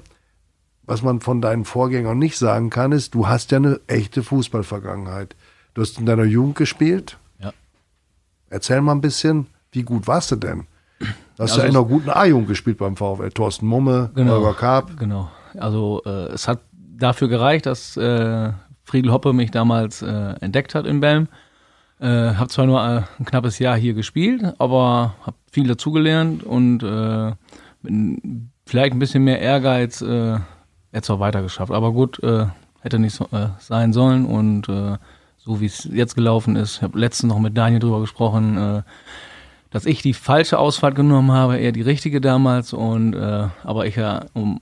Was 0.83 1.03
man 1.03 1.21
von 1.21 1.41
deinen 1.41 1.63
Vorgängern 1.63 2.17
nicht 2.19 2.37
sagen 2.37 2.69
kann, 2.69 2.91
ist, 2.91 3.13
du 3.13 3.27
hast 3.27 3.51
ja 3.51 3.57
eine 3.57 3.79
echte 3.87 4.23
Fußballvergangenheit. 4.23 5.35
Du 5.73 5.81
hast 5.81 5.99
in 5.99 6.05
deiner 6.05 6.23
Jugend 6.25 6.55
gespielt. 6.55 7.17
Ja. 7.39 7.53
Erzähl 8.49 8.81
mal 8.81 8.91
ein 8.93 9.01
bisschen, 9.01 9.47
wie 9.71 9.83
gut 9.83 10.07
warst 10.07 10.31
du 10.31 10.35
denn? 10.35 10.65
Du 10.99 11.05
hast 11.43 11.51
Also 11.51 11.61
ja 11.61 11.67
in 11.67 11.75
einer 11.75 11.85
guten 11.85 12.09
A-Jugend 12.09 12.47
gespielt 12.47 12.77
beim 12.77 12.97
VfL. 12.97 13.29
Thorsten 13.31 13.67
Mumme, 13.67 14.11
Genau. 14.15 14.33
Holger 14.33 14.53
Karp. 14.53 14.97
Genau. 14.97 15.31
Also 15.57 16.01
äh, 16.05 16.27
es 16.33 16.47
hat 16.47 16.59
dafür 16.73 17.27
gereicht, 17.29 17.65
dass 17.67 17.95
äh, 17.97 18.51
Friedel 18.83 19.11
Hoppe 19.11 19.33
mich 19.33 19.51
damals 19.51 20.01
äh, 20.01 20.33
entdeckt 20.41 20.75
hat 20.75 20.85
in 20.85 20.99
Belm. 20.99 21.27
Äh, 21.99 22.07
habe 22.35 22.49
zwar 22.49 22.65
nur 22.65 22.81
äh, 22.83 23.03
ein 23.19 23.25
knappes 23.25 23.59
Jahr 23.59 23.77
hier 23.77 23.93
gespielt, 23.93 24.43
aber 24.57 25.13
habe 25.23 25.37
viel 25.51 25.67
dazugelernt 25.67 26.43
und 26.43 26.83
äh, 26.83 27.27
mit 27.83 27.91
n- 27.91 28.51
vielleicht 28.71 28.93
ein 28.93 28.99
bisschen 28.99 29.25
mehr 29.25 29.41
Ehrgeiz 29.41 30.01
äh, 30.01 30.37
jetzt 30.93 31.09
auch 31.09 31.19
weitergeschafft. 31.19 31.73
Aber 31.73 31.91
gut, 31.91 32.23
äh, 32.23 32.45
hätte 32.79 32.99
nicht 32.99 33.13
so, 33.13 33.25
äh, 33.33 33.49
sein 33.59 33.91
sollen 33.91 34.25
und 34.25 34.69
äh, 34.69 34.97
so 35.37 35.59
wie 35.59 35.65
es 35.65 35.89
jetzt 35.91 36.15
gelaufen 36.15 36.55
ist, 36.55 36.77
ich 36.77 36.81
habe 36.81 36.97
letztens 36.97 37.33
noch 37.33 37.39
mit 37.39 37.57
Daniel 37.57 37.81
drüber 37.81 37.99
gesprochen, 37.99 38.57
äh, 38.57 38.81
dass 39.71 39.85
ich 39.85 40.01
die 40.01 40.13
falsche 40.13 40.57
Ausfahrt 40.57 40.95
genommen 40.95 41.33
habe, 41.33 41.57
eher 41.57 41.73
die 41.73 41.81
richtige 41.81 42.21
damals 42.21 42.71
und 42.71 43.13
äh, 43.13 43.49
aber 43.63 43.87
ich 43.87 43.97
ja 43.97 44.25
um 44.33 44.59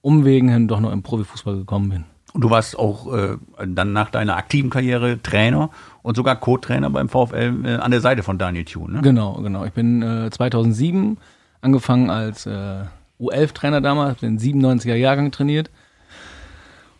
Umwegen 0.00 0.48
hin 0.48 0.68
doch 0.68 0.78
noch 0.78 0.92
im 0.92 1.02
Profifußball 1.02 1.56
gekommen 1.56 1.88
bin. 1.90 2.04
Und 2.32 2.42
du 2.42 2.50
warst 2.50 2.78
auch 2.78 3.12
äh, 3.12 3.36
dann 3.66 3.92
nach 3.92 4.10
deiner 4.10 4.36
aktiven 4.36 4.70
Karriere 4.70 5.20
Trainer 5.20 5.70
und 6.02 6.16
sogar 6.16 6.36
Co-Trainer 6.36 6.88
beim 6.88 7.08
VfL 7.08 7.64
äh, 7.64 7.74
an 7.74 7.90
der 7.90 8.00
Seite 8.00 8.22
von 8.22 8.38
Daniel 8.38 8.64
Thune. 8.64 8.94
Ne? 8.94 9.02
Genau, 9.02 9.34
genau. 9.42 9.64
Ich 9.64 9.72
bin 9.72 10.02
äh, 10.02 10.30
2007 10.30 11.18
angefangen 11.60 12.10
als 12.10 12.46
äh, 12.46 12.84
U11-Trainer 13.20 13.80
damals, 13.80 14.20
den 14.20 14.38
97er 14.38 14.94
Jahrgang 14.94 15.30
trainiert 15.30 15.70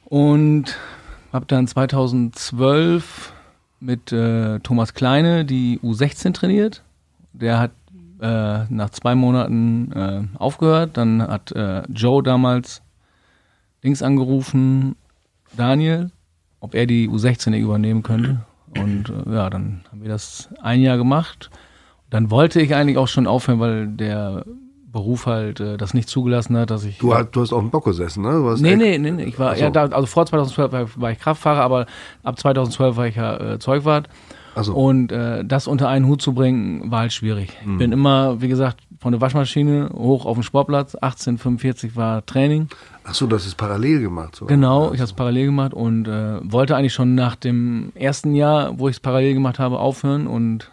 und 0.04 0.76
habe 1.32 1.46
dann 1.46 1.66
2012 1.66 3.32
mit 3.80 4.12
äh, 4.12 4.58
Thomas 4.60 4.94
Kleine 4.94 5.44
die 5.44 5.78
U16 5.80 6.34
trainiert. 6.34 6.82
Der 7.32 7.58
hat 7.58 7.70
äh, 8.20 8.64
nach 8.68 8.90
zwei 8.90 9.14
Monaten 9.14 9.92
äh, 9.92 10.38
aufgehört. 10.38 10.96
Dann 10.96 11.22
hat 11.22 11.52
äh, 11.52 11.82
Joe 11.88 12.22
damals 12.22 12.82
links 13.82 14.02
angerufen, 14.02 14.96
Daniel, 15.56 16.10
ob 16.60 16.74
er 16.74 16.86
die 16.86 17.08
U16 17.08 17.56
übernehmen 17.56 18.02
könnte. 18.02 18.40
Und 18.76 19.08
äh, 19.08 19.34
ja, 19.34 19.48
dann 19.48 19.82
haben 19.90 20.02
wir 20.02 20.10
das 20.10 20.48
ein 20.60 20.80
Jahr 20.82 20.98
gemacht. 20.98 21.50
Dann 22.10 22.30
wollte 22.30 22.60
ich 22.60 22.74
eigentlich 22.74 22.98
auch 22.98 23.08
schon 23.08 23.26
aufhören, 23.26 23.60
weil 23.60 23.86
der 23.86 24.44
Beruf 24.92 25.26
halt 25.26 25.60
äh, 25.60 25.76
das 25.76 25.94
nicht 25.94 26.08
zugelassen 26.08 26.56
hat, 26.56 26.70
dass 26.70 26.84
ich. 26.84 26.98
Du, 26.98 27.14
hast- 27.14 27.30
du 27.32 27.40
hast 27.40 27.52
auf 27.52 27.60
dem 27.60 27.70
Bock 27.70 27.84
gesessen, 27.84 28.22
ne? 28.22 28.32
Du 28.32 28.62
Nee, 28.62 28.76
nee, 28.76 28.98
nee, 28.98 29.10
nee. 29.10 29.24
Ich 29.24 29.38
war 29.38 29.54
so. 29.54 29.62
ja 29.62 29.70
da, 29.70 29.86
also 29.86 30.06
vor 30.06 30.26
2012 30.26 30.72
war, 30.72 30.86
war 30.96 31.10
ich 31.12 31.18
Kraftfahrer, 31.18 31.60
aber 31.62 31.86
ab 32.22 32.38
2012 32.38 32.96
war 32.96 33.06
ich 33.06 33.16
ja 33.16 33.36
äh, 33.54 33.58
Zeugwart. 33.58 34.08
So. 34.60 34.74
Und 34.74 35.12
äh, 35.12 35.44
das 35.44 35.68
unter 35.68 35.88
einen 35.88 36.06
Hut 36.06 36.20
zu 36.20 36.34
bringen, 36.34 36.90
war 36.90 37.00
halt 37.00 37.12
schwierig. 37.12 37.56
Hm. 37.62 37.72
Ich 37.74 37.78
bin 37.78 37.92
immer, 37.92 38.42
wie 38.42 38.48
gesagt, 38.48 38.80
von 38.98 39.12
der 39.12 39.20
Waschmaschine 39.20 39.90
hoch 39.94 40.26
auf 40.26 40.36
den 40.36 40.42
Sportplatz. 40.42 40.96
1845 40.96 41.96
war 41.96 42.26
Training. 42.26 42.68
Ach 43.04 43.14
so, 43.14 43.26
das 43.26 43.46
ist 43.46 43.54
parallel 43.56 44.00
gemacht. 44.00 44.36
So. 44.36 44.46
Genau, 44.46 44.86
ich 44.92 44.98
habe 44.98 45.04
es 45.04 45.12
parallel 45.12 45.46
gemacht 45.46 45.72
und 45.72 46.08
äh, 46.08 46.40
wollte 46.42 46.76
eigentlich 46.76 46.92
schon 46.92 47.14
nach 47.14 47.36
dem 47.36 47.92
ersten 47.94 48.34
Jahr, 48.34 48.78
wo 48.78 48.88
ich 48.88 48.96
es 48.96 49.00
parallel 49.00 49.34
gemacht 49.34 49.58
habe, 49.60 49.78
aufhören. 49.78 50.26
Und 50.26 50.70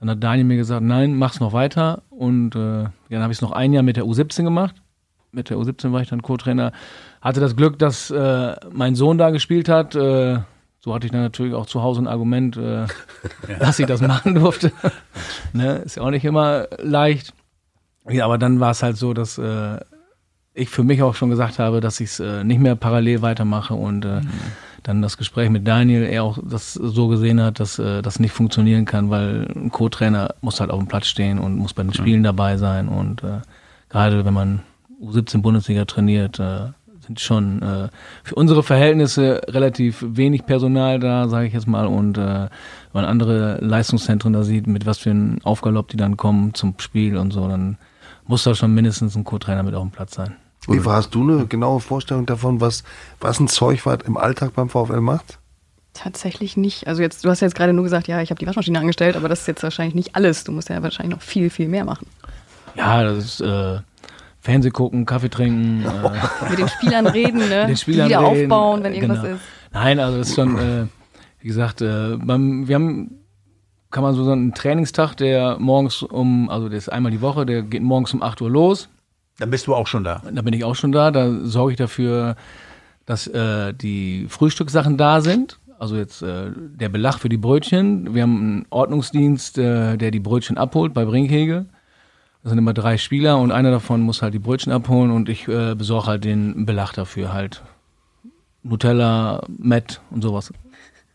dann 0.00 0.10
hat 0.10 0.22
Daniel 0.22 0.44
mir 0.44 0.56
gesagt, 0.56 0.82
nein, 0.82 1.14
mach's 1.14 1.40
noch 1.40 1.52
weiter. 1.52 2.02
Und 2.10 2.54
äh, 2.54 2.84
dann 3.10 3.22
habe 3.22 3.32
ich 3.32 3.38
es 3.38 3.42
noch 3.42 3.52
ein 3.52 3.72
Jahr 3.72 3.82
mit 3.82 3.96
der 3.96 4.04
U17 4.04 4.44
gemacht. 4.44 4.74
Mit 5.32 5.50
der 5.50 5.56
U17 5.56 5.92
war 5.92 6.00
ich 6.02 6.08
dann 6.08 6.22
Co-Trainer. 6.22 6.72
Hatte 7.20 7.40
das 7.40 7.56
Glück, 7.56 7.78
dass 7.78 8.10
äh, 8.10 8.56
mein 8.72 8.94
Sohn 8.94 9.18
da 9.18 9.30
gespielt 9.30 9.68
hat. 9.68 9.94
Äh, 9.94 10.38
so 10.80 10.94
hatte 10.94 11.06
ich 11.06 11.12
dann 11.12 11.22
natürlich 11.22 11.54
auch 11.54 11.66
zu 11.66 11.82
Hause 11.82 12.02
ein 12.02 12.08
Argument, 12.08 12.56
äh, 12.56 12.86
dass 13.58 13.78
ich 13.78 13.86
das 13.86 14.00
machen 14.00 14.34
durfte. 14.34 14.70
ne? 15.52 15.76
Ist 15.78 15.96
ja 15.96 16.02
auch 16.02 16.10
nicht 16.10 16.24
immer 16.24 16.68
leicht. 16.78 17.34
Ja, 18.08 18.24
aber 18.24 18.38
dann 18.38 18.60
war 18.60 18.70
es 18.70 18.82
halt 18.82 18.96
so, 18.96 19.14
dass 19.14 19.38
äh, 19.38 19.80
ich 20.54 20.70
für 20.70 20.84
mich 20.84 21.02
auch 21.02 21.14
schon 21.14 21.30
gesagt 21.30 21.58
habe, 21.58 21.80
dass 21.80 22.00
ich 22.00 22.10
es 22.10 22.20
äh, 22.20 22.44
nicht 22.44 22.60
mehr 22.60 22.76
parallel 22.76 23.22
weitermache 23.22 23.74
und 23.74 24.04
äh, 24.04 24.20
dann 24.86 25.02
das 25.02 25.16
Gespräch 25.16 25.50
mit 25.50 25.66
Daniel, 25.66 26.02
er 26.02 26.22
auch 26.22 26.38
das 26.42 26.74
so 26.74 27.08
gesehen 27.08 27.40
hat, 27.42 27.58
dass 27.58 27.78
äh, 27.78 28.02
das 28.02 28.20
nicht 28.20 28.32
funktionieren 28.32 28.84
kann, 28.84 29.10
weil 29.10 29.48
ein 29.54 29.70
Co-Trainer 29.70 30.34
muss 30.40 30.60
halt 30.60 30.70
auf 30.70 30.78
dem 30.78 30.88
Platz 30.88 31.06
stehen 31.06 31.38
und 31.38 31.56
muss 31.56 31.74
bei 31.74 31.82
den 31.82 31.92
Spielen 31.92 32.22
dabei 32.22 32.56
sein 32.56 32.88
und 32.88 33.24
äh, 33.24 33.40
gerade 33.88 34.24
wenn 34.24 34.34
man 34.34 34.62
U17 35.02 35.42
Bundesliga 35.42 35.84
trainiert, 35.84 36.38
äh, 36.38 36.68
sind 37.00 37.20
schon 37.20 37.62
äh, 37.62 37.88
für 38.24 38.34
unsere 38.34 38.62
Verhältnisse 38.62 39.40
relativ 39.48 40.04
wenig 40.06 40.46
Personal 40.46 40.98
da, 40.98 41.28
sage 41.28 41.46
ich 41.46 41.52
jetzt 41.52 41.68
mal. 41.68 41.86
Und 41.86 42.18
äh, 42.18 42.20
wenn 42.22 42.50
man 42.92 43.04
andere 43.04 43.58
Leistungszentren 43.60 44.32
da 44.32 44.42
sieht, 44.42 44.66
mit 44.66 44.86
was 44.86 44.98
für 44.98 45.10
einem 45.10 45.38
Aufgalopp 45.44 45.88
die 45.88 45.96
dann 45.96 46.16
kommen 46.16 46.54
zum 46.54 46.74
Spiel 46.78 47.16
und 47.16 47.32
so, 47.32 47.48
dann 47.48 47.78
muss 48.26 48.44
da 48.44 48.54
schon 48.54 48.74
mindestens 48.74 49.16
ein 49.16 49.24
Co-Trainer 49.24 49.62
mit 49.62 49.74
auf 49.74 49.82
dem 49.82 49.92
Platz 49.92 50.14
sein. 50.14 50.36
Eva, 50.68 50.94
hast 50.94 51.14
du 51.14 51.22
eine 51.22 51.46
genaue 51.46 51.80
Vorstellung 51.80 52.26
davon, 52.26 52.60
was, 52.60 52.82
was 53.20 53.38
ein 53.40 53.48
Zeugwart 53.48 54.02
im 54.04 54.16
Alltag 54.16 54.52
beim 54.54 54.68
VfL 54.68 55.00
macht? 55.00 55.38
Tatsächlich 55.94 56.56
nicht. 56.56 56.86
Also 56.86 57.00
jetzt, 57.02 57.24
du 57.24 57.30
hast 57.30 57.40
jetzt 57.40 57.54
gerade 57.54 57.72
nur 57.72 57.84
gesagt, 57.84 58.06
ja, 58.08 58.20
ich 58.20 58.30
habe 58.30 58.38
die 58.38 58.46
Waschmaschine 58.46 58.78
angestellt, 58.78 59.16
aber 59.16 59.28
das 59.28 59.40
ist 59.42 59.46
jetzt 59.48 59.62
wahrscheinlich 59.62 59.94
nicht 59.94 60.14
alles. 60.16 60.44
Du 60.44 60.52
musst 60.52 60.68
ja 60.68 60.82
wahrscheinlich 60.82 61.14
noch 61.16 61.22
viel, 61.22 61.48
viel 61.50 61.68
mehr 61.68 61.84
machen. 61.84 62.06
Ja, 62.76 63.02
das 63.02 63.24
ist 63.24 63.40
äh, 63.40 63.78
Fernseh 64.40 64.70
gucken, 64.70 65.06
Kaffee 65.06 65.30
trinken, 65.30 65.84
äh, 66.44 66.50
Mit 66.50 66.58
den 66.58 66.68
Spielern 66.68 67.06
reden, 67.06 67.48
ne? 67.48 67.60
mit 67.60 67.68
den 67.70 67.76
Spielern 67.76 68.08
die 68.08 68.14
wieder 68.14 68.30
reden. 68.30 68.52
aufbauen, 68.52 68.82
wenn 68.82 68.92
irgendwas 68.92 69.22
Genau. 69.22 69.34
ist. 69.36 69.40
Nein, 69.72 69.98
also 70.00 70.18
das 70.18 70.28
ist 70.28 70.34
schon, 70.34 70.58
äh, 70.58 70.86
wie 71.40 71.48
gesagt, 71.48 71.80
äh, 71.80 72.16
beim, 72.18 72.68
wir 72.68 72.74
haben, 72.74 73.20
kann 73.90 74.02
man 74.02 74.14
so 74.14 74.24
sagen, 74.24 74.40
einen 74.42 74.54
Trainingstag, 74.54 75.14
der 75.16 75.56
morgens 75.58 76.02
um, 76.02 76.50
also 76.50 76.68
der 76.68 76.76
ist 76.76 76.90
einmal 76.92 77.12
die 77.12 77.22
Woche, 77.22 77.46
der 77.46 77.62
geht 77.62 77.82
morgens 77.82 78.12
um 78.12 78.22
8 78.22 78.42
Uhr 78.42 78.50
los. 78.50 78.88
Dann 79.38 79.50
bist 79.50 79.66
du 79.66 79.74
auch 79.74 79.86
schon 79.86 80.04
da. 80.04 80.22
Da 80.30 80.42
bin 80.42 80.54
ich 80.54 80.64
auch 80.64 80.74
schon 80.74 80.92
da. 80.92 81.10
Da 81.10 81.30
sorge 81.44 81.72
ich 81.72 81.78
dafür, 81.78 82.36
dass 83.04 83.26
äh, 83.26 83.74
die 83.74 84.26
Frühstückssachen 84.28 84.96
da 84.96 85.20
sind. 85.20 85.58
Also 85.78 85.96
jetzt 85.96 86.22
äh, 86.22 86.50
der 86.54 86.88
Belag 86.88 87.18
für 87.18 87.28
die 87.28 87.36
Brötchen. 87.36 88.14
Wir 88.14 88.22
haben 88.22 88.38
einen 88.38 88.66
Ordnungsdienst, 88.70 89.58
äh, 89.58 89.96
der 89.96 90.10
die 90.10 90.20
Brötchen 90.20 90.56
abholt 90.56 90.94
bei 90.94 91.04
Brinkhegel. 91.04 91.66
Das 92.42 92.50
sind 92.50 92.58
immer 92.58 92.74
drei 92.74 92.96
Spieler 92.96 93.38
und 93.38 93.50
einer 93.50 93.70
davon 93.70 94.00
muss 94.00 94.22
halt 94.22 94.32
die 94.32 94.38
Brötchen 94.38 94.72
abholen 94.72 95.10
und 95.10 95.28
ich 95.28 95.48
äh, 95.48 95.74
besorge 95.74 96.06
halt 96.06 96.24
den 96.24 96.64
Belag 96.64 96.92
dafür 96.92 97.32
halt. 97.32 97.62
Nutella, 98.62 99.42
Met 99.48 100.00
und 100.10 100.22
sowas. 100.22 100.52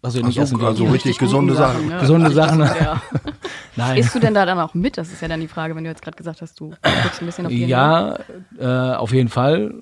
Wir 0.02 0.22
Ach 0.24 0.28
nicht 0.28 0.36
so, 0.36 0.42
essen 0.42 0.64
also 0.64 0.86
richtig 0.86 1.20
gesunde 1.20 1.54
guten 1.54 1.64
Sachen. 1.64 1.88
ne? 1.88 2.00
Gesunde 2.00 2.32
Sachen. 2.32 2.60
Ja. 2.60 3.02
Nein. 3.76 3.98
Isst 3.98 4.16
du 4.16 4.20
denn 4.20 4.34
da 4.34 4.46
dann 4.46 4.60
auch 4.60 4.74
mit? 4.74 4.98
Das 4.98 5.12
ist 5.12 5.22
ja 5.22 5.28
dann 5.28 5.40
die 5.40 5.48
Frage, 5.48 5.76
wenn 5.76 5.84
du 5.84 5.90
jetzt 5.90 6.02
gerade 6.02 6.18
gesagt 6.18 6.42
hast, 6.42 6.60
du 6.60 6.70
guckst 7.04 7.22
ein 7.22 7.26
bisschen 7.28 7.46
auf 7.46 7.52
die 7.52 7.66
Ja, 7.66 8.18
äh, 8.60 8.96
auf 8.96 9.14
jeden 9.14 9.30
Fall. 9.30 9.74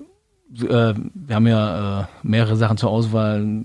Äh, 0.60 0.94
wir 0.94 1.34
haben 1.34 1.46
ja 1.46 2.02
äh, 2.02 2.04
mehrere 2.22 2.56
Sachen 2.56 2.76
zur 2.76 2.90
Auswahl. 2.90 3.64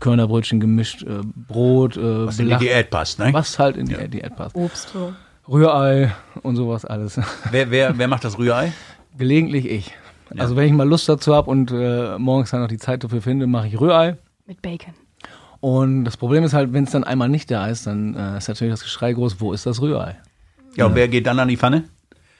Körnerbrötchen 0.00 0.60
gemischt, 0.60 1.02
äh, 1.02 1.20
Brot, 1.24 1.96
äh, 1.96 2.26
Was 2.26 2.38
in 2.38 2.48
die 2.50 2.56
Diät 2.56 2.90
passt, 2.90 3.18
ne? 3.18 3.32
was 3.32 3.58
halt 3.58 3.78
in 3.78 3.86
die 3.86 3.94
Diät 4.08 4.36
passt. 4.36 4.54
Obst. 4.54 4.90
So. 4.90 5.14
Rührei 5.48 6.12
und 6.42 6.56
sowas 6.56 6.84
alles. 6.84 7.18
Wer, 7.50 7.70
wer, 7.70 7.96
wer 7.96 8.08
macht 8.08 8.24
das 8.24 8.36
Rührei? 8.38 8.72
Gelegentlich 9.16 9.66
ich. 9.66 9.94
Also 10.36 10.56
wenn 10.56 10.66
ich 10.66 10.72
mal 10.72 10.86
Lust 10.86 11.08
dazu 11.08 11.34
habe 11.34 11.50
und 11.50 11.70
äh, 11.70 12.18
morgens 12.18 12.50
dann 12.50 12.60
noch 12.60 12.68
die 12.68 12.76
Zeit 12.76 13.02
dafür 13.02 13.22
finde, 13.22 13.46
mache 13.46 13.68
ich 13.68 13.80
Rührei. 13.80 14.18
Mit 14.46 14.60
Bacon. 14.60 14.92
Und 15.64 16.04
das 16.04 16.18
Problem 16.18 16.44
ist 16.44 16.52
halt, 16.52 16.74
wenn 16.74 16.84
es 16.84 16.90
dann 16.90 17.04
einmal 17.04 17.30
nicht 17.30 17.50
da 17.50 17.68
ist, 17.68 17.86
dann 17.86 18.14
äh, 18.14 18.36
ist 18.36 18.48
natürlich 18.48 18.74
das 18.74 18.82
Geschrei 18.82 19.14
groß, 19.14 19.40
wo 19.40 19.54
ist 19.54 19.64
das 19.64 19.80
Rührei? 19.80 20.16
Ja, 20.76 20.84
und 20.84 20.94
wer 20.94 21.08
geht 21.08 21.26
dann 21.26 21.38
an 21.38 21.48
die 21.48 21.56
Pfanne? 21.56 21.84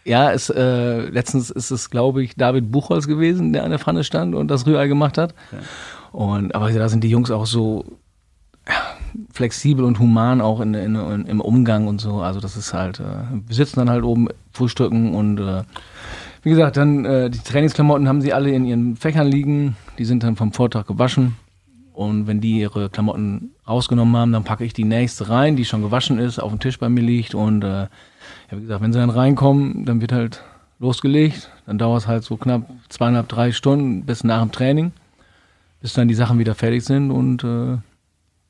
Ja, 0.04 0.30
es, 0.30 0.50
äh, 0.50 1.08
letztens 1.08 1.48
ist 1.48 1.70
es, 1.70 1.88
glaube 1.88 2.22
ich, 2.22 2.36
David 2.36 2.70
Buchholz 2.70 3.06
gewesen, 3.06 3.54
der 3.54 3.64
an 3.64 3.70
der 3.70 3.78
Pfanne 3.78 4.04
stand 4.04 4.34
und 4.34 4.48
das 4.48 4.66
Rührei 4.66 4.88
gemacht 4.88 5.16
hat. 5.16 5.34
Und 6.12 6.54
aber 6.54 6.70
da 6.70 6.86
sind 6.90 7.02
die 7.02 7.08
Jungs 7.08 7.30
auch 7.30 7.46
so 7.46 7.96
ja, 8.68 8.74
flexibel 9.32 9.86
und 9.86 10.00
human 10.00 10.42
auch 10.42 10.60
in, 10.60 10.74
in, 10.74 10.94
in, 10.94 11.24
im 11.24 11.40
Umgang 11.40 11.86
und 11.86 12.02
so. 12.02 12.20
Also 12.20 12.40
das 12.40 12.58
ist 12.58 12.74
halt, 12.74 13.00
äh, 13.00 13.04
wir 13.46 13.56
sitzen 13.56 13.78
dann 13.78 13.88
halt 13.88 14.04
oben, 14.04 14.28
frühstücken 14.52 15.14
und 15.14 15.40
äh, 15.40 15.62
wie 16.42 16.50
gesagt, 16.50 16.76
dann 16.76 17.06
äh, 17.06 17.30
die 17.30 17.38
Trainingsklamotten 17.38 18.06
haben 18.06 18.20
sie 18.20 18.34
alle 18.34 18.50
in 18.50 18.66
ihren 18.66 18.96
Fächern 18.96 19.28
liegen. 19.28 19.76
Die 19.96 20.04
sind 20.04 20.22
dann 20.24 20.36
vom 20.36 20.52
Vortag 20.52 20.86
gewaschen. 20.86 21.36
Und 21.94 22.26
wenn 22.26 22.40
die 22.40 22.58
ihre 22.58 22.90
Klamotten 22.90 23.52
rausgenommen 23.68 24.16
haben, 24.16 24.32
dann 24.32 24.44
packe 24.44 24.64
ich 24.64 24.72
die 24.72 24.84
nächste 24.84 25.28
rein, 25.28 25.54
die 25.54 25.64
schon 25.64 25.80
gewaschen 25.80 26.18
ist, 26.18 26.40
auf 26.40 26.50
dem 26.50 26.58
Tisch 26.58 26.78
bei 26.78 26.88
mir 26.88 27.02
liegt. 27.02 27.34
Und 27.34 27.62
äh, 27.62 27.82
ja, 27.82 27.88
wie 28.50 28.62
gesagt, 28.62 28.82
wenn 28.82 28.92
sie 28.92 28.98
dann 28.98 29.10
reinkommen, 29.10 29.84
dann 29.84 30.00
wird 30.00 30.12
halt 30.12 30.42
losgelegt. 30.80 31.50
Dann 31.66 31.78
dauert 31.78 32.02
es 32.02 32.08
halt 32.08 32.24
so 32.24 32.36
knapp 32.36 32.68
zweieinhalb, 32.88 33.28
drei 33.28 33.52
Stunden 33.52 34.04
bis 34.04 34.24
nach 34.24 34.42
dem 34.42 34.50
Training, 34.50 34.92
bis 35.80 35.92
dann 35.92 36.08
die 36.08 36.14
Sachen 36.14 36.38
wieder 36.38 36.56
fertig 36.56 36.84
sind 36.84 37.12
und 37.12 37.44
äh, 37.44 37.78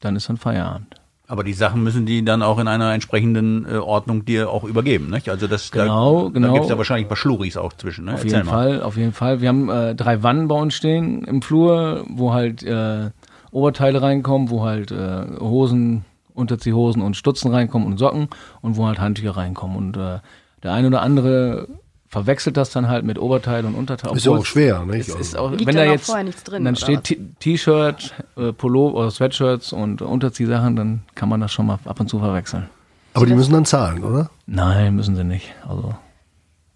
dann 0.00 0.16
ist 0.16 0.28
dann 0.28 0.38
Feierabend. 0.38 0.94
Aber 1.26 1.42
die 1.42 1.54
Sachen 1.54 1.82
müssen 1.82 2.04
die 2.04 2.22
dann 2.22 2.42
auch 2.42 2.58
in 2.58 2.68
einer 2.68 2.92
entsprechenden 2.92 3.66
äh, 3.66 3.76
Ordnung 3.76 4.26
dir 4.26 4.50
auch 4.50 4.64
übergeben, 4.64 5.08
nicht? 5.08 5.30
Also 5.30 5.46
das 5.46 5.70
Genau, 5.70 6.24
da, 6.24 6.30
genau. 6.30 6.48
Da 6.48 6.52
gibt 6.52 6.64
es 6.64 6.70
ja 6.70 6.76
wahrscheinlich 6.76 7.06
ein 7.06 7.08
paar 7.08 7.16
Schluris 7.16 7.56
auch 7.56 7.72
zwischen, 7.72 8.04
ne? 8.04 8.14
Auf 8.14 8.24
jeden 8.24 8.44
Fall, 8.44 8.82
auf 8.82 8.96
jeden 8.98 9.12
Fall. 9.12 9.40
Wir 9.40 9.48
haben 9.48 9.70
äh, 9.70 9.94
drei 9.94 10.22
Wannen 10.22 10.48
bei 10.48 10.54
uns 10.54 10.74
stehen 10.74 11.24
im 11.24 11.40
Flur, 11.40 12.04
wo 12.08 12.34
halt 12.34 12.62
äh, 12.62 13.10
Oberteile 13.54 14.02
reinkommen, 14.02 14.50
wo 14.50 14.62
halt 14.64 14.90
äh, 14.90 15.24
Hosen, 15.40 16.04
Unterziehhosen 16.34 17.00
und 17.02 17.16
Stutzen 17.16 17.52
reinkommen 17.52 17.86
und 17.86 17.98
Socken 17.98 18.28
und 18.60 18.76
wo 18.76 18.86
halt 18.86 18.98
Handtücher 18.98 19.36
reinkommen. 19.36 19.76
Und 19.76 19.96
äh, 19.96 20.18
der 20.62 20.72
eine 20.72 20.88
oder 20.88 21.02
andere 21.02 21.68
verwechselt 22.08 22.56
das 22.56 22.70
dann 22.70 22.88
halt 22.88 23.04
mit 23.04 23.18
Oberteil 23.18 23.64
und 23.64 23.74
Unterteil. 23.74 24.16
Ist 24.16 24.26
ja 24.26 24.32
auch 24.32 24.44
schwer, 24.44 24.84
nicht? 24.84 25.08
Es 25.08 25.14
ist 25.14 25.34
Also, 25.36 25.38
auch, 25.38 25.50
Liegt 25.50 25.66
wenn 25.66 25.76
dann 25.76 25.86
da 25.86 25.92
jetzt 25.92 26.06
vorher 26.06 26.24
nichts 26.24 26.44
drin, 26.44 26.64
dann 26.64 26.76
steht 26.76 27.18
T-Shirt, 27.40 28.14
äh, 28.36 28.52
Pullover 28.52 28.98
oder 28.98 29.10
Sweatshirts 29.10 29.72
und 29.72 30.00
Unterziehsachen, 30.02 30.76
dann 30.76 31.02
kann 31.14 31.28
man 31.28 31.40
das 31.40 31.52
schon 31.52 31.66
mal 31.66 31.78
ab 31.84 31.98
und 32.00 32.08
zu 32.08 32.18
verwechseln. 32.20 32.68
aber 33.14 33.26
die 33.26 33.34
müssen 33.34 33.52
dann 33.52 33.64
zahlen, 33.64 34.04
oder? 34.04 34.30
Nein, 34.46 34.94
müssen 34.96 35.16
sie 35.16 35.24
nicht. 35.24 35.54
Also 35.68 35.94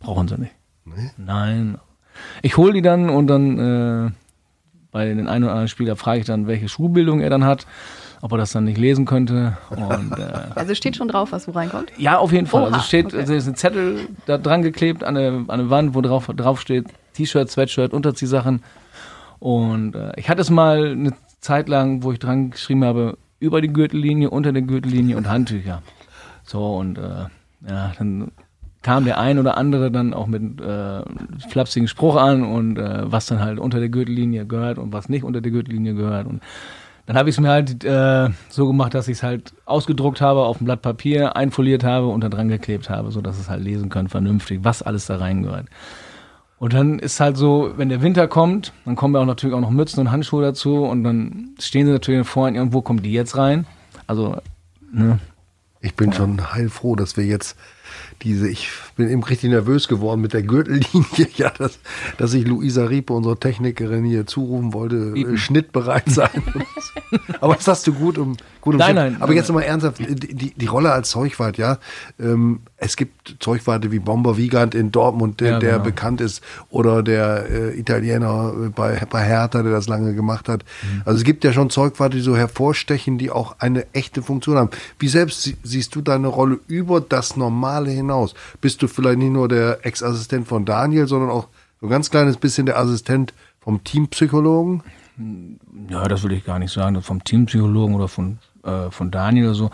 brauchen 0.01 0.27
sie 0.29 0.39
nicht. 0.39 0.53
Nee. 0.85 1.11
Nein. 1.17 1.79
Ich 2.43 2.57
hole 2.57 2.73
die 2.73 2.83
dann 2.83 3.09
und 3.11 3.27
dann 3.29 3.59
äh, 3.59 4.11
bei 4.91 5.07
den 5.07 5.29
einen 5.29 5.45
oder 5.45 5.53
anderen 5.53 5.69
Spieler 5.69 5.97
frage 5.97 6.21
ich 6.21 6.27
dann, 6.27 6.47
welche 6.47 6.69
Schulbildung 6.69 7.21
er 7.21 7.31
dann 7.31 7.45
hat, 7.45 7.67
ob 8.23 8.33
er 8.33 8.39
das 8.39 8.53
dann 8.53 8.65
nicht 8.65 8.79
lesen 8.79 9.05
könnte. 9.05 9.57
Und 9.71 10.13
äh, 10.19 10.33
Also 10.55 10.75
steht 10.75 10.97
schon 10.97 11.09
drauf, 11.09 11.33
was 11.33 11.47
wo 11.47 11.53
reinkommt. 11.53 11.93
ja, 11.99 12.19
auf 12.19 12.33
jeden 12.33 12.47
Fall. 12.47 12.63
Oha, 12.63 12.73
also 12.73 12.81
steht, 12.81 13.07
okay. 13.07 13.19
also 13.19 13.35
ist 13.35 13.47
ein 13.47 13.55
Zettel 13.55 14.09
da 14.27 14.39
dran 14.39 14.63
geklebt 14.63 15.05
an 15.05 15.17
eine, 15.17 15.45
an 15.49 15.61
eine 15.61 15.71
Wand, 15.71 15.95
wo 15.95 16.01
drauf, 16.01 16.27
drauf 16.27 16.61
steht 16.61 16.87
T-Shirt, 17.15 17.51
Sweatshirt, 17.51 17.93
Unterziehsachen. 17.93 18.63
Und 19.39 19.95
äh, 19.95 20.13
ich 20.17 20.29
hatte 20.29 20.41
es 20.41 20.51
mal 20.51 20.93
eine 20.93 21.13
Zeit 21.41 21.69
lang, 21.69 22.03
wo 22.03 22.13
ich 22.13 22.19
dran 22.19 22.51
geschrieben 22.51 22.85
habe, 22.85 23.19
über 23.41 23.61
die 23.61 23.73
Gürtellinie, 23.73 24.31
unter 24.31 24.53
der 24.53 24.63
Gürtellinie 24.63 25.17
und 25.17 25.29
Handtücher. 25.29 25.83
So, 26.43 26.77
und 26.77 26.99
äh, 26.99 27.27
ja, 27.69 27.93
dann 27.99 28.33
kam 28.83 29.05
der 29.05 29.19
ein 29.19 29.39
oder 29.39 29.57
andere 29.57 29.91
dann 29.91 30.15
auch 30.15 30.27
mit 30.27 30.61
äh, 30.61 31.03
flapsigen 31.49 31.89
Spruch 31.89 32.17
an 32.17 32.45
und 32.45 32.79
äh, 32.79 33.11
was 33.11 33.27
dann 33.27 33.41
halt 33.41 33.59
unter 33.59 33.81
der 33.81 33.89
Gürtellinie 33.89 34.47
gehört 34.47 34.79
und 34.79 34.93
was 34.93 35.09
nicht 35.09 35.25
unter 35.25 35.41
der 35.41 35.51
Gürtellinie 35.51 35.95
gehört. 35.95 36.27
Und 36.27 36.43
dann 37.07 37.17
habe 37.17 37.29
ich 37.29 37.37
es 37.37 37.41
mir 37.41 37.49
halt 37.49 37.85
äh, 37.85 38.29
so 38.51 38.67
gemacht, 38.67 38.95
dass 38.95 39.09
ich 39.09 39.19
es 39.19 39.23
halt 39.23 39.55
ausgedruckt 39.65 40.21
habe 40.21 40.43
auf 40.45 40.61
ein 40.61 40.67
Blatt 40.67 40.83
Papier, 40.83 41.37
einfoliert 41.37 41.83
habe 41.83 42.07
und 42.09 42.23
da 42.23 42.29
dran 42.29 42.49
geklebt 42.49 42.89
habe, 42.91 43.11
sodass 43.11 43.39
es 43.39 43.49
halt 43.49 43.65
lesen 43.65 43.89
können, 43.89 44.09
vernünftig, 44.09 44.61
was 44.63 44.83
alles 44.83 45.07
da 45.07 45.17
reingehört. 45.17 45.67
Und 46.59 46.73
dann 46.73 46.99
ist 46.99 47.21
halt 47.21 47.37
so, 47.37 47.73
wenn 47.77 47.89
der 47.89 48.03
Winter 48.03 48.29
kommt, 48.29 48.73
dann 48.85 48.97
kommen 48.97 49.15
ja 49.15 49.21
auch 49.21 49.27
natürlich 49.27 49.55
auch 49.57 49.61
noch 49.61 49.71
Mützen 49.71 50.01
und 50.01 50.11
Handschuhe 50.11 50.43
dazu 50.43 50.85
und 50.85 51.05
dann 51.05 51.51
stehen 51.61 51.87
sie 51.87 51.93
natürlich 51.93 52.27
vor 52.27 52.49
und 52.49 52.73
wo 52.73 52.83
kommen 52.83 53.03
die 53.03 53.13
jetzt 53.13 53.37
rein? 53.37 53.67
Also, 54.07 54.37
ne? 54.93 55.19
Ich 55.81 55.95
bin 55.95 56.13
schon 56.13 56.53
heilfroh, 56.53 56.97
dass 56.97 57.17
wir 57.17 57.25
jetzt 57.25 57.57
diese, 58.23 58.49
ich 58.49 58.71
bin 58.99 59.09
eben 59.09 59.23
richtig 59.23 59.49
nervös 59.51 59.89
geworden 59.89 60.21
mit 60.21 60.35
der 60.35 60.43
Gürtellinie, 60.43 61.29
ja, 61.37 61.49
dass, 61.57 61.79
dass 62.19 62.35
ich 62.35 62.47
Luisa 62.47 62.85
Riepe, 62.85 63.15
unsere 63.15 63.39
Technikerin, 63.39 64.05
hier 64.05 64.27
zurufen 64.27 64.75
wollte, 64.75 65.15
äh, 65.17 65.39
schnittbereit 65.39 66.11
sein. 66.11 66.43
Aber 67.41 67.55
das 67.55 67.67
hast 67.67 67.87
du 67.87 67.95
gut 67.95 68.19
um 68.19 68.37
gut 68.61 68.75
Nein, 68.77 68.91
umschrieben. 68.91 68.95
nein, 69.13 69.15
Aber 69.23 69.27
nein, 69.29 69.37
jetzt 69.37 69.49
nochmal 69.49 69.63
ernsthaft, 69.65 69.99
die, 70.01 70.15
die, 70.35 70.51
die 70.55 70.67
Rolle 70.67 70.93
als 70.93 71.09
Zeugwart, 71.11 71.57
ja. 71.57 71.79
Ähm, 72.21 72.61
es 72.77 72.97
gibt 72.97 73.37
Zeugwarte 73.41 73.91
wie 73.93 73.99
Bomber 73.99 74.37
Wiegand 74.37 74.75
in 74.75 74.93
Dortmund, 74.93 75.41
der, 75.41 75.53
Ja, 75.53 75.59
der 75.59 75.73
genau. 75.75 75.85
bekannt 75.85 76.21
ist, 76.21 76.43
oder 76.69 77.03
der 77.03 77.47
äh, 77.51 77.79
Italiener 77.79 78.53
bei, 78.75 79.01
bei 79.09 79.25
Hertha, 79.25 79.63
der 79.63 79.73
das 79.73 79.89
lange 79.89 80.15
gemacht 80.15 80.49
hat. 80.49 80.65
Mhm. 80.83 81.03
Also 81.05 81.19
es 81.19 81.25
gibt 81.25 81.45
ja 81.45 81.53
schon 81.53 81.71
Zeugwarte, 81.71 82.17
die 82.17 82.23
so 82.23 82.37
hervorstechen, 82.37 83.17
die 83.17 83.31
auch 83.31 83.57
eine 83.61 83.87
echte 83.95 84.23
Funktion 84.23 84.57
haben. 84.57 84.71
Wie 84.99 85.09
selbst 85.09 85.43
sie- 85.43 85.57
siehst 85.63 85.95
du 85.95 86.01
deine 86.03 86.27
Rolle 86.27 86.59
über 86.67 87.01
das 87.01 87.37
Normale 87.37 87.91
hinaus? 87.91 88.35
Bist 88.61 88.83
du 88.83 88.88
vielleicht 88.89 89.19
nicht 89.19 89.33
nur 89.33 89.49
der 89.49 89.85
Ex-Assistent 89.85 90.47
von 90.47 90.65
Daniel, 90.65 91.07
sondern 91.07 91.31
auch 91.31 91.49
so 91.81 91.87
ein 91.87 91.91
ganz 91.91 92.11
kleines 92.11 92.37
bisschen 92.37 92.67
der 92.67 92.79
Assistent 92.79 93.35
vom 93.61 93.85
Teampsychologen? 93.85 94.83
Ja, 95.89 96.07
das 96.09 96.23
will 96.23 96.33
ich 96.33 96.45
gar 96.45 96.59
nicht 96.59 96.73
sagen, 96.73 97.01
vom 97.03 97.25
Teampsychologen 97.25 97.95
oder 97.95 98.09
von, 98.09 98.39
äh, 98.63 98.91
von 98.91 99.11
Daniel 99.11 99.47
oder 99.47 99.55
so. 99.55 99.71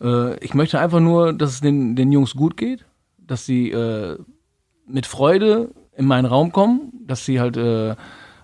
Äh, 0.00 0.38
ich 0.44 0.54
möchte 0.54 0.78
einfach 0.78 1.00
nur, 1.00 1.32
dass 1.32 1.52
es 1.52 1.60
den, 1.60 1.96
den 1.96 2.12
Jungs 2.12 2.34
gut 2.34 2.56
geht, 2.56 2.84
dass 3.18 3.46
sie 3.46 3.70
äh, 3.70 4.18
mit 4.86 5.06
Freude 5.06 5.70
in 5.96 6.06
meinen 6.06 6.26
Raum 6.26 6.52
kommen, 6.52 6.92
dass 7.06 7.24
sie 7.24 7.40
halt, 7.40 7.56
äh, 7.56 7.90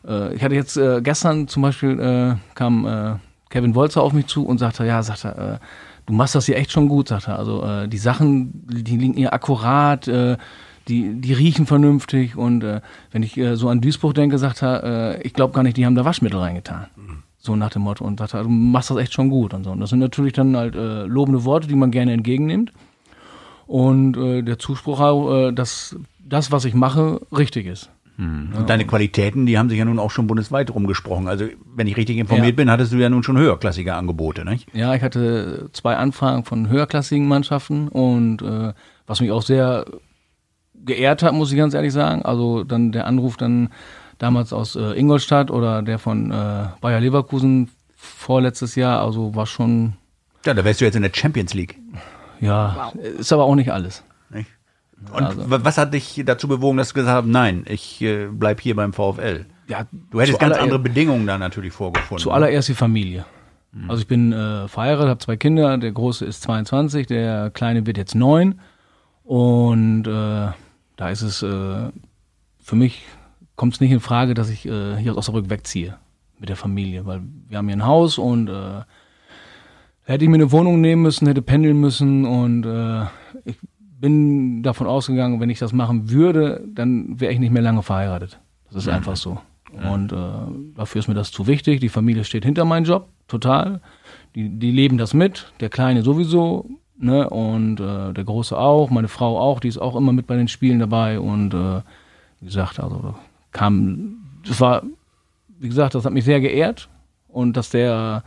äh, 0.06 0.34
ich 0.34 0.42
hatte 0.42 0.54
jetzt 0.54 0.76
äh, 0.76 1.00
gestern 1.02 1.48
zum 1.48 1.62
Beispiel, 1.62 2.38
kam 2.54 3.20
Kevin 3.52 3.74
Wolzer 3.74 4.02
auf 4.02 4.14
mich 4.14 4.26
zu 4.26 4.44
und 4.46 4.58
sagte, 4.58 4.84
ja, 4.86 5.02
sagt 5.02 5.24
er, 5.24 5.38
äh, 5.38 5.58
du 6.06 6.12
machst 6.12 6.34
das 6.34 6.46
hier 6.46 6.56
echt 6.56 6.72
schon 6.72 6.88
gut, 6.88 7.08
sagt 7.08 7.28
er. 7.28 7.38
Also 7.38 7.62
äh, 7.62 7.88
die 7.88 7.98
Sachen, 7.98 8.66
die 8.66 8.96
liegen 8.96 9.14
hier 9.14 9.32
akkurat, 9.32 10.08
äh, 10.08 10.36
die, 10.88 11.14
die 11.20 11.32
riechen 11.32 11.66
vernünftig 11.66 12.36
und 12.36 12.64
äh, 12.64 12.80
wenn 13.12 13.22
ich 13.22 13.36
äh, 13.36 13.56
so 13.56 13.68
an 13.68 13.80
Duisburg 13.80 14.14
denke, 14.14 14.38
sagt 14.38 14.62
er, 14.62 14.84
äh, 14.84 15.22
ich 15.22 15.32
glaube 15.32 15.54
gar 15.54 15.62
nicht, 15.62 15.76
die 15.76 15.86
haben 15.86 15.94
da 15.94 16.04
Waschmittel 16.04 16.40
reingetan. 16.40 16.86
So 17.38 17.56
nach 17.56 17.70
dem 17.70 17.82
Motto 17.82 18.04
und 18.04 18.18
sagt 18.18 18.34
er, 18.34 18.44
du 18.44 18.48
machst 18.48 18.90
das 18.90 18.98
echt 18.98 19.12
schon 19.12 19.28
gut 19.28 19.52
und 19.52 19.64
so. 19.64 19.70
Und 19.70 19.80
das 19.80 19.90
sind 19.90 19.98
natürlich 19.98 20.32
dann 20.32 20.56
halt 20.56 20.76
äh, 20.76 21.04
lobende 21.04 21.44
Worte, 21.44 21.66
die 21.66 21.74
man 21.74 21.90
gerne 21.90 22.12
entgegennimmt. 22.12 22.72
Und 23.66 24.14
der 24.14 24.58
Zuspruch, 24.58 25.00
auch, 25.00 25.50
dass 25.50 25.96
das, 26.18 26.52
was 26.52 26.66
ich 26.66 26.74
mache, 26.74 27.20
richtig 27.34 27.64
ist. 27.64 27.88
Und 28.18 28.64
deine 28.68 28.86
Qualitäten, 28.86 29.46
die 29.46 29.58
haben 29.58 29.68
sich 29.68 29.78
ja 29.78 29.84
nun 29.84 29.98
auch 29.98 30.10
schon 30.10 30.26
bundesweit 30.26 30.72
rumgesprochen. 30.72 31.26
Also, 31.28 31.46
wenn 31.74 31.86
ich 31.86 31.96
richtig 31.96 32.18
informiert 32.18 32.48
Ja. 32.50 32.54
bin, 32.54 32.70
hattest 32.70 32.92
du 32.92 32.96
ja 32.98 33.08
nun 33.08 33.22
schon 33.22 33.36
höherklassige 33.38 33.94
Angebote, 33.94 34.44
nicht? 34.44 34.68
Ja, 34.74 34.94
ich 34.94 35.02
hatte 35.02 35.70
zwei 35.72 35.96
Anfragen 35.96 36.44
von 36.44 36.68
höherklassigen 36.68 37.26
Mannschaften 37.26 37.88
und 37.88 38.42
äh, 38.42 38.74
was 39.06 39.20
mich 39.20 39.32
auch 39.32 39.42
sehr 39.42 39.86
geehrt 40.84 41.22
hat, 41.22 41.32
muss 41.34 41.50
ich 41.52 41.58
ganz 41.58 41.74
ehrlich 41.74 41.92
sagen. 41.92 42.22
Also 42.22 42.64
dann 42.64 42.92
der 42.92 43.06
Anruf 43.06 43.36
dann 43.36 43.70
damals 44.18 44.52
aus 44.52 44.76
äh, 44.76 44.92
Ingolstadt 44.98 45.50
oder 45.50 45.82
der 45.82 45.98
von 45.98 46.30
äh, 46.30 46.66
Bayer 46.80 47.00
Leverkusen 47.00 47.70
vorletztes 47.96 48.74
Jahr, 48.76 49.00
also 49.02 49.34
war 49.34 49.46
schon, 49.46 49.94
Ja, 50.44 50.54
da 50.54 50.64
wärst 50.64 50.80
du 50.80 50.84
jetzt 50.84 50.96
in 50.96 51.02
der 51.02 51.12
Champions 51.14 51.54
League. 51.54 51.78
ja, 52.40 52.92
ist 53.18 53.32
aber 53.32 53.44
auch 53.44 53.54
nicht 53.54 53.72
alles. 53.72 54.04
Und 55.12 55.22
Also- 55.22 55.50
wa- 55.50 55.60
was 55.62 55.78
hat 55.78 55.94
dich 55.94 56.22
dazu 56.24 56.48
bewogen, 56.48 56.78
dass 56.78 56.88
du 56.88 56.94
gesagt 56.94 57.24
hast, 57.24 57.30
nein, 57.30 57.64
ich 57.68 58.00
äh, 58.02 58.26
bleib 58.30 58.60
hier 58.60 58.76
beim 58.76 58.92
VfL? 58.92 59.46
Ja, 59.68 59.86
Du 60.10 60.20
hättest 60.20 60.38
ganz 60.38 60.56
andere 60.56 60.78
Bedingungen 60.78 61.26
da 61.26 61.38
natürlich 61.38 61.72
vorgefunden. 61.72 62.22
Zuallererst 62.22 62.68
die 62.68 62.74
Familie. 62.74 63.24
Also 63.88 64.02
ich 64.02 64.06
bin 64.06 64.32
äh, 64.34 64.68
verheiratet, 64.68 65.08
habe 65.08 65.18
zwei 65.20 65.36
Kinder. 65.38 65.78
Der 65.78 65.92
große 65.92 66.26
ist 66.26 66.42
22, 66.42 67.06
der 67.06 67.50
kleine 67.50 67.86
wird 67.86 67.96
jetzt 67.96 68.14
neun. 68.14 68.60
Und 69.24 70.06
äh, 70.06 70.10
da 70.96 71.08
ist 71.10 71.22
es 71.22 71.42
äh, 71.42 71.88
für 72.60 72.76
mich 72.76 73.02
kommt 73.56 73.74
es 73.74 73.80
nicht 73.80 73.90
in 73.92 74.00
Frage, 74.00 74.34
dass 74.34 74.50
ich 74.50 74.66
äh, 74.66 74.96
hier 74.96 75.12
aus 75.12 75.18
Osnabrück 75.18 75.48
wegziehe 75.48 75.96
mit 76.38 76.48
der 76.50 76.56
Familie, 76.56 77.06
weil 77.06 77.22
wir 77.48 77.56
haben 77.58 77.68
hier 77.68 77.76
ein 77.76 77.86
Haus 77.86 78.18
und 78.18 78.48
äh, 78.48 78.82
hätte 80.04 80.24
ich 80.24 80.28
mir 80.30 80.36
eine 80.36 80.52
Wohnung 80.52 80.80
nehmen 80.80 81.02
müssen, 81.02 81.26
hätte 81.26 81.40
pendeln 81.42 81.80
müssen 81.80 82.24
und 82.26 82.66
äh, 82.66 83.04
ich 83.44 83.56
bin 84.02 84.64
davon 84.64 84.88
ausgegangen, 84.88 85.40
wenn 85.40 85.48
ich 85.48 85.60
das 85.60 85.72
machen 85.72 86.10
würde, 86.10 86.62
dann 86.66 87.20
wäre 87.20 87.32
ich 87.32 87.38
nicht 87.38 87.52
mehr 87.52 87.62
lange 87.62 87.82
verheiratet. 87.82 88.40
Das 88.66 88.82
ist 88.82 88.88
einfach 88.88 89.16
so. 89.16 89.38
Und 89.90 90.12
äh, 90.12 90.16
dafür 90.76 90.98
ist 90.98 91.08
mir 91.08 91.14
das 91.14 91.30
zu 91.30 91.46
wichtig. 91.46 91.80
Die 91.80 91.88
Familie 91.88 92.24
steht 92.24 92.44
hinter 92.44 92.64
meinem 92.64 92.84
Job, 92.84 93.08
total. 93.28 93.80
Die, 94.34 94.48
die 94.48 94.72
leben 94.72 94.98
das 94.98 95.14
mit, 95.14 95.52
der 95.60 95.70
Kleine 95.70 96.02
sowieso, 96.02 96.68
ne? 96.98 97.30
Und 97.30 97.78
äh, 97.78 98.12
der 98.12 98.24
Große 98.24 98.58
auch, 98.58 98.90
meine 98.90 99.08
Frau 99.08 99.38
auch, 99.38 99.60
die 99.60 99.68
ist 99.68 99.78
auch 99.78 99.94
immer 99.94 100.12
mit 100.12 100.26
bei 100.26 100.36
den 100.36 100.48
Spielen 100.48 100.80
dabei. 100.80 101.20
Und 101.20 101.54
äh, 101.54 101.80
wie 102.40 102.46
gesagt, 102.46 102.80
also 102.80 103.14
kam, 103.52 104.16
das 104.46 104.60
war, 104.60 104.82
wie 105.60 105.68
gesagt, 105.68 105.94
das 105.94 106.04
hat 106.04 106.12
mich 106.12 106.24
sehr 106.24 106.40
geehrt. 106.40 106.88
Und 107.28 107.56
dass 107.56 107.70
der 107.70 108.24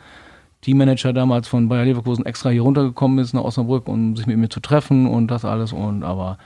Teammanager 0.66 1.14
damals 1.14 1.48
von 1.48 1.70
Bayer 1.70 1.86
Leverkusen 1.86 2.26
extra 2.26 2.50
hier 2.50 2.64
runtergekommen 2.64 3.20
ist 3.20 3.34
nach 3.34 3.44
Osnabrück, 3.44 3.88
um 3.88 4.16
sich 4.16 4.26
mit 4.26 4.38
mir 4.38 4.50
zu 4.50 4.60
treffen 4.60 5.08
und 5.08 5.28
das 5.28 5.46
alles. 5.46 5.72
Und 5.74 6.04
aber 6.04 6.38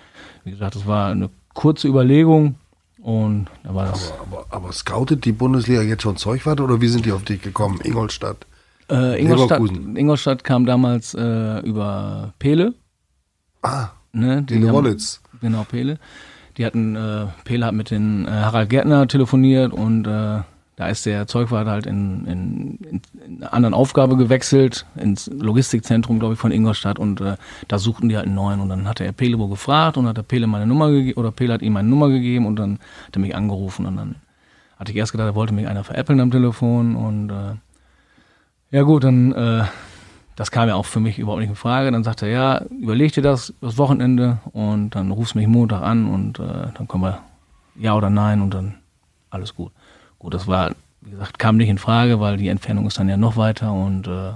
wie 0.44 0.52
gesagt, 0.52 0.76
das 0.76 0.86
war 0.86 1.12
eine 1.12 1.30
kurze 1.54 1.88
Überlegung 1.88 2.56
und 3.02 3.48
da 3.64 3.74
war 3.74 3.86
das. 3.88 4.12
Aber, 4.12 4.40
aber, 4.40 4.56
aber 4.56 4.72
scoutet 4.74 5.24
die 5.24 5.32
Bundesliga 5.32 5.82
jetzt 5.82 6.04
schon 6.04 6.18
Zeugwart 6.18 6.60
oder 6.60 6.82
wie 6.82 6.88
sind 6.90 7.06
die 7.06 7.14
auf 7.14 7.24
dich 7.24 7.42
gekommen? 7.42 7.80
Ingolstadt. 7.82 8.46
Äh, 8.90 9.22
Ingolstadt, 9.22 9.60
Leverkusen. 9.62 9.96
Ingolstadt 9.96 10.44
kam 10.44 10.66
damals 10.66 11.14
äh, 11.14 11.60
über 11.60 12.34
Pele. 12.40 12.74
Ah, 13.62 13.90
Ne, 14.12 14.44
die 14.44 14.56
in 14.56 14.72
Wollitz. 14.72 15.22
Genau, 15.42 15.64
Pele. 15.64 16.00
Die 16.58 16.66
hatten, 16.66 16.96
äh, 16.96 17.28
Pele 17.46 17.68
hat 17.68 17.74
mit 17.74 17.92
den 17.92 18.26
äh, 18.26 18.32
Harald 18.32 18.70
Gärtner 18.70 19.08
telefoniert 19.08 19.72
und 19.72 20.06
äh, 20.08 20.40
da 20.80 20.88
ist 20.88 21.06
der 21.06 21.28
Zeugwart 21.28 21.68
halt 21.68 21.86
in, 21.86 22.26
in, 22.26 22.78
in, 22.90 23.02
in 23.26 23.44
eine 23.44 23.52
andere 23.52 23.76
Aufgabe 23.76 24.16
gewechselt, 24.16 24.86
ins 24.96 25.28
Logistikzentrum, 25.28 26.20
glaube 26.20 26.36
ich, 26.36 26.40
von 26.40 26.54
Ingolstadt 26.54 26.98
und 26.98 27.20
äh, 27.20 27.36
da 27.68 27.80
suchten 27.80 28.08
die 28.08 28.16
halt 28.16 28.28
einen 28.28 28.36
neuen 28.36 28.62
und 28.62 28.70
dann 28.70 28.88
hatte 28.88 29.04
er 29.04 29.12
Pele 29.12 29.38
wohl 29.38 29.50
gefragt 29.50 29.98
und 29.98 30.08
hat 30.08 30.16
der 30.16 30.24
Pele 30.24 30.48
meine 30.48 30.66
Nummer 30.66 30.90
gegeben 30.90 31.20
oder 31.20 31.32
Pele 31.32 31.52
hat 31.52 31.62
ihm 31.62 31.74
meine 31.74 31.90
Nummer 31.90 32.08
gegeben 32.08 32.46
und 32.46 32.56
dann 32.56 32.80
hat 33.08 33.18
er 33.18 33.20
mich 33.20 33.36
angerufen 33.36 33.88
und 33.88 33.98
dann 33.98 34.16
hatte 34.78 34.94
ich 34.94 34.98
erst 34.98 35.12
gedacht, 35.12 35.28
er 35.28 35.36
wollte 35.36 35.54
mich 35.54 35.68
einer 35.68 35.84
veräppeln 35.84 36.22
am 36.22 36.32
Telefon 36.32 36.96
und 36.96 37.30
äh, 37.30 37.56
ja 38.72 38.84
gut, 38.84 39.04
dann 39.04 39.34
äh, 39.34 39.66
das 40.38 40.50
kam 40.50 40.70
ja 40.70 40.76
auch 40.76 40.86
für 40.86 41.02
mich 41.02 41.20
überhaupt 41.20 41.42
nicht 41.42 41.50
in 41.50 41.58
Frage. 41.58 41.92
Dann 41.92 42.06
sagte 42.06 42.26
er, 42.26 42.32
ja, 42.32 42.62
überleg 42.80 43.12
dir 43.12 43.22
das 43.22 43.54
das 43.60 43.78
Wochenende 43.78 44.38
und 44.54 44.92
dann 44.92 45.12
rufst 45.12 45.36
mich 45.36 45.48
Montag 45.48 45.82
an 45.82 46.08
und 46.08 46.40
äh, 46.40 46.72
dann 46.74 46.88
können 46.88 47.04
wir 47.04 47.20
ja 47.76 47.96
oder 47.96 48.10
nein 48.10 48.42
und 48.42 48.54
dann 48.54 48.76
alles 49.30 49.54
gut. 49.54 49.74
Gut, 50.20 50.34
das 50.34 50.48
war, 50.48 50.72
wie 51.02 51.12
gesagt, 51.12 51.40
kam 51.40 51.58
nicht 51.58 51.70
in 51.70 51.78
Frage, 51.78 52.20
weil 52.20 52.38
die 52.38 52.50
Entfernung 52.50 52.86
ist 52.88 53.00
dann 53.00 53.10
ja 53.10 53.18
noch 53.18 53.38
weiter 53.38 53.72
und 53.74 54.08
äh, 54.08 54.34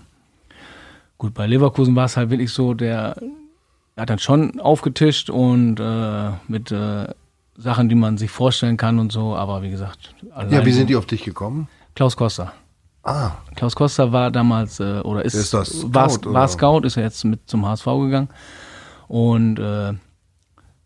gut, 1.18 1.34
bei 1.34 1.46
Leverkusen 1.46 1.96
war 1.96 2.06
es 2.06 2.18
halt 2.18 2.30
wirklich 2.30 2.52
so, 2.52 2.74
der 2.74 3.16
hat 3.98 4.10
dann 4.10 4.20
schon 4.20 4.60
aufgetischt 4.60 5.30
und 5.30 5.80
äh, 5.80 6.32
mit 6.48 6.72
äh, 6.72 7.08
Sachen, 7.58 7.90
die 7.90 7.96
man 7.96 8.18
sich 8.18 8.32
vorstellen 8.32 8.78
kann 8.78 8.98
und 8.98 9.12
so, 9.12 9.36
aber 9.36 9.62
wie 9.62 9.70
gesagt, 9.70 10.16
Ja, 10.50 10.66
wie 10.66 10.72
sind 10.72 10.90
die 10.90 10.96
auf 10.96 11.06
dich 11.06 11.24
gekommen? 11.24 11.68
Klaus 11.96 12.18
Costa. 12.18 12.54
Ah, 13.04 13.32
Klaus 13.56 13.76
Costa 13.76 14.12
war 14.12 14.32
damals 14.32 14.80
äh, 14.80 15.02
oder 15.02 15.24
ist, 15.26 15.34
Ist 15.36 15.54
das 15.54 15.70
Scout, 15.70 15.94
war, 15.94 16.10
oder? 16.12 16.34
war 16.34 16.48
Scout, 16.48 16.80
ist 16.86 16.96
er 16.98 17.04
jetzt 17.04 17.24
mit 17.26 17.42
zum 17.48 17.66
HSV 17.66 17.86
gegangen 17.86 18.30
und 19.10 19.60
äh, 19.60 19.94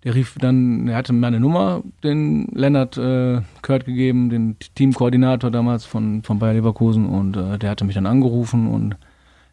der 0.08 0.16
rief 0.16 0.36
dann, 0.40 0.88
er 0.88 0.96
hatte 0.96 1.12
meine 1.12 1.38
Nummer, 1.38 1.84
den 2.02 2.48
Lennart 2.54 2.98
äh, 2.98 3.42
Kurt 3.62 3.84
gegeben, 3.84 4.30
den 4.30 4.56
Teamkoordinator 4.76 5.52
damals 5.52 5.84
von, 5.84 6.24
von 6.24 6.40
Bayer 6.40 6.54
Leverkusen 6.54 7.08
und 7.08 7.36
äh, 7.36 7.60
der 7.60 7.72
hatte 7.72 7.84
mich 7.84 7.96
dann 7.96 8.06
angerufen 8.06 8.70
und 8.70 8.96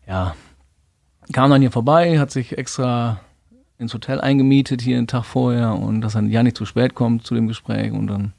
ja, 0.07 0.37
kam 1.33 1.51
dann 1.51 1.61
hier 1.61 1.73
vorbei, 1.73 2.21
hat 2.21 2.31
sich 2.31 2.57
extra 2.57 3.19
ins 3.79 3.95
Hotel 3.95 4.21
eingemietet 4.21 4.81
hier 4.81 4.97
einen 4.97 5.09
Tag 5.09 5.25
vorher 5.25 5.75
und 5.75 6.03
dass 6.03 6.15
er 6.15 6.23
ja 6.23 6.45
nicht 6.45 6.57
zu 6.57 6.67
spät 6.67 6.95
kommt 6.95 7.27
zu 7.27 7.35
dem 7.35 7.49
Gespräch 7.49 7.91
und 7.91 8.07
dann 8.07 8.33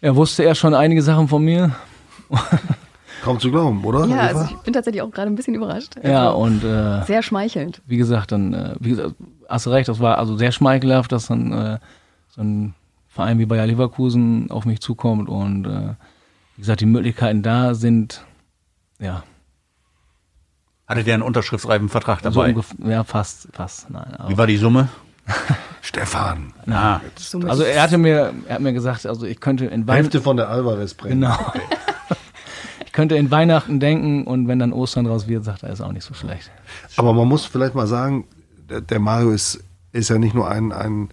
er 0.00 0.16
wusste 0.16 0.44
er 0.44 0.54
schon 0.54 0.72
einige 0.72 1.02
Sachen 1.02 1.28
von 1.28 1.44
mir 1.44 1.76
kaum 3.22 3.38
zu 3.40 3.50
glauben, 3.50 3.84
oder? 3.84 4.06
Ja, 4.06 4.18
also 4.20 4.44
ich 4.44 4.56
bin 4.58 4.72
tatsächlich 4.72 5.02
auch 5.02 5.10
gerade 5.10 5.30
ein 5.30 5.34
bisschen 5.34 5.54
überrascht. 5.54 5.94
Ja, 6.02 6.28
Also, 6.28 6.38
und 6.38 6.64
äh, 6.64 7.02
sehr 7.04 7.22
schmeichelnd. 7.22 7.82
wie 7.86 7.96
gesagt, 7.96 8.32
dann, 8.32 8.54
äh, 8.54 8.74
wie 8.80 8.90
gesagt, 8.90 9.14
hast 9.48 9.66
du 9.66 9.70
recht, 9.70 9.88
das 9.88 10.00
war 10.00 10.18
also 10.18 10.36
sehr 10.36 10.52
schmeichelhaft, 10.52 11.12
dass 11.12 11.26
dann 11.26 11.52
äh, 11.52 11.78
so 12.28 12.42
ein 12.42 12.74
Verein 13.08 13.38
wie 13.38 13.46
Bayer 13.46 13.66
Leverkusen 13.66 14.50
auf 14.50 14.64
mich 14.66 14.80
zukommt 14.80 15.28
und 15.28 15.66
äh, 15.66 15.94
wie 16.56 16.60
gesagt, 16.62 16.80
die 16.80 16.86
Möglichkeiten 16.86 17.42
da 17.42 17.74
sind, 17.74 18.24
ja, 18.98 19.22
Hatte 20.86 21.02
der 21.04 21.14
einen 21.14 21.22
unterschriftsreifen 21.22 21.88
Vertrag 21.88 22.20
so 22.22 22.30
dabei? 22.30 22.48
ungefähr, 22.50 22.86
ja, 22.88 23.04
fast, 23.04 23.48
fast, 23.52 23.90
nein. 23.90 24.14
aber- 24.18 24.28
Wie 24.30 24.38
war 24.38 24.46
die 24.46 24.56
Summe? 24.56 24.88
Stefan. 25.82 26.52
Na, 26.66 27.00
So 27.16 27.38
mit- 27.38 27.48
also 27.50 27.62
er 27.64 27.82
hatte 27.82 27.98
mir, 27.98 28.32
er 28.48 28.54
hat 28.56 28.60
mir 28.60 28.72
gesagt, 28.72 29.06
also 29.06 29.26
ich 29.26 29.40
könnte 29.40 29.64
in 29.66 29.70
Hälfte 29.86 29.88
Weihnachten, 29.88 30.22
von 30.22 30.36
der 30.36 30.48
Alvarez-Prämie. 30.48 31.14
genau, 31.14 31.36
ich 31.54 31.62
könnte 32.96 33.14
in 33.16 33.30
Weihnachten 33.30 33.78
denken 33.78 34.24
und 34.24 34.48
wenn 34.48 34.58
dann 34.58 34.72
Ostern 34.72 35.04
draus 35.04 35.28
wird, 35.28 35.44
sagt 35.44 35.62
er, 35.62 35.70
ist 35.70 35.82
auch 35.82 35.92
nicht 35.92 36.04
so 36.04 36.14
schlecht. 36.14 36.50
Aber 36.96 37.12
man 37.12 37.28
muss 37.28 37.44
vielleicht 37.44 37.74
mal 37.74 37.86
sagen, 37.86 38.24
der, 38.70 38.80
der 38.80 38.98
Mario 38.98 39.32
ist, 39.32 39.62
ist 39.92 40.08
ja 40.08 40.18
nicht 40.18 40.34
nur 40.34 40.50
ein, 40.50 40.72
ein 40.72 41.10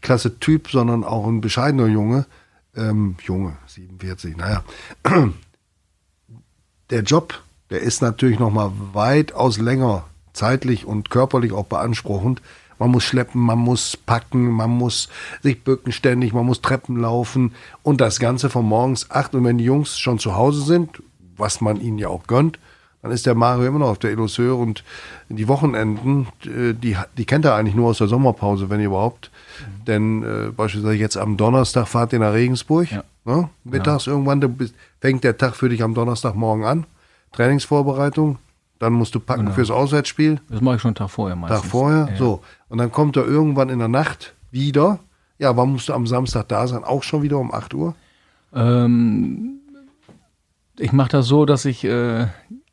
klasse 0.00 0.40
Typ, 0.40 0.68
sondern 0.68 1.04
auch 1.04 1.24
ein 1.28 1.40
bescheidener 1.40 1.86
Junge. 1.86 2.26
Ähm, 2.74 3.14
Junge, 3.22 3.56
47, 3.68 4.36
naja. 4.36 4.64
Der 6.90 7.02
Job, 7.04 7.40
der 7.70 7.80
ist 7.80 8.02
natürlich 8.02 8.38
noch 8.38 8.50
mal 8.50 8.70
weitaus 8.92 9.58
länger 9.58 10.04
zeitlich 10.34 10.84
und 10.84 11.08
körperlich 11.08 11.52
auch 11.52 11.64
beanspruchend. 11.64 12.42
Man 12.78 12.90
muss 12.90 13.04
schleppen, 13.04 13.40
man 13.40 13.60
muss 13.60 13.96
packen, 13.96 14.50
man 14.50 14.68
muss 14.68 15.08
sich 15.42 15.64
bücken 15.64 15.90
ständig, 15.92 16.34
man 16.34 16.44
muss 16.44 16.60
Treppen 16.60 17.00
laufen 17.00 17.54
und 17.82 18.02
das 18.02 18.18
Ganze 18.18 18.50
von 18.50 18.66
morgens 18.66 19.10
acht. 19.10 19.34
Und 19.34 19.44
wenn 19.44 19.56
die 19.56 19.64
Jungs 19.64 19.98
schon 19.98 20.18
zu 20.18 20.34
Hause 20.34 20.62
sind, 20.62 21.02
was 21.36 21.60
man 21.60 21.80
ihnen 21.80 21.98
ja 21.98 22.08
auch 22.08 22.26
gönnt, 22.26 22.58
dann 23.02 23.10
ist 23.10 23.26
der 23.26 23.34
Mario 23.34 23.66
immer 23.66 23.80
noch 23.80 23.88
auf 23.88 23.98
der 23.98 24.12
Illusseur 24.12 24.56
und 24.56 24.84
die 25.28 25.48
Wochenenden, 25.48 26.28
äh, 26.44 26.72
die, 26.72 26.96
die 27.18 27.24
kennt 27.24 27.44
er 27.44 27.54
eigentlich 27.56 27.74
nur 27.74 27.88
aus 27.88 27.98
der 27.98 28.06
Sommerpause, 28.06 28.70
wenn 28.70 28.80
überhaupt. 28.80 29.30
Denn 29.88 30.22
äh, 30.22 30.50
beispielsweise 30.52 30.94
jetzt 30.94 31.16
am 31.16 31.36
Donnerstag 31.36 31.88
fahrt 31.88 32.12
ihr 32.12 32.20
nach 32.20 32.32
Regensburg, 32.32 32.90
Ja. 32.92 33.02
ne? 33.24 33.48
mittags 33.64 34.06
irgendwann, 34.06 34.40
dann 34.40 34.54
bist- 34.56 34.74
fängt 35.00 35.24
der 35.24 35.36
Tag 35.36 35.56
für 35.56 35.68
dich 35.68 35.82
am 35.82 35.94
Donnerstagmorgen 35.94 36.64
an. 36.64 36.86
Trainingsvorbereitung, 37.32 38.38
dann 38.78 38.92
musst 38.92 39.14
du 39.16 39.20
packen 39.20 39.50
fürs 39.52 39.70
Auswärtsspiel, 39.70 40.40
Das 40.48 40.60
mache 40.60 40.76
ich 40.76 40.82
schon 40.82 40.90
einen 40.90 40.94
Tag 40.96 41.10
vorher 41.10 41.34
meistens. 41.34 41.62
Tag 41.62 41.70
vorher, 41.70 42.08
Ja. 42.10 42.16
so. 42.16 42.42
Und 42.68 42.78
dann 42.78 42.92
kommt 42.92 43.16
er 43.16 43.24
irgendwann 43.24 43.68
in 43.68 43.80
der 43.80 43.88
Nacht 43.88 44.34
wieder. 44.52 45.00
Ja, 45.38 45.56
wann 45.56 45.72
musst 45.72 45.88
du 45.88 45.92
am 45.94 46.06
Samstag 46.06 46.46
da 46.48 46.68
sein? 46.68 46.84
Auch 46.84 47.02
schon 47.02 47.22
wieder 47.22 47.38
um 47.38 47.52
8 47.52 47.74
Uhr? 47.74 47.94
Ähm, 48.54 49.60
ich 50.78 50.92
mache 50.92 51.10
das 51.10 51.26
so, 51.26 51.44
dass 51.46 51.64
ich 51.64 51.84
äh, 51.84 52.26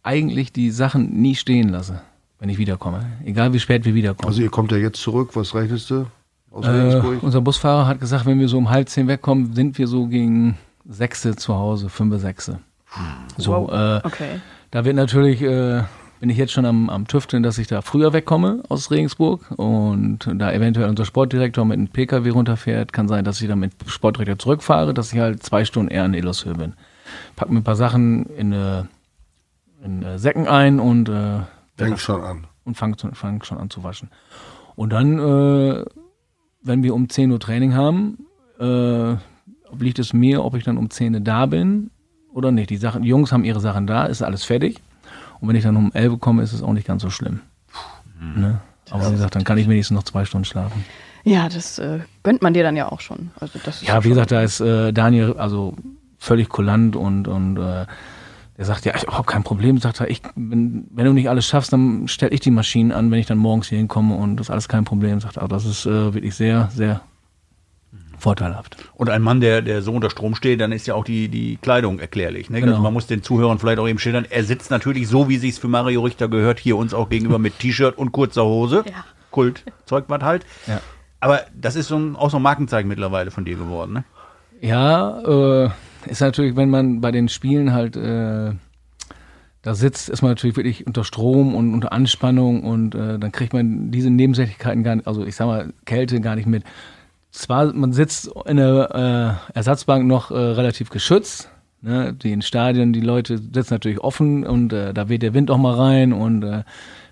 eigentlich 0.04 0.52
die 0.54 0.72
Sachen 0.72 1.22
nie 1.22 1.36
stehen 1.36 1.70
lasse, 1.70 2.02
wenn 2.40 2.50
ich 2.50 2.58
wiederkomme. 2.58 3.06
Egal 3.26 3.54
wie 3.54 3.60
spät 3.60 3.86
wir 3.86 3.94
wiederkommen. 3.96 4.28
Also 4.30 4.42
ihr 4.42 4.50
kommt 4.50 4.72
ja 4.72 4.78
jetzt 4.78 5.02
zurück, 5.02 5.32
was 5.36 5.54
rechnest 5.56 5.90
du? 5.90 6.06
Aus 6.52 6.66
äh, 6.66 6.70
Regensburg? 6.70 7.22
unser 7.24 7.42
Busfahrer 7.42 7.86
hat 7.88 8.00
gesagt, 8.00 8.26
wenn 8.26 8.40
wir 8.40 8.48
so 8.48 8.58
um 8.58 8.70
halb 8.70 8.90
zehn 8.90 9.08
wegkommen, 9.08 9.54
sind 9.54 9.78
wir 9.78 9.88
so 9.88 10.08
gegen 10.08 10.58
sechse 10.88 11.36
zu 11.36 11.56
Hause, 11.56 11.90
fünfe, 11.90 12.18
sechse. 12.20 12.60
So, 13.38 13.70
äh, 13.72 14.02
Okay. 14.04 14.40
da 14.72 14.84
wird 14.84 14.96
natürlich, 14.96 15.44
äh, 15.44 15.84
bin 16.20 16.30
ich 16.32 16.38
jetzt 16.38 16.52
schon 16.52 16.66
am, 16.66 16.90
am 16.90 17.06
Tüfteln, 17.08 17.44
dass 17.44 17.60
ich 17.60 17.68
da 17.68 17.82
früher 17.84 18.14
wegkomme 18.14 18.64
aus 18.68 18.90
Regensburg 18.90 19.42
und 19.58 20.20
da 20.34 20.52
eventuell 20.52 20.90
unser 20.90 21.06
Sportdirektor 21.06 21.64
mit 21.66 21.78
einem 21.78 21.88
PKW 21.90 22.30
runterfährt, 22.32 22.92
kann 22.94 23.08
sein, 23.08 23.24
dass 23.24 23.40
ich 23.42 23.48
dann 23.48 23.60
mit 23.60 23.74
Sportdirektor 23.86 24.40
zurückfahre, 24.40 24.96
dass 24.96 25.14
ich 25.14 25.20
halt 25.20 25.44
zwei 25.44 25.66
Stunden 25.66 25.92
eher 25.92 26.06
in 26.06 26.16
Illershöhe 26.16 26.56
bin. 26.56 26.74
Pack 27.36 27.50
mir 27.50 27.60
ein 27.60 27.64
paar 27.64 27.76
Sachen 27.76 28.26
in, 28.28 28.52
äh, 28.54 28.84
in 29.84 30.04
äh, 30.04 30.20
Säcken 30.20 30.48
ein 30.48 30.80
und, 30.80 31.10
äh, 31.10 31.40
Fängt 31.78 32.00
schon 32.00 32.22
an. 32.22 32.48
und 32.66 32.76
fange 32.76 32.96
fang 33.14 33.44
schon 33.44 33.58
an 33.58 33.70
zu 33.70 33.84
waschen. 33.84 34.10
Und 34.76 34.92
dann, 34.92 35.18
äh, 35.20 35.86
wenn 36.62 36.84
wir 36.84 36.94
um 36.94 37.10
10 37.10 37.32
Uhr 37.32 37.40
Training 37.40 37.74
haben, 37.74 38.26
äh, 38.60 39.16
obliegt 39.72 40.00
es 40.00 40.14
mir, 40.14 40.44
ob 40.44 40.56
ich 40.56 40.64
dann 40.64 40.78
um 40.78 40.90
10 40.90 41.14
Uhr 41.16 41.22
da 41.22 41.46
bin 41.46 41.92
oder 42.34 42.52
nicht. 42.52 42.70
Die 42.70 42.78
Sachen, 42.78 43.04
die 43.04 43.10
Jungs 43.10 43.32
haben 43.32 43.44
ihre 43.46 43.60
Sachen 43.62 43.88
da, 43.88 44.06
ist 44.06 44.22
alles 44.22 44.44
fertig. 44.44 44.82
Und 45.40 45.48
wenn 45.48 45.56
ich 45.56 45.64
dann 45.64 45.78
um 45.78 45.92
11 45.94 46.12
Uhr 46.14 46.20
komme, 46.20 46.44
ist 46.44 46.52
es 46.54 46.62
auch 46.62 46.74
nicht 46.74 46.86
ganz 46.88 47.02
so 47.02 47.10
schlimm. 47.10 47.40
Ne? 48.36 48.60
Aber 48.92 49.08
wie 49.08 49.12
gesagt, 49.12 49.36
dann 49.36 49.44
kann 49.46 49.58
ich 49.58 49.70
wenigstens 49.70 49.96
noch 49.96 50.04
zwei 50.04 50.26
Stunden 50.26 50.44
schlafen. 50.46 50.84
Ja, 51.24 51.48
das 51.48 51.80
äh, 51.80 52.00
gönnt 52.24 52.42
man 52.42 52.54
dir 52.54 52.64
dann 52.64 52.76
ja 52.76 52.92
auch 52.92 53.00
schon. 53.00 53.32
Also 53.40 53.60
das 53.64 53.82
Ja, 53.82 54.00
wie 54.00 54.04
schon- 54.04 54.10
gesagt, 54.12 54.32
da 54.32 54.42
ist 54.42 54.60
äh, 54.60 54.92
Daniel 54.92 55.36
also 55.38 55.76
völlig 56.20 56.50
kulant 56.50 56.96
und, 56.96 57.28
und 57.28 57.58
äh, 57.58 57.86
der 58.58 58.66
sagt, 58.66 58.86
ja, 58.86 58.94
ich 58.96 59.08
habe 59.08 59.24
kein 59.24 59.44
Problem, 59.44 59.78
sagt 59.78 60.02
er, 60.02 60.10
ich, 60.10 60.22
wenn, 60.36 60.86
wenn 60.92 61.06
du 61.06 61.14
nicht 61.14 61.30
alles 61.30 61.48
schaffst, 61.48 61.72
dann 61.72 62.08
stelle 62.08 62.32
ich 62.32 62.42
die 62.42 62.52
Maschinen 62.52 62.92
an, 62.92 63.10
wenn 63.10 63.20
ich 63.20 63.26
dann 63.26 63.38
morgens 63.38 63.70
hier 63.70 63.78
hinkomme 63.78 64.16
und 64.16 64.36
das 64.36 64.48
ist 64.48 64.52
alles 64.52 64.68
kein 64.68 64.84
Problem, 64.84 65.22
sagt 65.22 65.38
er. 65.38 65.44
Also 65.44 65.56
das 65.56 65.66
ist 65.66 65.86
äh, 65.86 66.14
wirklich 66.14 66.36
sehr, 66.36 66.70
sehr 66.74 67.02
vorteilhaft. 68.18 68.76
Und 68.96 69.10
ein 69.10 69.22
Mann, 69.22 69.40
der, 69.40 69.62
der 69.62 69.82
so 69.82 69.94
unter 69.94 70.10
Strom 70.10 70.36
steht, 70.36 70.60
dann 70.60 70.74
ist 70.74 70.88
ja 70.88 70.94
auch 70.94 71.06
die, 71.06 71.30
die 71.30 71.58
Kleidung 71.58 72.00
erklärlich. 72.00 72.50
Ne? 72.50 72.60
Genau. 72.60 72.74
Also 72.74 72.84
man 72.84 72.94
muss 72.94 73.08
den 73.08 73.24
Zuhörern 73.24 73.60
vielleicht 73.60 73.80
auch 73.80 73.88
eben 73.88 74.00
schildern, 74.00 74.26
er 74.30 74.44
sitzt 74.44 74.72
natürlich 74.72 75.08
so, 75.08 75.30
wie 75.30 75.38
sich's 75.38 75.58
für 75.58 75.70
Mario 75.70 76.02
Richter 76.02 76.28
gehört, 76.28 76.60
hier 76.60 76.76
uns 76.76 76.94
auch 76.94 77.10
gegenüber 77.10 77.40
mit 77.40 77.60
T-Shirt 77.60 77.98
und 77.98 78.12
kurzer 78.12 78.44
Hose. 78.44 78.84
Ja. 78.86 79.06
Kult, 79.32 79.64
Zeugwart 79.86 80.24
halt. 80.24 80.46
Ja. 80.68 80.82
Aber 81.20 81.42
das 81.54 81.76
ist 81.76 81.88
so 81.88 81.98
ein, 81.98 82.16
auch 82.16 82.30
so 82.30 82.38
ein 82.38 82.44
Markenzeichen 82.44 82.88
mittlerweile 82.88 83.32
von 83.32 83.46
dir 83.46 83.56
geworden, 83.56 83.94
ne? 83.94 84.04
Ja, 84.62 85.66
äh, 85.66 85.70
ist 86.06 86.22
natürlich, 86.22 86.56
wenn 86.56 86.70
man 86.70 87.02
bei 87.02 87.12
den 87.12 87.30
Spielen 87.30 87.74
halt 87.74 87.96
äh, 87.96 88.52
da 89.62 89.76
sitzt, 89.76 90.10
ist 90.10 90.22
man 90.22 90.32
natürlich 90.32 90.56
wirklich 90.56 90.88
unter 90.88 91.04
Strom 91.04 91.54
und 91.54 91.74
unter 91.74 91.92
Anspannung 91.92 92.64
und 92.64 92.96
äh, 92.96 93.20
dann 93.20 93.32
kriegt 93.32 93.54
man 93.54 93.92
diese 93.92 94.10
Nebensächlichkeiten 94.10 94.84
gar 94.84 94.96
nicht, 94.96 95.08
also 95.08 95.26
ich 95.26 95.36
sag 95.36 95.48
mal, 95.48 95.74
Kälte 95.86 96.22
gar 96.22 96.36
nicht 96.36 96.48
mit. 96.48 96.64
Zwar, 97.32 97.74
man 97.74 97.92
sitzt 97.92 98.32
in 98.46 98.58
der 98.58 99.46
äh, 99.52 99.58
Ersatzbank 99.58 100.08
noch 100.08 100.32
äh, 100.32 100.36
relativ 100.36 100.90
geschützt, 100.90 101.52
ne? 101.82 102.14
die 102.14 102.32
in 102.32 102.42
Stadien, 102.42 102.94
die 102.94 103.02
Leute 103.02 103.38
sitzen 103.38 103.74
natürlich 103.74 104.00
offen 104.00 104.46
und 104.46 104.72
äh, 104.72 104.94
da 104.94 105.10
weht 105.10 105.22
der 105.22 105.34
Wind 105.34 105.52
auch 105.52 105.58
mal 105.58 105.76
rein 105.76 106.14
und 106.14 106.44
äh, 106.44 106.64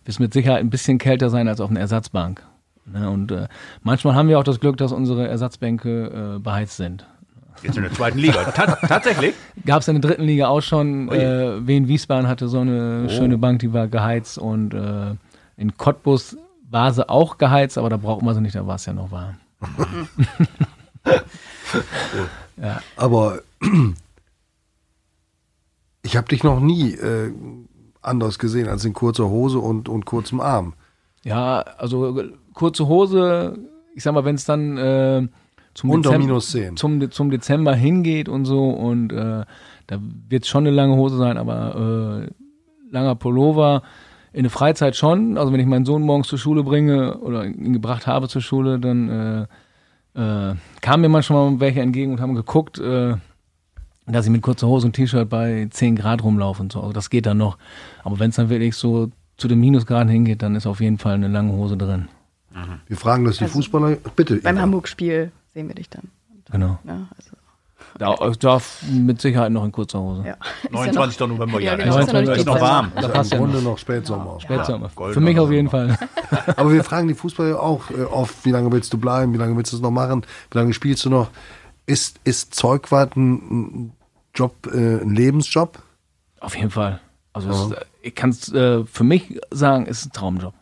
wird 0.06 0.20
mit 0.20 0.34
Sicherheit 0.34 0.60
ein 0.60 0.70
bisschen 0.70 1.00
kälter 1.00 1.30
sein 1.30 1.50
als 1.50 1.60
auf 1.60 1.70
einer 1.70 1.82
Ersatzbank. 1.82 2.42
Ne? 2.86 3.10
Und 3.10 3.34
manchmal 3.84 4.16
haben 4.16 4.30
wir 4.30 4.40
auch 4.40 4.46
das 4.46 4.62
Glück, 4.62 4.78
dass 4.78 4.94
unsere 4.94 5.28
Ersatzbänke 5.28 6.40
beheizt 6.42 6.78
sind. 6.78 7.06
Jetzt 7.64 7.78
in 7.78 7.84
der 7.84 7.92
zweiten 7.94 8.20
Liga. 8.20 8.44
Ta 8.52 8.76
tatsächlich? 8.88 9.34
Gab 9.66 9.82
es 9.82 9.88
in 9.88 10.00
der 10.00 10.10
dritten 10.10 10.24
Liga 10.24 10.48
auch 10.48 10.62
schon. 10.62 11.10
Äh, 11.10 11.66
Wien 11.68 11.88
Wiesbaden 11.88 12.28
hatte 12.28 12.48
so 12.48 12.60
eine 12.60 13.06
Oh. 13.08 13.10
schöne 13.10 13.38
Bank, 13.38 13.60
die 13.60 13.74
war 13.74 13.88
geheizt 13.88 14.38
und 14.38 14.74
äh, 14.74 15.16
in 15.58 15.76
Cottbus 15.78 16.38
war 16.70 16.94
sie 16.94 17.08
auch 17.10 17.38
geheizt, 17.38 17.78
aber 17.78 17.90
da 17.90 17.98
braucht 17.98 18.22
man 18.22 18.36
sie 18.36 18.42
nicht, 18.42 18.56
da 18.56 18.68
war 18.68 18.76
es 18.76 18.86
ja 18.86 18.94
noch 18.94 19.10
warm. 19.12 19.38
Aber 22.96 23.40
ich 26.04 26.18
habe 26.18 26.28
dich 26.28 26.44
noch 26.44 26.60
nie 26.60 26.92
äh, 26.94 27.32
anders 28.02 28.40
gesehen 28.40 28.68
als 28.68 28.86
in 28.86 28.94
kurzer 28.94 29.30
Hose 29.30 29.60
und, 29.60 29.90
und 29.90 30.06
kurzem 30.06 30.40
Arm. 30.40 30.74
Ja, 31.24 31.60
also 31.78 32.22
kurze 32.54 32.88
Hose, 32.88 33.58
ich 33.96 34.04
sag 34.04 34.14
mal, 34.14 34.26
wenn 34.26 34.36
es 34.36 34.46
dann 34.46 34.78
äh, 34.78 35.28
zum, 35.78 35.92
Unter 35.92 36.10
Dezem- 36.10 36.22
minus 36.22 36.52
10. 36.52 36.76
zum, 36.78 37.12
zum 37.12 37.30
Dezember 37.30 37.76
hingeht 37.76 38.28
und 38.30 38.46
so 38.46 38.70
und 38.70 39.12
äh, 39.14 39.44
da 39.86 40.00
wird 40.30 40.48
schon 40.48 40.66
eine 40.66 40.76
lange 40.76 40.96
Hose 40.96 41.18
sein, 41.18 41.38
aber 41.38 42.26
äh, 42.28 42.92
langer 42.92 43.14
Pullover 43.16 43.84
in 44.34 44.44
der 44.44 44.50
Freizeit 44.52 44.96
schon. 44.96 45.38
Also 45.38 45.54
wenn 45.54 45.60
ich 45.60 45.66
meinen 45.68 45.86
Sohn 45.86 46.02
morgens 46.02 46.28
zur 46.28 46.40
Schule 46.40 46.64
bringe 46.64 47.18
oder 47.20 47.46
ihn 47.46 47.74
gebracht 47.74 48.08
habe 48.08 48.28
zur 48.28 48.42
Schule, 48.42 48.80
dann 48.80 49.48
äh, 50.16 50.20
äh, 50.20 50.56
kamen 50.82 51.02
mir 51.02 51.10
manchmal 51.10 51.52
mal 51.52 51.60
welche 51.60 51.82
entgegen 51.82 52.12
und 52.14 52.22
haben 52.22 52.34
geguckt, 52.34 52.80
äh, 52.80 53.16
dass 54.08 54.26
ich 54.26 54.32
mit 54.32 54.42
kurzer 54.42 54.68
Hose 54.68 54.88
und 54.88 54.94
T-Shirt 54.94 55.30
bei 55.30 55.68
10 55.70 55.96
Grad 55.96 56.24
rumlaufe 56.24 56.62
und 56.64 56.72
so. 56.72 56.80
Also 56.82 56.94
das 56.94 57.10
geht 57.10 57.26
dann 57.28 57.38
noch. 57.38 57.58
Aber 58.04 58.18
wenn 58.20 58.30
es 58.32 58.36
dann 58.38 58.50
wirklich 58.50 58.76
so 58.76 59.10
zu 59.38 59.48
den 59.48 59.60
Minusgraden 59.60 60.10
hingeht, 60.10 60.42
dann 60.42 60.56
ist 60.56 60.66
auf 60.66 60.82
jeden 60.82 60.98
Fall 60.98 61.14
eine 61.14 61.28
lange 61.28 61.52
Hose 61.54 61.78
drin. 61.78 62.08
Wir 62.88 62.98
fragen 62.98 63.26
das 63.26 63.38
die 63.38 63.44
Also, 63.44 63.54
Fußballer. 63.60 63.98
Bitte. 64.16 64.38
Beim. 64.38 64.60
Hamburg-Spiel 64.60 65.32
sehen 65.58 65.68
wir 65.70 65.76
dich 65.76 65.90
dann. 65.90 66.04
Genau. 66.52 66.78
Ne? 66.84 67.08
Also, 67.18 67.32
Da, 67.98 68.16
da 68.40 68.62
mit 68.92 69.20
Sicherheit 69.20 69.52
noch 69.52 69.66
in 69.66 69.72
kurzer 69.72 70.00
Hose. 70.00 70.24
ja. 70.24 70.36
29. 70.70 71.20
November, 71.22 71.60
ja. 71.60 71.72
Ja, 71.72 71.78
genau, 71.78 71.98
ist 71.98 72.08
ist 72.10 72.14
ja 72.14 72.22
noch 72.22 72.36
ist 72.36 72.46
noch 72.46 72.62
warm. 72.62 72.92
Da 72.96 73.08
passt 73.08 73.32
Im 73.32 73.40
ja 73.40 73.46
Grunde 73.46 73.62
noch. 73.64 73.78
Spätsommer. 73.80 74.40
Spätsommer. 74.40 74.92
goldener 74.94 75.14
Für 75.16 75.20
mich 75.20 75.40
auf 75.40 75.50
jeden 75.52 75.70
Fall. 75.72 75.98
Aber 76.56 76.72
wir 76.72 76.84
fragen 76.84 77.08
die 77.08 77.16
Fußballer 77.16 77.60
auch 77.60 77.90
äh, 77.90 78.04
oft, 78.04 78.46
wie 78.46 78.52
lange 78.52 78.72
willst 78.72 78.94
du 78.94 79.00
bleiben, 79.00 79.34
wie 79.34 79.38
lange 79.38 79.58
willst 79.58 79.72
du 79.72 79.78
es 79.78 79.82
noch 79.82 79.90
machen, 79.90 80.28
wie 80.52 80.58
lange 80.60 80.74
spielst 80.74 81.04
du 81.06 81.10
noch? 81.10 81.32
Ist, 81.88 82.20
ist 82.24 82.54
Zeugwart 82.54 83.16
ein, 83.16 83.94
Job, 84.36 84.54
äh, 84.72 85.02
ein 85.02 85.16
Lebensjob? 85.16 85.80
Auf 86.40 86.56
jeden 86.56 86.70
Fall. 86.70 87.02
Also 87.34 87.50
es, 87.50 87.72
äh, 87.72 87.86
ich 88.04 88.14
kann 88.14 88.30
es 88.30 88.54
äh, 88.54 88.86
für 88.86 89.04
mich 89.04 89.40
sagen, 89.50 89.88
es 89.90 90.02
ist 90.02 90.06
ein 90.08 90.12
Traumjob. 90.12 90.54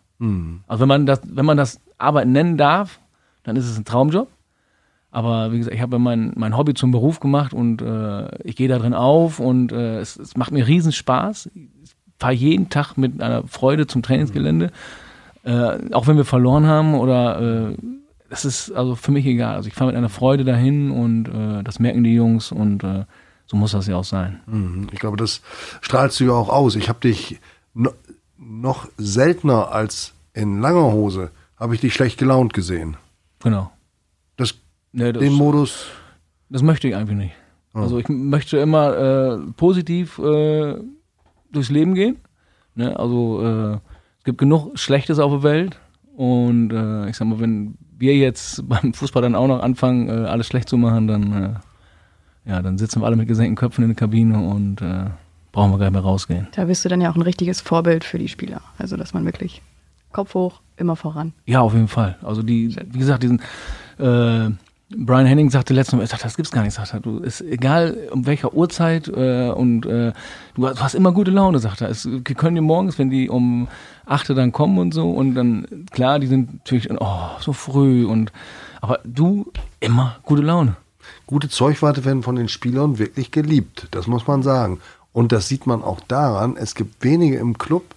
Also 0.68 0.80
wenn 0.82 0.88
man 0.88 1.06
das, 1.06 1.20
wenn 1.26 1.46
man 1.46 1.58
das 1.58 1.82
Arbeiten 1.98 2.32
nennen 2.32 2.56
darf, 2.58 3.02
dann 3.43 3.58
ist 3.58 3.66
es 3.66 3.78
ein 3.78 3.84
Traumjob. 3.84 4.30
Aber 5.16 5.53
wie 5.53 5.59
gesagt, 5.59 5.74
ich 5.74 5.82
habe 5.82 5.97
mein, 5.97 6.34
mein 6.36 6.57
Hobby 6.57 6.74
zum 6.74 6.91
Beruf 6.91 7.22
gemacht 7.22 7.53
und 7.53 7.82
äh, 7.82 8.38
ich 8.43 8.57
gehe 8.57 8.68
da 8.68 8.78
drin 8.78 8.93
auf 8.93 9.39
und 9.39 9.72
äh, 9.72 9.99
es, 9.99 10.18
es 10.18 10.36
macht 10.36 10.51
mir 10.51 10.68
riesen 10.68 10.91
Spaß. 10.91 11.49
Ich 11.55 11.95
fahre 12.20 12.34
jeden 12.34 12.68
Tag 12.68 12.97
mit 12.97 13.22
einer 13.22 13.47
Freude 13.47 13.88
zum 13.88 14.03
Trainingsgelände. 14.03 14.74
Äh, 15.45 15.93
auch 15.93 16.07
wenn 16.07 16.18
wir 16.18 16.26
verloren 16.26 16.68
haben 16.68 16.95
oder 16.95 17.70
äh, 17.70 17.78
das 18.30 18.43
ist 18.43 18.74
also 18.74 18.95
für 18.95 19.13
mich 19.13 19.26
egal. 19.26 19.55
Also 19.55 19.70
ich 19.70 19.74
fahre 19.74 19.91
mit 19.91 19.95
einer 19.95 20.09
Freude 20.09 20.43
dahin 20.43 20.91
und 20.91 21.30
äh, 21.30 21.63
das 21.63 21.80
merken 21.80 22.03
die 22.03 22.13
Jungs 22.13 22.51
und 22.51 22.84
äh, 22.84 23.05
so 23.47 23.55
muss 23.55 23.72
das 23.72 23.88
ja 23.88 23.95
auch 23.95 24.03
sein. 24.03 24.41
Mhm. 24.47 24.89
Ich 24.91 24.99
glaube, 24.99 25.16
das 25.16 25.41
strahlst 25.80 26.20
du 26.20 26.26
ja 26.26 26.32
auch 26.34 26.49
aus. 26.49 26.76
Ich 26.76 26.89
habe 26.89 26.99
dich 26.99 27.39
no, 27.74 27.91
noch 28.38 28.89
seltener 28.97 29.72
als 29.72 30.13
in 30.34 30.59
langer 30.59 30.91
Hose, 30.91 31.32
habe 31.57 31.74
ich 31.74 31.80
dich 31.80 31.93
schlecht 31.93 32.18
gelaunt 32.18 32.53
gesehen. 32.53 32.97
Genau. 33.41 33.72
Das, 34.96 35.04
Nee, 35.04 35.12
das, 35.12 35.22
den 35.22 35.34
Modus, 35.34 35.88
das 36.50 36.64
möchte 36.64 36.88
ich 36.88 36.96
eigentlich 36.96 37.18
nicht. 37.18 37.36
Also 37.74 38.00
ich 38.00 38.08
möchte 38.08 38.58
immer 38.58 38.96
äh, 38.96 39.38
positiv 39.58 40.18
äh, 40.20 40.76
durchs 41.52 41.70
Leben 41.70 41.93
gehen. 41.93 42.18
Ne? 42.76 42.98
Also 42.98 43.41
äh, 43.43 43.74
es 44.20 44.24
gibt 44.24 44.38
genug 44.38 44.80
Schlechtes 44.80 45.20
auf 45.20 45.32
der 45.32 45.43
Welt. 45.43 45.80
Und 46.16 46.72
äh, 46.72 47.10
ich 47.10 47.18
sag 47.18 47.28
mal, 47.28 47.41
wenn 47.41 47.76
wir 47.98 48.16
jetzt 48.16 48.68
beim 48.70 48.93
Fußball 48.93 49.22
dann 49.22 49.36
auch 49.36 49.48
noch 49.48 49.62
anfangen, 49.62 50.08
äh, 50.08 50.28
alles 50.28 50.48
schlecht 50.48 50.70
zu 50.70 50.78
machen, 50.78 51.08
dann, 51.08 51.60
äh, 52.46 52.50
ja, 52.50 52.62
dann 52.62 52.78
sitzen 52.78 53.02
wir 53.02 53.08
alle 53.08 53.18
mit 53.18 53.28
gesenkten 53.28 53.56
Köpfen 53.58 53.84
in 53.84 53.89
der 53.89 53.98
Kabine 53.98 54.39
und 54.39 54.82
äh, 54.82 55.08
brauchen 55.52 55.72
wir 55.72 55.78
gar 55.78 55.88
nicht 55.88 55.93
mehr 55.93 56.02
rausgehen. 56.02 56.48
Da 56.56 56.66
bist 56.66 56.86
du 56.86 56.89
dann 56.89 57.02
ja 57.02 57.12
auch 57.12 57.16
ein 57.16 57.22
richtiges 57.22 57.60
Vorbild 57.60 58.06
für 58.06 58.20
die 58.20 58.30
Spieler. 58.30 58.62
Also, 58.78 58.96
dass 58.96 59.14
man 59.14 59.26
wirklich 59.26 59.62
Kopf 60.14 60.34
hoch, 60.34 60.62
immer 60.78 60.96
voran. 60.96 61.34
Ja, 61.46 61.60
auf 61.60 61.74
jeden 61.74 61.89
Fall. 61.89 62.18
Also 62.22 62.41
die, 62.41 62.74
wie 62.91 63.00
gesagt, 63.00 63.24
diesen 63.24 63.41
äh, 64.00 64.50
Brian 64.98 65.26
Henning 65.26 65.50
sagte 65.50 65.74
letztes 65.74 65.93
Mal, 65.96 66.02
er 66.02 66.08
sagt, 66.08 66.24
das 66.24 66.36
gibt's 66.36 66.52
gar 66.52 66.64
nicht, 66.64 66.74
sagt 66.74 66.93
er. 66.93 67.00
Du 67.02 67.18
ist 67.20 67.41
egal 67.41 67.98
um 68.12 68.26
welcher 68.26 68.54
Uhrzeit 68.54 69.08
äh, 69.08 69.50
und 69.50 69.86
äh, 69.86 70.14
du, 70.56 70.68
hast- 70.68 70.78
du 70.80 70.84
hast 70.84 70.96
immer 70.96 71.12
gute 71.12 71.32
Laune, 71.32 71.60
sagt 71.60 71.82
er. 71.82 71.89
Es, 71.89 72.06
wir 72.08 72.22
können 72.22 72.56
die 72.56 72.62
morgens, 72.62 72.98
wenn 72.98 73.10
die 73.10 73.30
um 73.30 73.68
8 74.06 74.30
Uhr 74.30 74.36
dann 74.36 74.52
kommen 74.52 74.78
und 74.78 74.93
so 74.93 75.12
und 75.12 75.36
dann 75.36 75.86
klar, 75.91 76.20
die 76.20 76.28
sind 76.28 76.54
natürlich 76.60 76.89
oh, 76.91 77.30
so 77.39 77.54
früh 77.54 78.06
und 78.06 78.32
aber 78.82 79.00
du 79.04 79.52
immer 79.80 80.18
gute 80.24 80.41
Laune. 80.43 80.76
gute 81.26 81.50
Zeugwarte 81.50 82.06
werden 82.06 82.24
von 82.24 82.36
den 82.36 82.48
Spielern 82.50 82.98
wirklich 83.00 83.32
geliebt. 83.32 83.88
Das 83.91 84.08
muss 84.08 84.28
man 84.28 84.43
sagen. 84.43 84.80
Und 85.12 85.32
das 85.32 85.48
sieht 85.48 85.66
man 85.66 85.82
auch 85.84 86.00
daran, 86.02 86.56
es 86.58 86.76
gibt 86.76 87.04
wenige 87.04 87.38
im 87.38 87.58
Club, 87.58 87.96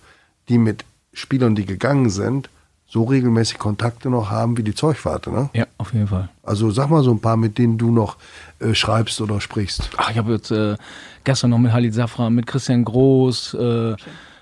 die 0.48 0.56
mit 0.58 0.84
Spielern, 1.12 1.54
die 1.54 1.66
gegangen 1.66 2.10
sind, 2.10 2.48
so 2.90 3.04
regelmäßig 3.04 3.58
Kontakte 3.58 4.08
noch 4.08 4.30
haben 4.30 4.56
wie 4.56 4.62
die 4.62 4.74
Zeugwarte. 4.74 5.30
Ne? 5.30 5.50
Ja, 5.52 5.66
auf 5.76 5.92
jeden 5.92 6.06
Fall. 6.06 6.30
Also 6.42 6.70
sag 6.70 6.88
mal 6.88 7.02
so 7.02 7.10
ein 7.10 7.20
paar, 7.20 7.36
mit 7.36 7.58
denen 7.58 7.76
du 7.76 7.90
noch 7.90 8.16
äh, 8.60 8.74
schreibst 8.74 9.20
oder 9.20 9.40
sprichst. 9.40 9.90
Ach, 9.98 10.10
ich 10.10 10.16
habe 10.16 10.32
jetzt 10.32 10.50
äh, 10.50 10.76
gestern 11.24 11.50
noch 11.50 11.58
mit 11.58 11.72
Halid 11.72 11.92
Safra, 11.92 12.30
mit 12.30 12.46
Christian 12.46 12.84
Groß, 12.84 13.54
äh, 13.54 13.94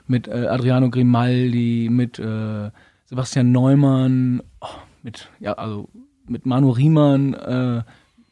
mit 0.06 0.28
äh, 0.28 0.46
Adriano 0.46 0.88
Grimaldi, 0.90 1.88
mit 1.90 2.20
äh, 2.20 2.70
Sebastian 3.06 3.50
Neumann, 3.50 4.42
oh, 4.60 4.66
mit 5.02 5.28
ja 5.40 5.54
also 5.54 5.88
mit 6.28 6.46
Manu 6.46 6.70
Riemann, 6.70 7.34
äh, 7.34 7.82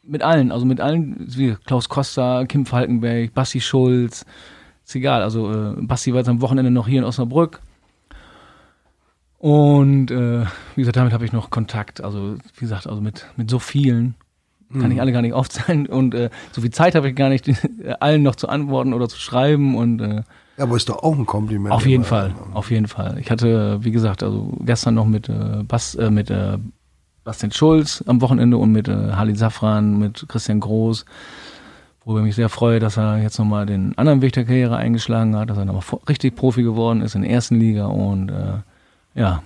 mit 0.05 0.23
allen, 0.23 0.53
also 0.53 0.65
mit 0.65 0.81
allen, 0.81 1.27
wie 1.37 1.57
Klaus 1.65 1.89
Costa, 1.89 2.45
Kim 2.45 2.67
Falkenberg, 2.67 3.35
Basti 3.35 3.61
Schulz, 3.61 4.25
ist 4.85 4.95
egal. 4.95 5.23
Also 5.23 5.51
äh, 5.51 5.75
Basti 5.81 6.13
war 6.13 6.21
jetzt 6.21 6.29
am 6.29 6.41
Wochenende 6.41 6.71
noch 6.71 6.87
hier 6.87 7.01
in 7.01 7.05
Osnabrück. 7.05 7.61
Und 9.45 10.11
äh, 10.11 10.47
wie 10.75 10.81
gesagt, 10.81 10.97
damit 10.97 11.13
habe 11.13 11.27
ich 11.27 11.35
noch 11.35 11.51
Kontakt. 11.51 12.03
Also, 12.03 12.37
wie 12.55 12.61
gesagt, 12.61 12.87
also 12.87 13.03
mit, 13.03 13.27
mit 13.37 13.51
so 13.51 13.59
vielen 13.59 14.15
kann 14.73 14.91
ich 14.91 15.03
alle 15.03 15.13
gar 15.13 15.21
nicht 15.21 15.35
aufzählen. 15.35 15.85
Und 15.85 16.15
äh, 16.15 16.31
so 16.53 16.63
viel 16.63 16.71
Zeit 16.71 16.95
habe 16.95 17.11
ich 17.11 17.15
gar 17.15 17.29
nicht, 17.29 17.53
allen 18.01 18.23
noch 18.23 18.37
zu 18.37 18.49
antworten 18.49 18.95
oder 18.95 19.07
zu 19.07 19.19
schreiben. 19.19 19.77
Und 19.77 20.01
äh, 20.01 20.23
Ja, 20.57 20.65
aber 20.65 20.77
ist 20.77 20.89
doch 20.89 21.03
auch 21.03 21.15
ein 21.15 21.27
Kompliment. 21.27 21.75
auf 21.75 21.85
jeden. 21.85 22.05
Fall, 22.05 22.35
auf 22.55 22.71
jeden 22.71 22.89
Fall. 22.89 23.19
Ich 23.21 23.31
hatte, 23.31 23.85
wie 23.85 23.91
gesagt, 23.91 24.23
also 24.23 24.51
gestern 24.61 24.95
noch 24.95 25.05
mit 25.05 25.29
äh, 25.29 25.63
Bas, 25.69 25.95
äh, 25.95 26.11
mit 26.11 26.31
äh, 26.31 26.57
Bastian 27.23 27.53
Schulz 27.53 28.03
am 28.07 28.23
Wochenende 28.23 28.57
und 28.57 28.73
mit 28.73 28.89
äh, 28.89 29.13
Halid 29.13 29.37
Safran, 29.37 29.99
mit 29.99 30.25
Christian 30.27 30.61
Groß, 30.61 31.05
worüber 32.07 32.21
ich 32.21 32.27
mich 32.29 32.37
sehr 32.37 32.49
freue, 32.49 32.79
dass 32.81 32.97
er 32.97 33.19
jetzt 33.21 33.39
nochmal 33.39 33.67
den 33.67 33.93
anderen 33.99 34.23
Weg 34.23 34.33
der 34.33 34.47
Karriere 34.47 34.79
eingeschlagen 34.79 35.37
hat, 35.37 35.51
dass 35.51 35.59
er 35.59 35.67
nochmal 35.67 36.01
richtig 36.09 36.35
Profi 36.35 36.63
geworden 36.63 37.03
ist 37.03 37.15
in 37.15 37.21
der 37.21 37.31
ersten 37.31 37.61
Liga 37.61 37.85
und 37.85 38.31
äh, 38.31 38.61
ja, 39.15 39.43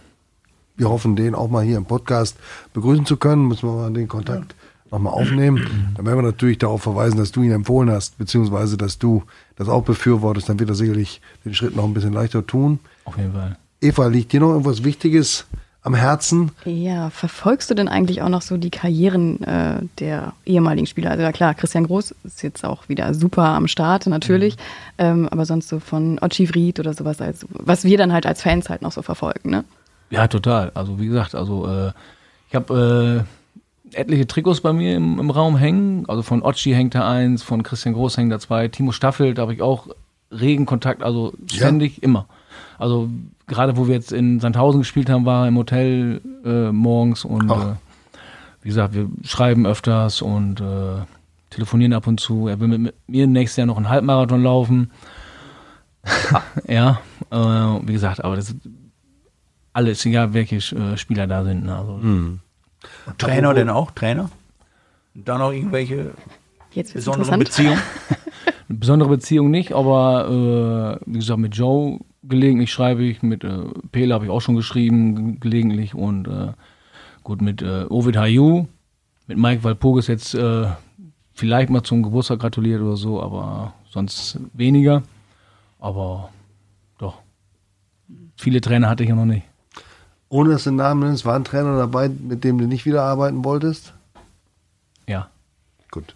Wir 0.77 0.89
hoffen, 0.89 1.17
den 1.17 1.35
auch 1.35 1.49
mal 1.49 1.65
hier 1.65 1.77
im 1.77 1.87
Podcast 1.87 2.37
begrüßen 2.73 3.05
zu 3.05 3.17
können. 3.17 3.49
Müssen 3.49 3.69
wir 3.69 3.75
mal 3.75 3.93
den 3.93 4.07
Kontakt 4.09 4.55
nochmal 4.91 5.13
aufnehmen. 5.13 5.93
Dann 5.97 6.07
werden 6.07 6.19
wir 6.19 6.23
natürlich 6.23 6.59
darauf 6.59 6.83
verweisen, 6.83 7.19
dass 7.19 7.33
du 7.33 7.43
ihn 7.43 7.51
empfohlen 7.51 7.91
hast, 7.91 8.17
beziehungsweise 8.17 8.77
dass 8.77 8.99
du 8.99 9.25
das 9.57 9.69
auch 9.69 9.83
befürwortest. 9.83 10.49
Dann 10.49 10.59
wird 10.61 10.71
er 10.71 10.75
sicherlich 10.77 11.21
den 11.45 11.55
Schritt 11.55 11.77
noch 11.77 11.85
ein 11.85 11.95
bisschen 11.95 12.13
leichter 12.13 12.47
tun. 12.47 12.79
auf 13.05 13.17
jeden 13.17 13.33
Fall. 13.33 13.57
Eva, 13.81 14.07
liegt 14.07 14.33
dir 14.33 14.41
noch 14.41 14.51
irgendwas 14.51 14.85
Wichtiges 14.85 15.47
am 15.83 15.95
Herzen? 15.95 16.51
Ja, 16.65 17.11
verfolgst 17.11 17.71
du 17.71 17.75
denn 17.75 17.89
eigentlich 17.89 18.23
auch 18.23 18.29
noch 18.29 18.43
so 18.43 18.57
die 18.57 18.71
Karrieren 18.71 19.43
äh, 19.45 19.81
der 19.99 20.33
ehemaligen 20.45 20.87
Spieler? 20.87 21.11
Also 21.11 21.23
ja 21.23 21.33
klar, 21.33 21.55
Christian 21.55 21.87
Groß 21.87 22.15
ist 22.25 22.43
jetzt 22.43 22.65
auch 22.65 22.89
wieder 22.89 23.15
super 23.15 23.45
am 23.45 23.69
Start, 23.69 24.07
natürlich. 24.07 24.57
Ähm, 24.99 25.29
aber 25.31 25.47
sonst 25.47 25.69
so 25.69 25.81
von 25.81 26.19
Ochi 26.21 26.49
Vried 26.49 26.81
oder 26.81 26.95
sowas, 26.95 27.21
als, 27.21 27.47
was 27.51 27.85
wir 27.85 27.97
dann 27.97 28.13
halt 28.13 28.27
als 28.27 28.43
Fans 28.43 28.69
halt 28.69 28.83
noch 28.83 28.93
so 28.93 29.03
verfolgen, 29.03 29.51
ne? 29.51 29.65
Ja, 30.11 30.27
total. 30.27 30.73
Also 30.75 30.99
wie 30.99 31.07
gesagt, 31.07 31.35
also 31.35 31.67
äh, 31.67 31.93
ich 32.49 32.55
habe 32.55 33.25
äh, 33.95 33.99
etliche 33.99 34.27
Trikots 34.27 34.61
bei 34.61 34.73
mir 34.73 34.97
im, 34.97 35.19
im 35.19 35.31
Raum 35.31 35.57
hängen. 35.57 36.09
Also 36.09 36.23
von 36.23 36.43
Otschi 36.43 36.73
hängt 36.73 36.95
da 36.95 37.09
eins, 37.09 37.43
von 37.43 37.63
Christian 37.63 37.95
Groß 37.95 38.17
hängt 38.17 38.33
da 38.33 38.39
zwei, 38.39 38.69
Timo 38.69 38.93
Staffel, 38.93 39.35
da 39.35 39.43
habe 39.43 39.55
ich 39.55 39.63
auch 39.63 39.89
regen 40.31 40.67
Kontakt, 40.67 41.03
also 41.03 41.33
ständig 41.51 42.03
immer. 42.03 42.27
Also 42.79 43.09
gerade 43.49 43.77
wo 43.77 43.89
wir 43.89 43.95
jetzt 43.95 44.13
in 44.13 44.41
Sandhausen 44.41 44.81
gespielt 44.81 45.11
haben, 45.11 45.25
war 45.25 45.45
er 45.45 45.49
im 45.49 45.57
Hotel 45.57 46.21
äh, 46.45 46.71
morgens 46.71 47.25
und 47.25 47.51
äh, 47.51 47.75
wie 48.63 48.69
gesagt, 48.69 48.95
wir 48.95 49.09
schreiben 49.25 49.67
öfters 49.67 50.23
und 50.23 50.61
äh, 50.61 51.03
telefonieren 51.51 51.93
ab 51.95 52.07
und 52.07 52.21
zu. 52.21 52.49
Er 52.49 52.61
will 52.61 52.69
mit, 52.69 52.81
mit 52.81 52.95
mir 53.07 53.27
nächstes 53.27 53.57
Jahr 53.57 53.67
noch 53.67 53.77
einen 53.77 53.89
Halbmarathon 53.89 54.43
laufen. 54.43 54.91
ja, 56.69 57.01
äh, 57.31 57.37
wie 57.37 57.93
gesagt, 57.93 58.23
aber 58.23 58.37
das 58.37 58.51
ist 58.51 58.57
alles, 59.73 60.05
egal 60.07 60.35
welche 60.35 60.57
äh, 60.57 60.97
Spieler 60.97 61.27
da 61.27 61.45
sind. 61.45 61.65
ne, 61.65 61.77
Also, 61.77 62.01
Trainer 63.17 63.55
denn 63.55 63.71
auch? 63.71 63.91
Trainer? 63.93 64.31
Und 65.15 65.29
da 65.29 65.39
noch 65.39 65.53
irgendwelche 65.53 66.13
interessant. 66.75 67.39
Beziehungen? 67.39 67.79
Eine 68.69 68.79
besondere 68.79 69.09
Beziehung 69.09 69.51
nicht, 69.51 69.73
aber 69.73 71.01
äh, 71.03 71.05
wie 71.07 71.19
gesagt, 71.19 71.41
mit 71.41 71.57
Joe 71.57 71.99
gelegentlich 72.29 72.73
schreibe 72.73 73.03
ich, 73.05 73.23
mit 73.23 73.45
äh, 73.45 73.65
Pele 73.93 74.15
habe 74.15 74.25
ich 74.27 74.31
auch 74.31 74.41
schon 74.41 74.55
geschrieben, 74.57 75.15
ge- 75.15 75.37
gelegentlich 75.41 75.95
und 75.95 76.29
äh, 76.29 76.53
gut 77.23 77.41
mit 77.43 77.63
äh, 77.63 77.85
Ovid 77.89 78.17
Hayu, 78.17 78.67
mit 79.27 79.39
Mike 79.39 79.65
Walpurgis 79.65 80.07
jetzt 80.07 80.35
äh, 80.35 80.67
vielleicht 81.35 81.71
mal 81.71 81.83
zum 81.83 82.03
Geburtstag 82.03 82.41
gratuliert 82.41 82.81
oder 82.83 82.97
so, 82.97 83.23
aber 83.23 83.75
sonst 83.91 84.39
weniger. 84.55 85.03
Aber 85.79 86.31
doch. 86.99 87.19
Viele 88.37 88.61
Trainer 88.61 88.89
hatte 88.89 89.03
ich 89.05 89.09
ja 89.09 89.15
noch 89.15 89.25
nicht. 89.27 89.45
Ohne 90.29 90.51
dass 90.51 90.65
du 90.65 90.71
den 90.71 90.77
Namen 90.77 91.01
nennst, 91.09 91.25
war 91.25 91.37
ein 91.37 91.45
Trainer 91.45 91.77
dabei, 91.79 92.09
mit 92.09 92.45
dem 92.45 92.59
du 92.59 92.67
nicht 92.67 92.85
wieder 92.85 93.03
arbeiten 93.03 93.45
wolltest? 93.45 93.95
Ja. 95.07 95.29
Gut. 95.91 96.15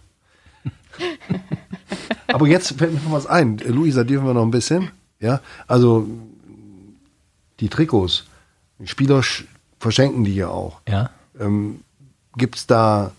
Aber 2.29 2.47
jetzt 2.47 2.73
fällt 2.79 2.93
mir 2.93 3.01
noch 3.01 3.13
was 3.13 3.27
ein. 3.27 3.59
Luisa, 3.59 4.05
dürfen 4.05 4.27
wir 4.27 4.35
noch 4.35 4.43
ein 4.43 4.51
bisschen? 4.51 4.91
Ja, 5.23 5.41
also 5.67 6.07
die 7.61 7.69
Trikots, 7.69 8.25
die 8.79 8.89
Spieler 8.89 9.21
sch- 9.21 9.45
verschenken 9.79 10.25
die 10.25 10.35
ja 10.35 10.49
auch. 10.49 10.81
Ja. 10.89 11.11
Ähm, 11.41 11.81
Gibt 12.37 12.57
es 12.57 12.67
da 12.67 13.13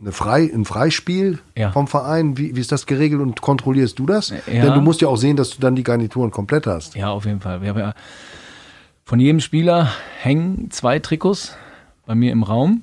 eine 0.00 0.12
Frei, 0.12 0.44
ein 0.54 0.64
Freispiel 0.64 1.40
Ja. 1.56 1.72
vom 1.72 1.88
Verein? 1.88 2.38
Wie, 2.38 2.54
wie 2.54 2.60
ist 2.60 2.70
das 2.70 2.86
geregelt 2.86 3.20
und 3.20 3.40
kontrollierst 3.40 3.98
du 3.98 4.06
das? 4.06 4.28
Ja. 4.30 4.36
Denn 4.46 4.74
du 4.74 4.80
musst 4.80 5.00
ja 5.00 5.08
auch 5.08 5.16
sehen, 5.16 5.36
dass 5.36 5.50
du 5.50 5.60
dann 5.60 5.74
die 5.76 5.82
Garnituren 5.82 6.30
komplett 6.30 6.66
hast. 6.66 6.94
Ja, 6.94 7.10
auf 7.10 7.24
jeden 7.26 7.40
Fall. 7.40 7.60
Wir 7.62 7.70
haben 7.70 7.78
ja 7.78 7.94
von 9.04 9.18
jedem 9.18 9.40
Spieler 9.40 9.90
hängen 10.20 10.70
zwei 10.70 10.98
Trikots 11.00 11.54
bei 12.06 12.14
mir 12.14 12.30
im 12.30 12.42
Raum. 12.44 12.82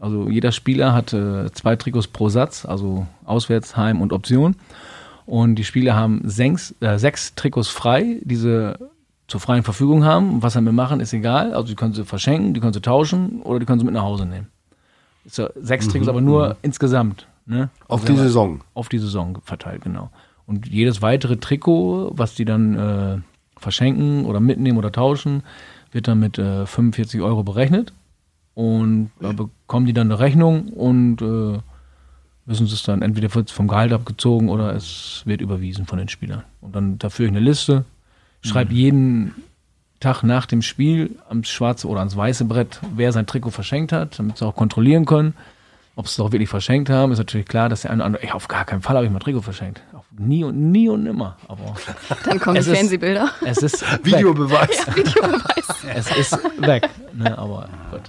Also 0.00 0.28
jeder 0.28 0.52
Spieler 0.52 0.92
hat 0.94 1.12
äh, 1.12 1.50
zwei 1.52 1.76
Trikots 1.76 2.06
pro 2.08 2.28
Satz, 2.28 2.64
also 2.64 3.06
Auswärts, 3.24 3.76
Heim 3.76 4.00
und 4.00 4.12
Option. 4.12 4.56
Und 5.26 5.54
die 5.56 5.64
Spieler 5.64 5.94
haben 5.94 6.20
sechs, 6.24 6.74
äh, 6.80 6.98
sechs 6.98 7.34
Trikots 7.34 7.68
frei, 7.68 8.18
die 8.22 8.36
sie 8.36 8.76
zur 9.26 9.40
freien 9.40 9.62
Verfügung 9.62 10.04
haben. 10.04 10.34
Und 10.34 10.42
was 10.42 10.52
sie 10.52 10.58
damit 10.58 10.74
machen, 10.74 11.00
ist 11.00 11.12
egal. 11.12 11.54
Also 11.54 11.68
die 11.68 11.74
können 11.74 11.94
sie 11.94 12.04
verschenken, 12.04 12.52
die 12.54 12.60
können 12.60 12.74
sie 12.74 12.82
tauschen 12.82 13.40
oder 13.42 13.58
die 13.58 13.66
können 13.66 13.78
sie 13.78 13.84
mit 13.86 13.94
nach 13.94 14.02
Hause 14.02 14.26
nehmen. 14.26 14.48
Ja 15.34 15.48
sechs 15.60 15.88
Trikots, 15.88 16.08
aber 16.08 16.20
nur 16.20 16.56
insgesamt. 16.62 17.26
Ne? 17.46 17.70
Auf 17.88 18.02
Also 18.02 18.12
die 18.12 18.18
Saison. 18.18 18.60
auf 18.74 18.88
die 18.88 18.98
Saison 18.98 19.38
verteilt, 19.42 19.82
genau. 19.82 20.10
Und 20.46 20.66
jedes 20.66 21.00
weitere 21.00 21.36
Trikot, 21.36 22.12
was 22.14 22.34
die 22.34 22.44
dann 22.44 22.74
äh, 22.74 23.18
verschenken 23.56 24.26
oder 24.26 24.40
mitnehmen 24.40 24.76
oder 24.76 24.92
tauschen, 24.92 25.42
wird 25.92 26.08
dann 26.08 26.20
mit 26.20 26.38
äh, 26.38 26.66
45 26.66 27.22
Euro 27.22 27.42
berechnet. 27.42 27.94
Und 28.54 29.10
da 29.20 29.32
bekommen 29.32 29.86
die 29.86 29.94
dann 29.94 30.10
eine 30.10 30.20
Rechnung 30.20 30.68
und 30.68 31.22
äh, 31.22 31.58
müssen 32.46 32.66
sie 32.66 32.74
es 32.74 32.82
dann 32.82 33.02
entweder 33.02 33.34
wird 33.34 33.48
es 33.48 33.54
vom 33.54 33.68
Gehalt 33.68 33.92
abgezogen 33.92 34.48
oder 34.48 34.74
es 34.74 35.22
wird 35.24 35.40
überwiesen 35.40 35.86
von 35.86 35.98
den 35.98 36.08
Spielern. 36.08 36.42
Und 36.60 36.74
dann 36.76 36.98
dafür 36.98 37.26
ich 37.26 37.30
eine 37.32 37.40
Liste, 37.40 37.84
schreibe 38.42 38.74
jeden 38.74 39.34
Tag 40.00 40.22
nach 40.22 40.44
dem 40.46 40.60
Spiel 40.60 41.16
ans 41.28 41.48
schwarze 41.48 41.88
oder 41.88 42.00
ans 42.00 42.16
weiße 42.16 42.44
Brett, 42.44 42.80
wer 42.94 43.12
sein 43.12 43.26
Trikot 43.26 43.50
verschenkt 43.50 43.92
hat, 43.92 44.18
damit 44.18 44.36
sie 44.36 44.46
auch 44.46 44.54
kontrollieren 44.54 45.06
können, 45.06 45.34
ob 45.96 46.08
sie 46.08 46.12
es 46.12 46.20
auch 46.20 46.32
wirklich 46.32 46.50
verschenkt 46.50 46.90
haben. 46.90 47.12
Ist 47.12 47.18
natürlich 47.18 47.46
klar, 47.46 47.70
dass 47.70 47.82
der 47.82 47.90
eine 47.90 48.02
oder 48.02 48.06
andere, 48.06 48.22
ey, 48.24 48.30
auf 48.32 48.48
gar 48.48 48.66
keinen 48.66 48.82
Fall 48.82 48.96
habe 48.96 49.06
ich 49.06 49.12
mein 49.12 49.20
Trikot 49.20 49.40
verschenkt. 49.40 49.82
Auf 49.94 50.04
nie 50.18 50.44
und 50.44 50.70
nie 50.70 50.88
und 50.90 51.04
nimmer. 51.04 51.38
Aber 51.48 51.74
Dann 52.24 52.38
kommen 52.38 52.56
die 52.56 52.62
Fernsehbilder. 52.62 53.30
es 53.46 53.62
ist 53.62 53.80
weg. 53.80 54.04
Videobeweis. 54.04 54.86
Es 55.94 56.16
ist 56.16 56.38
weg. 56.58 56.88
Ne, 57.12 57.36
aber 57.36 57.68
gut. 57.90 58.00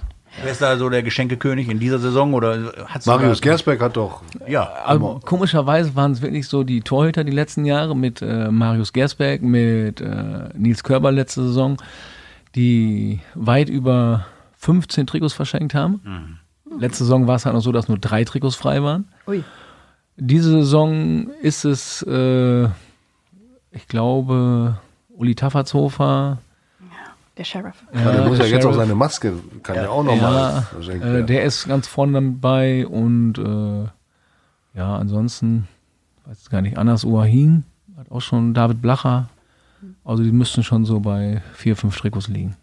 Wer 0.42 0.52
ist 0.52 0.60
da 0.60 0.76
so 0.76 0.88
der 0.88 1.02
Geschenkekönig 1.02 1.68
in 1.68 1.78
dieser 1.78 1.98
Saison? 1.98 2.34
Oder 2.34 2.72
Marius 3.06 3.40
Gersbeck 3.40 3.80
hat 3.80 3.96
doch. 3.96 4.22
Ja, 4.46 4.70
Aber 4.84 5.20
komischerweise 5.20 5.94
waren 5.96 6.12
es 6.12 6.22
wirklich 6.22 6.46
so 6.48 6.62
die 6.62 6.82
Torhüter 6.82 7.24
die 7.24 7.32
letzten 7.32 7.64
Jahre 7.64 7.96
mit 7.96 8.22
äh, 8.22 8.50
Marius 8.50 8.92
Gersbeck, 8.92 9.42
mit 9.42 10.00
äh, 10.00 10.48
Nils 10.54 10.84
Körber 10.84 11.10
letzte 11.10 11.42
Saison, 11.42 11.78
die 12.54 13.20
weit 13.34 13.68
über 13.68 14.26
15 14.58 15.06
Trikots 15.06 15.32
verschenkt 15.34 15.74
haben. 15.74 16.38
Letzte 16.78 17.04
Saison 17.04 17.26
war 17.26 17.36
es 17.36 17.46
halt 17.46 17.54
noch 17.54 17.62
so, 17.62 17.72
dass 17.72 17.88
nur 17.88 17.98
drei 17.98 18.24
Trikots 18.24 18.56
frei 18.56 18.82
waren. 18.82 19.08
Ui. 19.26 19.42
Diese 20.16 20.50
Saison 20.50 21.28
ist 21.42 21.64
es, 21.64 22.02
äh, 22.02 22.64
ich 23.70 23.86
glaube, 23.88 24.78
Uli 25.10 25.34
Taffertshofer. 25.34 26.38
Der 27.36 27.44
Sheriff. 27.44 27.74
Ja, 27.92 28.12
der 28.12 28.26
muss 28.28 28.38
ja 28.38 28.44
jetzt 28.46 28.58
auch 28.64 28.70
Sheriff. 28.70 28.76
seine 28.76 28.94
Maske, 28.94 29.34
kann 29.62 29.76
ja, 29.76 29.88
auch 29.90 30.02
nochmal 30.02 30.32
Ja, 30.32 30.62
verschenken. 30.62 31.14
äh, 31.16 31.24
der 31.24 31.44
ist 31.44 31.68
ganz 31.68 31.86
vorne 31.86 32.12
dabei 32.14 32.86
und 32.86 33.38
äh, 33.38 34.78
ja, 34.78 34.96
ansonsten, 34.96 35.68
weiß 36.24 36.38
ich 36.42 36.50
gar 36.50 36.62
nicht, 36.62 36.78
Anas 36.78 37.04
Uahin 37.04 37.64
hat 37.96 38.10
auch 38.10 38.20
schon 38.20 38.54
David 38.54 38.80
Blacher. 38.80 39.28
Also 40.04 40.22
die 40.22 40.32
müssten 40.32 40.62
schon 40.62 40.84
so 40.84 41.00
bei 41.00 41.42
vier, 41.54 41.76
fünf 41.76 41.96
Trikots 41.98 42.28
liegen. 42.28 42.56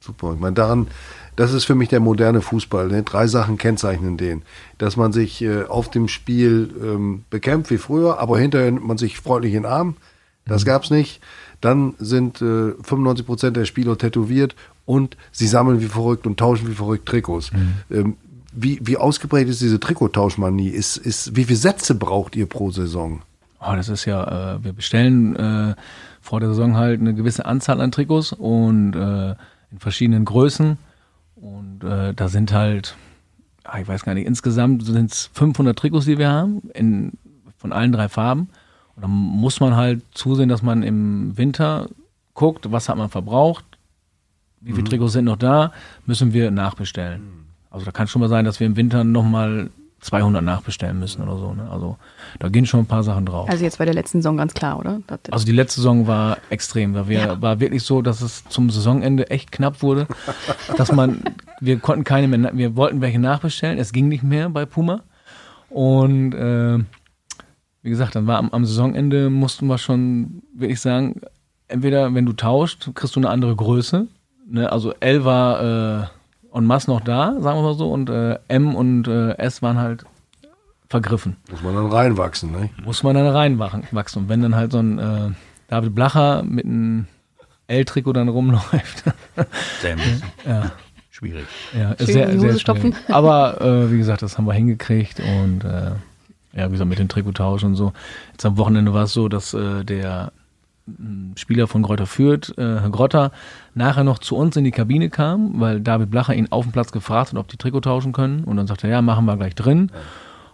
Super. 0.00 0.32
Ich 0.34 0.40
meine, 0.40 0.54
daran, 0.54 0.88
das 1.36 1.52
ist 1.52 1.64
für 1.64 1.74
mich 1.74 1.88
der 1.90 2.00
moderne 2.00 2.40
Fußball. 2.40 2.88
Ne? 2.88 3.02
Drei 3.02 3.26
Sachen 3.26 3.58
kennzeichnen 3.58 4.16
den. 4.16 4.42
Dass 4.78 4.96
man 4.96 5.12
sich 5.12 5.42
äh, 5.42 5.64
auf 5.64 5.90
dem 5.90 6.08
Spiel 6.08 6.74
ähm, 6.82 7.24
bekämpft 7.30 7.70
wie 7.70 7.76
früher, 7.78 8.18
aber 8.18 8.38
hinterher 8.38 8.70
nimmt 8.70 8.86
man 8.86 8.98
sich 8.98 9.18
freundlich 9.18 9.54
in 9.54 9.64
den 9.64 9.70
Arm. 9.72 9.96
Das 10.46 10.64
gab's 10.64 10.90
nicht. 10.90 11.20
Dann 11.60 11.94
sind 11.98 12.40
äh, 12.40 12.72
95 12.82 13.26
Prozent 13.26 13.56
der 13.56 13.64
Spieler 13.64 13.98
tätowiert 13.98 14.54
und 14.86 15.16
sie 15.30 15.46
sammeln 15.46 15.80
wie 15.80 15.86
verrückt 15.86 16.26
und 16.26 16.38
tauschen 16.38 16.68
wie 16.68 16.74
verrückt 16.74 17.06
Trikots. 17.06 17.50
Ähm, 17.90 18.16
wie, 18.52 18.80
wie 18.82 18.96
ausgeprägt 18.96 19.48
ist 19.48 19.60
diese 19.60 19.78
Trikottauschmanie? 19.78 20.68
Ist, 20.68 20.96
ist, 20.96 21.36
wie 21.36 21.44
viele 21.44 21.58
Sätze 21.58 21.94
braucht 21.94 22.34
ihr 22.34 22.46
pro 22.46 22.70
Saison? 22.70 23.22
Oh, 23.60 23.74
das 23.76 23.88
ist 23.88 24.06
ja, 24.06 24.54
äh, 24.54 24.64
wir 24.64 24.72
bestellen 24.72 25.36
äh, 25.36 25.74
vor 26.20 26.40
der 26.40 26.48
Saison 26.50 26.76
halt 26.76 27.00
eine 27.00 27.14
gewisse 27.14 27.44
Anzahl 27.44 27.80
an 27.80 27.92
Trikots 27.92 28.32
und 28.32 28.94
äh, 28.94 29.30
in 29.70 29.78
verschiedenen 29.78 30.24
Größen. 30.24 30.78
Und 31.36 31.84
äh, 31.84 32.12
da 32.14 32.28
sind 32.28 32.52
halt, 32.52 32.96
ah, 33.64 33.78
ich 33.78 33.86
weiß 33.86 34.04
gar 34.04 34.14
nicht, 34.14 34.26
insgesamt 34.26 34.84
sind 34.84 35.10
es 35.10 35.30
500 35.34 35.78
Trikots, 35.78 36.06
die 36.06 36.18
wir 36.18 36.30
haben, 36.30 36.70
in, 36.74 37.12
von 37.58 37.72
allen 37.72 37.92
drei 37.92 38.08
Farben. 38.08 38.48
Und 39.00 39.04
dann 39.04 39.10
muss 39.12 39.60
man 39.60 39.76
halt 39.76 40.02
zusehen, 40.12 40.50
dass 40.50 40.60
man 40.62 40.82
im 40.82 41.36
Winter 41.38 41.88
guckt, 42.34 42.70
was 42.70 42.88
hat 42.90 42.98
man 42.98 43.08
verbraucht, 43.08 43.64
wie 44.60 44.72
viele 44.72 44.84
Trikots 44.84 45.14
sind 45.14 45.24
noch 45.24 45.36
da, 45.38 45.72
müssen 46.04 46.34
wir 46.34 46.50
nachbestellen. 46.50 47.22
Also 47.70 47.86
da 47.86 47.92
kann 47.92 48.08
schon 48.08 48.20
mal 48.20 48.28
sein, 48.28 48.44
dass 48.44 48.60
wir 48.60 48.66
im 48.66 48.76
Winter 48.76 49.02
nochmal 49.04 49.70
200 50.00 50.42
nachbestellen 50.44 50.98
müssen 50.98 51.22
oder 51.22 51.38
so. 51.38 51.54
Ne? 51.54 51.66
Also 51.70 51.96
da 52.40 52.48
gehen 52.50 52.66
schon 52.66 52.80
ein 52.80 52.86
paar 52.86 53.02
Sachen 53.02 53.24
drauf. 53.24 53.48
Also 53.48 53.64
jetzt 53.64 53.78
bei 53.78 53.86
der 53.86 53.94
letzten 53.94 54.18
Saison 54.18 54.36
ganz 54.36 54.52
klar, 54.52 54.78
oder? 54.78 55.00
Also 55.30 55.46
die 55.46 55.52
letzte 55.52 55.76
Saison 55.80 56.06
war 56.06 56.36
extrem. 56.50 56.92
Da 56.92 57.08
wir, 57.08 57.18
Ja. 57.20 57.40
war 57.42 57.58
wirklich 57.60 57.82
so, 57.82 58.02
dass 58.02 58.20
es 58.20 58.44
zum 58.50 58.68
Saisonende 58.68 59.30
echt 59.30 59.50
knapp 59.50 59.80
wurde, 59.82 60.06
dass 60.76 60.92
man, 60.92 61.22
wir 61.60 61.78
konnten 61.78 62.04
keine 62.04 62.28
mehr, 62.28 62.50
wir 62.54 62.76
wollten 62.76 63.00
welche 63.00 63.18
nachbestellen. 63.18 63.78
Es 63.78 63.92
ging 63.94 64.08
nicht 64.08 64.22
mehr 64.22 64.50
bei 64.50 64.66
Puma. 64.66 65.00
Und 65.70 66.34
äh, 66.34 66.78
wie 67.82 67.90
gesagt, 67.90 68.14
dann 68.14 68.26
war 68.26 68.38
am, 68.38 68.50
am 68.50 68.64
Saisonende 68.64 69.30
mussten 69.30 69.66
wir 69.66 69.78
schon 69.78 70.42
wirklich 70.54 70.80
sagen, 70.80 71.20
entweder 71.68 72.14
wenn 72.14 72.26
du 72.26 72.32
tauscht, 72.32 72.90
kriegst 72.94 73.16
du 73.16 73.20
eine 73.20 73.30
andere 73.30 73.56
Größe. 73.56 74.06
Ne? 74.46 74.70
Also 74.70 74.92
L 75.00 75.24
war 75.24 76.02
äh, 76.02 76.56
en 76.56 76.64
masse 76.64 76.90
noch 76.90 77.00
da, 77.00 77.40
sagen 77.40 77.58
wir 77.58 77.62
mal 77.62 77.74
so, 77.74 77.90
und 77.90 78.10
äh, 78.10 78.38
M 78.48 78.74
und 78.74 79.08
äh, 79.08 79.38
S 79.38 79.62
waren 79.62 79.78
halt 79.78 80.04
vergriffen 80.88 81.36
Muss 81.50 81.62
man 81.62 81.74
dann 81.76 81.86
reinwachsen, 81.86 82.50
ne? 82.50 82.68
muss 82.84 83.02
man 83.04 83.14
dann 83.14 83.28
reinwachsen. 83.28 84.22
Und 84.22 84.28
wenn 84.28 84.42
dann 84.42 84.56
halt 84.56 84.72
so 84.72 84.78
ein 84.78 84.98
äh, 84.98 85.30
David 85.68 85.94
Blacher 85.94 86.42
mit 86.42 86.64
einem 86.64 87.06
L-Trikot 87.68 88.12
dann 88.12 88.28
rumläuft, 88.28 89.04
sehr 89.80 89.96
ja, 90.44 90.72
schwierig. 91.10 91.46
ja, 91.72 91.92
ist 91.92 92.06
Schön 92.06 92.14
sehr, 92.14 92.40
sehr 92.40 92.58
stopfen. 92.58 92.96
Aber 93.06 93.60
äh, 93.60 93.92
wie 93.92 93.98
gesagt, 93.98 94.22
das 94.22 94.36
haben 94.36 94.46
wir 94.46 94.52
hingekriegt 94.52 95.20
und 95.20 95.62
äh, 95.64 95.92
ja, 96.52 96.66
wie 96.66 96.72
gesagt, 96.72 96.88
mit 96.88 96.98
dem 96.98 97.08
Trikottausch 97.08 97.64
und 97.64 97.76
so. 97.76 97.92
Jetzt 98.32 98.44
am 98.44 98.56
Wochenende 98.56 98.92
war 98.92 99.04
es 99.04 99.12
so, 99.12 99.28
dass 99.28 99.54
äh, 99.54 99.84
der 99.84 100.32
m, 100.86 101.32
Spieler 101.36 101.66
von 101.66 101.82
Greuther 101.82 102.06
Fürth, 102.06 102.52
äh, 102.58 102.80
Herr 102.80 102.90
Grotter, 102.90 103.32
nachher 103.74 104.04
noch 104.04 104.18
zu 104.18 104.36
uns 104.36 104.56
in 104.56 104.64
die 104.64 104.70
Kabine 104.70 105.10
kam, 105.10 105.60
weil 105.60 105.80
David 105.80 106.10
Blacher 106.10 106.34
ihn 106.34 106.48
auf 106.50 106.64
dem 106.64 106.72
Platz 106.72 106.92
gefragt 106.92 107.32
hat, 107.32 107.38
ob 107.38 107.48
die 107.48 107.56
Trikot 107.56 107.80
tauschen 107.80 108.12
können. 108.12 108.44
Und 108.44 108.56
dann 108.56 108.66
sagte 108.66 108.86
er, 108.86 108.94
ja, 108.94 109.02
machen 109.02 109.24
wir 109.26 109.36
gleich 109.36 109.54
drin. 109.54 109.90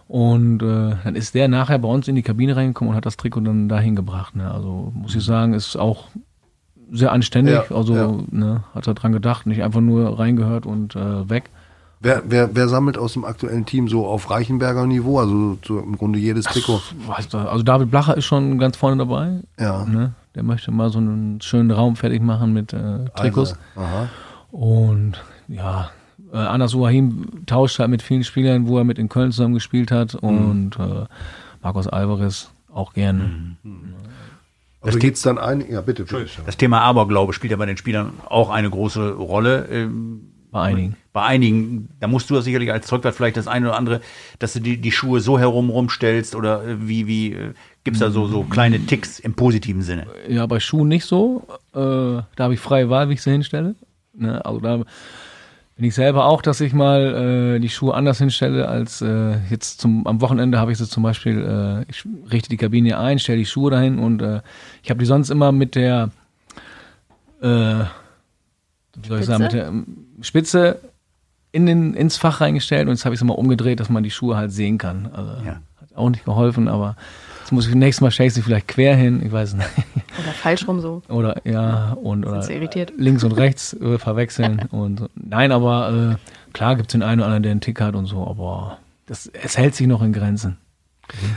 Und 0.07 0.61
äh, 0.61 0.95
dann 1.03 1.15
ist 1.15 1.35
der 1.35 1.47
nachher 1.47 1.79
bei 1.79 1.89
uns 1.89 2.07
in 2.07 2.15
die 2.15 2.21
Kabine 2.21 2.55
reingekommen 2.55 2.91
und 2.91 2.95
hat 2.95 3.05
das 3.05 3.17
Trikot 3.17 3.41
dann 3.41 3.67
dahin 3.67 3.95
gebracht. 3.95 4.35
Ne? 4.35 4.49
Also 4.49 4.91
muss 4.95 5.15
ich 5.15 5.23
sagen, 5.23 5.53
ist 5.53 5.75
auch 5.75 6.05
sehr 6.91 7.11
anständig. 7.11 7.55
Ja, 7.55 7.75
also 7.75 7.95
ja. 7.95 8.17
Ne, 8.31 8.63
hat 8.73 8.87
er 8.87 8.93
dran 8.93 9.11
gedacht, 9.11 9.45
nicht 9.45 9.63
einfach 9.63 9.81
nur 9.81 10.17
reingehört 10.17 10.65
und 10.65 10.95
äh, 10.95 11.29
weg. 11.29 11.49
Wer, 11.99 12.23
wer, 12.27 12.55
wer 12.55 12.67
sammelt 12.67 12.97
aus 12.97 13.13
dem 13.13 13.25
aktuellen 13.25 13.65
Team 13.65 13.87
so 13.87 14.05
auf 14.05 14.29
Reichenberger 14.29 14.85
Niveau? 14.85 15.19
Also 15.19 15.57
so 15.65 15.79
im 15.79 15.97
Grunde 15.97 16.19
jedes 16.19 16.45
Trikot. 16.45 16.81
Also 17.07 17.63
David 17.63 17.89
Blacher 17.89 18.15
ist 18.15 18.25
schon 18.25 18.59
ganz 18.59 18.77
vorne 18.77 18.97
dabei. 18.97 19.39
Ja. 19.59 19.83
Ne? 19.85 20.13
Der 20.35 20.43
möchte 20.43 20.71
mal 20.71 20.91
so 20.91 20.99
einen 20.99 21.41
schönen 21.41 21.71
Raum 21.71 21.95
fertig 21.95 22.21
machen 22.21 22.53
mit 22.53 22.71
äh, 22.71 23.05
Trikots. 23.15 23.55
Also, 23.75 23.87
aha. 23.87 24.09
Und 24.51 25.13
ja, 25.47 25.89
äh, 26.31 26.37
Anas 26.37 26.75
Ouahim 26.75 27.45
tauscht 27.47 27.79
halt 27.79 27.89
mit 27.89 28.03
vielen 28.03 28.23
Spielern, 28.23 28.67
wo 28.67 28.77
er 28.77 28.83
mit 28.83 28.99
in 28.99 29.09
Köln 29.09 29.31
zusammen 29.31 29.55
gespielt 29.55 29.89
hat. 29.89 30.13
Und 30.13 30.77
äh, 30.79 31.05
Marcos 31.63 31.87
Alvarez 31.87 32.51
auch 32.71 32.93
gerne. 32.93 33.55
Aber 34.81 34.91
geht's 34.91 35.23
dann 35.23 35.39
ein? 35.39 35.65
Ja, 35.69 35.81
bitte. 35.81 36.03
bitte. 36.03 36.27
Das 36.45 36.57
Thema 36.57 36.81
Aberglaube 36.81 37.33
spielt 37.33 37.51
ja 37.51 37.57
bei 37.57 37.65
den 37.65 37.77
Spielern 37.77 38.13
auch 38.29 38.51
eine 38.51 38.69
große 38.69 39.13
Rolle. 39.13 39.67
Ähm, 39.71 40.33
Bei 40.57 40.69
einigen. 40.69 40.95
Bei 41.13 41.23
einigen, 41.23 41.89
da 41.99 42.07
musst 42.07 42.29
du 42.29 42.35
das 42.35 42.45
sicherlich 42.45 42.71
als 42.71 42.87
Zeugwart 42.87 43.15
vielleicht 43.15 43.37
das 43.37 43.47
eine 43.47 43.67
oder 43.67 43.77
andere, 43.77 44.01
dass 44.39 44.53
du 44.53 44.59
die, 44.59 44.77
die 44.77 44.91
Schuhe 44.91 45.19
so 45.19 45.39
herum 45.39 45.69
rumstellst 45.69 46.35
oder 46.35 46.65
äh, 46.65 46.87
wie, 46.87 47.07
wie 47.07 47.33
äh, 47.33 47.53
gibt's 47.83 47.99
da 47.99 48.11
so, 48.11 48.27
so 48.27 48.43
kleine 48.43 48.79
Ticks 48.79 49.19
im 49.19 49.33
positiven 49.33 49.81
Sinne? 49.81 50.07
Ja, 50.27 50.45
bei 50.45 50.59
Schuhen 50.59 50.87
nicht 50.87 51.05
so. 51.05 51.47
Äh, 51.73 51.79
da 51.79 52.25
habe 52.39 52.53
ich 52.53 52.59
freie 52.59 52.89
Wahl, 52.89 53.09
wie 53.09 53.13
ich 53.13 53.21
sie 53.21 53.31
hinstelle. 53.31 53.75
Ne? 54.13 54.43
Also 54.45 54.59
da 54.59 54.77
bin 55.77 55.85
ich 55.85 55.95
selber 55.95 56.25
auch, 56.25 56.41
dass 56.41 56.59
ich 56.59 56.73
mal 56.73 57.55
äh, 57.55 57.59
die 57.59 57.69
Schuhe 57.69 57.93
anders 57.93 58.17
hinstelle 58.17 58.67
als 58.67 59.01
äh, 59.01 59.37
jetzt 59.49 59.79
zum 59.79 60.07
am 60.07 60.21
Wochenende 60.21 60.59
habe 60.59 60.71
ich 60.71 60.79
sie 60.79 60.89
zum 60.89 61.03
Beispiel, 61.03 61.85
äh, 61.87 61.89
ich 61.89 62.03
richte 62.31 62.49
die 62.49 62.57
Kabine 62.57 62.97
ein, 62.97 63.19
stelle 63.19 63.37
die 63.37 63.45
Schuhe 63.45 63.69
dahin 63.69 63.99
und 63.99 64.21
äh, 64.21 64.41
ich 64.81 64.89
habe 64.89 64.99
die 64.99 65.05
sonst 65.05 65.29
immer 65.29 65.51
mit 65.51 65.75
der 65.75 66.09
äh, 67.41 67.83
wie 69.01 69.07
soll 69.07 69.19
ich 69.19 69.25
sagen, 69.25 69.43
mit 69.43 69.53
der 69.53 69.67
ähm, 69.67 69.85
Spitze 70.21 70.79
in 71.51 71.65
den, 71.65 71.93
ins 71.93 72.17
Fach 72.17 72.41
reingestellt 72.41 72.87
und 72.87 72.93
jetzt 72.93 73.05
habe 73.05 73.15
ich 73.15 73.21
es 73.21 73.25
mal 73.25 73.33
umgedreht, 73.33 73.79
dass 73.79 73.89
man 73.89 74.03
die 74.03 74.11
Schuhe 74.11 74.37
halt 74.37 74.51
sehen 74.51 74.77
kann. 74.77 75.09
Also, 75.13 75.31
Ja. 75.45 75.59
Hat 75.79 75.95
auch 75.95 76.09
nicht 76.09 76.25
geholfen, 76.25 76.67
aber 76.67 76.95
jetzt 77.39 77.51
muss 77.51 77.67
ich 77.67 77.75
nächstes 77.75 78.01
Mal 78.01 78.11
stelle 78.11 78.27
ich 78.27 78.33
sie 78.33 78.41
vielleicht 78.41 78.67
quer 78.67 78.95
hin, 78.95 79.21
ich 79.25 79.31
weiß 79.31 79.53
nicht. 79.53 79.69
Oder 80.19 80.31
falsch 80.33 80.67
rum 80.67 80.81
so. 80.81 81.01
Oder 81.09 81.41
ja, 81.45 81.93
und 81.93 82.25
oder 82.25 82.45
links 82.97 83.23
und 83.23 83.31
rechts 83.33 83.73
äh, 83.81 83.97
verwechseln. 83.99 84.63
und 84.71 84.99
so. 84.99 85.09
Nein, 85.15 85.51
aber 85.51 86.17
äh, 86.17 86.51
klar 86.53 86.75
gibt 86.75 86.89
es 86.89 86.91
den 86.93 87.03
einen 87.03 87.19
oder 87.19 87.27
anderen, 87.27 87.43
der 87.43 87.51
einen 87.51 87.61
Tick 87.61 87.79
hat 87.79 87.95
und 87.95 88.07
so, 88.07 88.25
aber 88.27 88.79
das, 89.05 89.27
es 89.27 89.57
hält 89.57 89.75
sich 89.75 89.85
noch 89.87 90.01
in 90.01 90.11
Grenzen. 90.13 90.57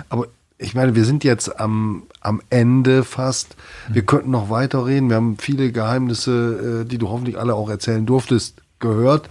Aber 0.09 0.27
ich 0.61 0.75
meine, 0.75 0.95
wir 0.95 1.05
sind 1.05 1.25
jetzt 1.25 1.59
am, 1.59 2.05
am 2.21 2.43
Ende 2.51 3.03
fast. 3.03 3.57
Wir 3.89 4.03
könnten 4.03 4.31
noch 4.31 4.51
weiter 4.51 4.85
reden. 4.85 5.09
Wir 5.09 5.17
haben 5.17 5.39
viele 5.39 5.73
Geheimnisse, 5.73 6.83
äh, 6.83 6.85
die 6.85 6.99
du 6.99 7.09
hoffentlich 7.09 7.39
alle 7.39 7.55
auch 7.55 7.71
erzählen 7.71 8.05
durftest, 8.05 8.63
gehört. 8.79 9.29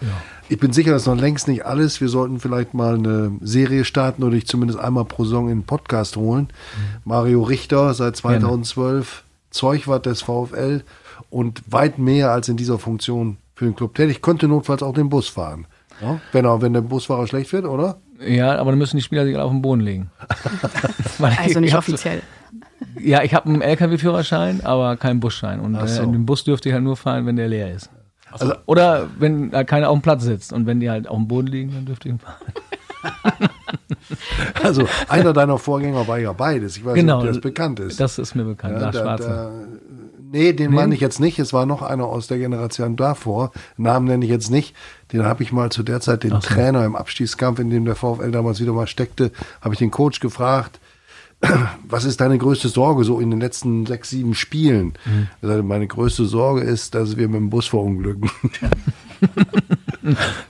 Ich 0.48 0.60
bin 0.60 0.74
sicher, 0.74 0.92
das 0.92 1.04
ist 1.04 1.08
noch 1.08 1.16
längst 1.16 1.48
nicht 1.48 1.66
alles. 1.66 2.02
Wir 2.02 2.10
sollten 2.10 2.40
vielleicht 2.40 2.74
mal 2.74 2.96
eine 2.96 3.32
Serie 3.42 3.86
starten 3.86 4.24
oder 4.24 4.34
dich 4.34 4.48
zumindest 4.48 4.80
einmal 4.80 5.06
pro 5.06 5.24
Saison 5.24 5.50
in 5.50 5.60
den 5.60 5.66
Podcast 5.66 6.18
holen. 6.18 6.50
Mario 7.06 7.44
Richter 7.44 7.94
seit 7.94 8.16
2012, 8.16 9.24
Zeugwart 9.52 10.08
des 10.08 10.24
VfL 10.24 10.84
und 11.30 11.62
weit 11.68 12.00
mehr 12.00 12.32
als 12.32 12.50
in 12.50 12.58
dieser 12.58 12.80
Funktion 12.80 13.38
für 13.56 13.66
den 13.66 13.76
Club 13.76 13.94
tätig. 13.96 14.22
Könnte 14.22 14.48
notfalls 14.48 14.82
auch 14.82 14.94
den 14.94 15.10
Bus 15.10 15.28
fahren. 15.28 15.68
Ja? 16.02 16.20
Wenn, 16.32 16.46
er, 16.46 16.62
wenn 16.62 16.74
der 16.74 16.82
Busfahrer 16.82 17.28
schlecht 17.28 17.52
wird, 17.54 17.66
oder? 17.66 18.00
Ja, 18.26 18.58
aber 18.58 18.72
dann 18.72 18.78
müssen 18.80 18.98
die 18.98 19.04
Spieler 19.04 19.24
sich 19.26 19.36
alle 19.36 19.44
auf 19.46 19.52
den 19.52 19.62
Boden 19.62 19.82
legen. 19.82 20.12
Also 21.38 21.60
nicht 21.60 21.72
so- 21.72 21.78
offiziell. 21.78 22.22
Ja, 23.00 23.24
ich 23.24 23.34
habe 23.34 23.48
einen 23.50 23.62
LKW-Führerschein, 23.62 24.62
aber 24.66 24.96
keinen 24.98 25.20
Busschein. 25.20 25.60
Und 25.60 25.76
so. 25.88 26.02
äh, 26.04 26.06
den 26.08 26.26
Bus 26.26 26.44
dürfte 26.44 26.70
ich 26.70 26.74
halt 26.74 26.84
nur 26.84 26.96
fahren, 26.98 27.26
wenn 27.26 27.36
der 27.36 27.48
leer 27.48 27.74
ist. 27.74 27.90
Also- 28.32 28.54
Oder 28.66 29.08
wenn 29.20 29.52
da 29.52 29.64
keiner 29.64 29.90
auf 29.90 29.98
dem 29.98 30.02
Platz 30.02 30.24
sitzt. 30.24 30.54
Und 30.54 30.66
wenn 30.66 30.80
die 30.80 30.90
halt 30.90 31.08
auf 31.08 31.18
dem 31.18 31.28
Boden 31.28 31.48
liegen, 31.48 31.74
dann 31.74 31.86
dürfte 31.86 32.08
ich 32.10 32.16
ihn 32.16 32.20
fahren. 32.20 33.50
Also 34.64 34.88
einer 35.08 35.34
deiner 35.34 35.58
Vorgänger 35.58 36.08
war 36.08 36.18
ja 36.18 36.34
beides. 36.34 36.78
Ich 36.78 36.84
weiß 36.86 36.94
nicht, 36.96 37.02
Genau. 37.04 37.18
ob 37.18 37.22
dir 37.24 37.30
das 37.30 37.42
bekannt 37.42 37.80
ist. 37.80 38.00
Das 38.00 38.18
ist 38.18 38.36
mir 38.36 38.44
bekannt. 38.44 38.74
Ja, 38.76 38.80
Lars 38.82 38.96
da, 38.96 39.02
Schwarzer. 39.04 39.30
da, 39.30 39.52
nee, 40.32 40.54
den 40.54 40.72
meine 40.74 40.96
ich 40.96 41.02
jetzt 41.02 41.20
nicht. 41.20 41.40
Es 41.40 41.54
war 41.54 41.66
noch 41.66 41.82
einer 41.82 42.06
aus 42.06 42.28
der 42.28 42.40
Generation 42.40 42.96
davor. 42.96 43.52
Namen 43.78 44.08
nenne 44.08 44.26
ich 44.26 44.32
jetzt 44.32 44.50
nicht. 44.50 44.76
Den 45.12 45.24
habe 45.24 45.44
ich 45.44 45.52
mal 45.52 45.72
zu 45.72 45.84
der 45.84 46.02
Zeit 46.02 46.24
den 46.24 46.32
so. 46.32 46.40
Trainer 46.40 46.86
im 46.86 46.96
Abstiegskampf, 46.96 47.60
in 47.60 47.70
dem 47.70 47.86
der 47.86 47.96
VfL 47.96 48.32
damals 48.32 48.60
wieder 48.60 48.74
mal 48.74 48.88
steckte, 48.88 49.32
habe 49.62 49.74
ich 49.74 49.80
den 49.80 49.92
Coach 49.92 50.20
gefragt, 50.20 50.80
was 51.88 52.06
ist 52.06 52.22
deine 52.22 52.38
größte 52.38 52.70
Sorge 52.70 53.04
so 53.04 53.20
in 53.20 53.32
den 53.32 53.40
letzten 53.40 53.86
sechs, 53.86 54.10
sieben 54.10 54.36
Spielen? 54.36 54.94
Mhm. 55.06 55.28
Er 55.42 55.48
sagte, 55.48 55.64
meine 55.64 55.88
größte 55.88 56.26
Sorge 56.26 56.62
ist, 56.62 56.96
dass 56.96 57.18
wir 57.18 57.28
mit 57.28 57.38
dem 57.38 57.50
Bus 57.50 57.68
verunglücken. 57.68 58.30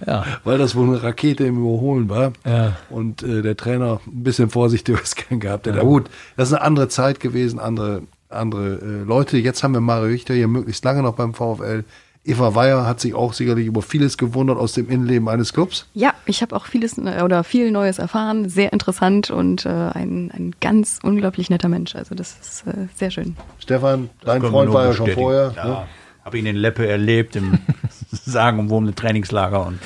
Ja. 0.05 0.25
Weil 0.43 0.57
das 0.57 0.75
wohl 0.75 0.87
eine 0.87 1.01
Rakete 1.01 1.45
im 1.45 1.57
Überholen 1.57 2.09
war. 2.09 2.33
Ja. 2.45 2.77
Und 2.89 3.23
äh, 3.23 3.41
der 3.41 3.57
Trainer 3.57 3.99
ein 4.05 4.23
bisschen 4.23 4.49
vorsichtiges 4.49 5.15
gehabt 5.15 5.67
hat. 5.67 5.75
Ja. 5.75 5.81
gut, 5.81 6.09
das 6.37 6.49
ist 6.49 6.53
eine 6.53 6.63
andere 6.63 6.87
Zeit 6.87 7.19
gewesen, 7.19 7.59
andere, 7.59 8.03
andere 8.29 8.75
äh, 8.75 9.03
Leute. 9.03 9.37
Jetzt 9.37 9.63
haben 9.63 9.73
wir 9.73 9.81
Mario 9.81 10.09
Richter 10.09 10.33
hier 10.33 10.47
möglichst 10.47 10.83
lange 10.85 11.01
noch 11.01 11.15
beim 11.15 11.33
VfL. 11.33 11.83
Eva 12.29 12.53
Weyer 12.53 12.85
hat 12.85 12.99
sich 12.99 13.15
auch 13.15 13.33
sicherlich 13.33 13.65
über 13.65 13.81
vieles 13.81 14.17
gewundert 14.17 14.57
aus 14.57 14.73
dem 14.73 14.89
Innenleben 14.89 15.27
eines 15.27 15.51
Clubs. 15.51 15.87
Ja, 15.93 16.13
ich 16.25 16.41
habe 16.41 16.55
auch 16.55 16.67
vieles 16.67 16.97
äh, 16.97 17.21
oder 17.23 17.43
viel 17.43 17.71
Neues 17.71 17.97
erfahren. 17.97 18.49
Sehr 18.49 18.71
interessant 18.71 19.31
und 19.31 19.65
äh, 19.65 19.69
ein, 19.69 20.31
ein 20.31 20.53
ganz 20.61 20.99
unglaublich 21.01 21.49
netter 21.49 21.69
Mensch. 21.69 21.95
Also 21.95 22.13
das 22.13 22.37
ist 22.39 22.67
äh, 22.67 22.87
sehr 22.95 23.09
schön. 23.11 23.35
Stefan, 23.57 24.09
dein 24.23 24.41
Freund 24.41 24.71
war 24.71 24.85
ja 24.85 24.93
schon 24.93 25.11
vorher. 25.11 25.53
Ja, 25.55 25.65
Ne? 25.65 25.87
Habe 26.25 26.37
ihn 26.37 26.45
in 26.45 26.57
Leppe 26.57 26.87
erlebt, 26.87 27.35
im 27.35 27.57
sagenumwobenen 28.11 28.95
Trainingslager 28.95 29.65
und 29.65 29.79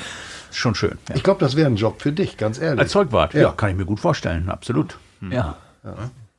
ist 0.50 0.58
schon 0.58 0.74
schön. 0.74 0.98
Ja. 1.08 1.14
Ich 1.14 1.22
glaube, 1.22 1.40
das 1.40 1.56
wäre 1.56 1.66
ein 1.66 1.76
Job 1.76 2.02
für 2.02 2.12
dich, 2.12 2.36
ganz 2.36 2.58
ehrlich. 2.58 2.80
Als 2.80 2.90
Zeugwart, 2.90 3.32
ja. 3.34 3.42
Ja. 3.42 3.52
kann 3.52 3.70
ich 3.70 3.76
mir 3.76 3.86
gut 3.86 4.00
vorstellen, 4.00 4.50
absolut. 4.50 4.98
ja. 5.30 5.56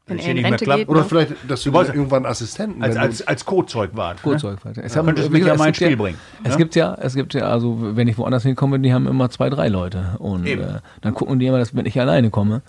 Wenn 0.08 0.20
es 0.20 0.26
er 0.26 0.32
in 0.36 0.46
Rente 0.46 0.66
klappt. 0.66 0.80
geht. 0.82 0.90
Oder 0.90 1.00
ne? 1.02 1.06
vielleicht, 1.10 1.32
dass 1.48 1.64
du, 1.64 1.72
Du 1.72 1.80
irgendwann 1.80 2.28
Assistenten 2.28 2.84
Als, 2.84 2.96
als, 2.96 3.28
als 3.28 3.44
Co-Zeugwart. 3.44 4.22
Gut, 4.22 4.34
ne? 4.34 4.40
Zeugwart. 4.40 4.78
Es 4.78 4.94
könntest 4.94 5.30
wie 5.30 5.38
mich 5.40 5.46
ja 5.48 5.56
mal 5.56 5.64
es 5.64 5.68
ins 5.70 5.78
gibt 5.80 5.88
Spiel 5.92 5.98
bringen, 5.98 6.18
Es 6.44 6.52
ne? 6.52 6.58
gibt 6.58 6.76
ja, 6.76 6.96
es 7.02 7.16
gibt 7.16 7.34
ja, 7.34 7.46
also 7.48 7.78
wenn 7.96 8.08
ich 8.08 8.16
woanders 8.20 8.44
hinkomme, 8.44 8.80
die 8.80 8.94
haben 8.94 9.08
immer 9.08 9.32
zwei, 9.32 9.50
drei 9.50 9.68
Leute. 9.68 10.16
Und 10.20 10.46
äh, 10.46 10.58
dann 11.02 11.14
gucken 11.16 11.40
die 11.40 11.48
immer, 11.48 11.58
dass 11.58 11.76
wenn 11.76 11.88
ich 11.88 12.00
alleine 12.00 12.30
komme. 12.30 12.62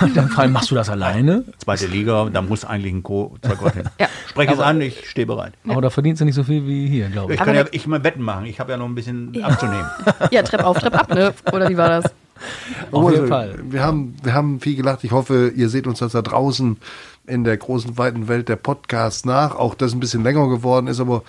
Und 0.00 0.16
dann 0.16 0.28
fragen, 0.28 0.52
machst 0.52 0.70
du 0.70 0.76
das 0.76 0.88
alleine? 0.88 1.42
Zweite 1.58 1.88
Liga, 1.88 2.28
da 2.32 2.40
muss 2.40 2.64
eigentlich 2.64 2.92
ein 2.94 3.02
Co-Zeugwart 3.02 3.74
hin. 3.74 3.84
Ja. 3.98 4.06
Sprech 4.28 4.50
es 4.50 4.58
an, 4.60 4.80
ich 4.80 5.08
stehe 5.08 5.26
bereit. 5.26 5.54
Aber 5.68 5.80
da 5.82 5.90
verdienst 5.90 6.20
du 6.20 6.24
nicht 6.24 6.34
so 6.34 6.42
viel 6.44 6.66
wie 6.66 6.86
hier, 6.88 7.08
glaube 7.08 7.32
Ich 7.34 7.40
ich. 7.40 7.44
kann 7.44 7.54
ja 7.54 7.64
ich 7.72 7.86
mal 7.86 8.02
Wetten 8.04 8.22
machen, 8.22 8.46
ich 8.46 8.58
habe 8.60 8.70
ja 8.72 8.76
noch 8.78 8.86
ein 8.86 8.94
bisschen 8.94 9.42
abzunehmen. 9.42 9.86
Ja, 10.30 10.42
Trepp 10.42 10.64
auf, 10.64 10.78
Trepp 10.78 10.94
ab, 10.94 11.12
ne? 11.14 11.32
Oder 11.52 11.68
wie 11.68 11.76
war 11.76 11.88
das? 11.88 12.04
Auf 12.90 13.10
jeden 13.10 13.28
Fall. 13.28 13.58
Wir 13.68 13.82
haben, 13.82 14.16
wir 14.22 14.34
haben 14.34 14.60
viel 14.60 14.76
gelacht. 14.76 15.04
Ich 15.04 15.12
hoffe, 15.12 15.52
ihr 15.54 15.68
seht 15.68 15.86
uns 15.86 16.00
das 16.00 16.12
da 16.12 16.22
draußen 16.22 16.76
in 17.26 17.44
der 17.44 17.56
großen, 17.56 17.96
weiten 17.96 18.28
Welt 18.28 18.48
der 18.48 18.56
Podcasts 18.56 19.24
nach. 19.24 19.56
Auch 19.56 19.74
das 19.74 19.92
ein 19.92 20.00
bisschen 20.00 20.22
länger 20.22 20.48
geworden 20.48 20.86
ist, 20.86 21.00
aber 21.00 21.22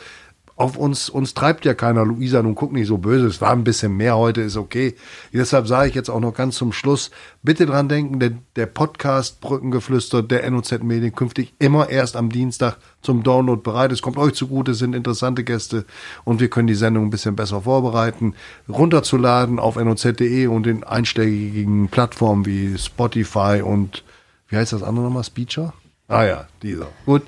auf 0.57 0.77
uns, 0.77 1.09
uns 1.09 1.33
treibt 1.33 1.65
ja 1.65 1.73
keiner. 1.73 2.05
Luisa, 2.05 2.41
nun 2.41 2.55
guck 2.55 2.71
nicht 2.71 2.87
so 2.87 2.97
böse. 2.97 3.27
Es 3.27 3.41
war 3.41 3.51
ein 3.51 3.65
bisschen 3.65 3.95
mehr 3.97 4.15
heute, 4.15 4.41
ist 4.41 4.55
okay. 4.55 4.95
Deshalb 5.33 5.67
sage 5.67 5.89
ich 5.89 5.95
jetzt 5.95 6.09
auch 6.09 6.21
noch 6.21 6.33
ganz 6.33 6.55
zum 6.55 6.71
Schluss, 6.71 7.11
bitte 7.43 7.65
dran 7.65 7.89
denken, 7.89 8.19
der, 8.19 8.31
der 8.55 8.65
Podcast 8.65 9.41
Brückengeflüster 9.41 10.23
der 10.23 10.49
NOZ 10.49 10.83
Medien 10.83 11.13
künftig 11.13 11.53
immer 11.59 11.89
erst 11.89 12.15
am 12.15 12.29
Dienstag 12.29 12.77
zum 13.01 13.23
Download 13.23 13.61
bereit. 13.61 13.91
Es 13.91 14.01
kommt 14.01 14.17
euch 14.17 14.33
zugute, 14.33 14.71
es 14.71 14.79
sind 14.79 14.95
interessante 14.95 15.43
Gäste 15.43 15.85
und 16.23 16.39
wir 16.39 16.49
können 16.49 16.67
die 16.67 16.75
Sendung 16.75 17.05
ein 17.05 17.09
bisschen 17.11 17.35
besser 17.35 17.61
vorbereiten. 17.61 18.33
Runterzuladen 18.69 19.59
auf 19.59 19.75
noz.de 19.75 20.47
und 20.47 20.67
in 20.67 20.83
einschlägigen 20.85 21.89
Plattformen 21.89 22.45
wie 22.45 22.77
Spotify 22.77 23.61
und 23.61 24.03
wie 24.47 24.55
heißt 24.55 24.73
das 24.73 24.83
andere 24.83 25.05
nochmal? 25.05 25.23
Speecher? 25.23 25.73
Ah 26.07 26.23
ja, 26.23 26.45
dieser. 26.61 26.87
Gut. 27.05 27.23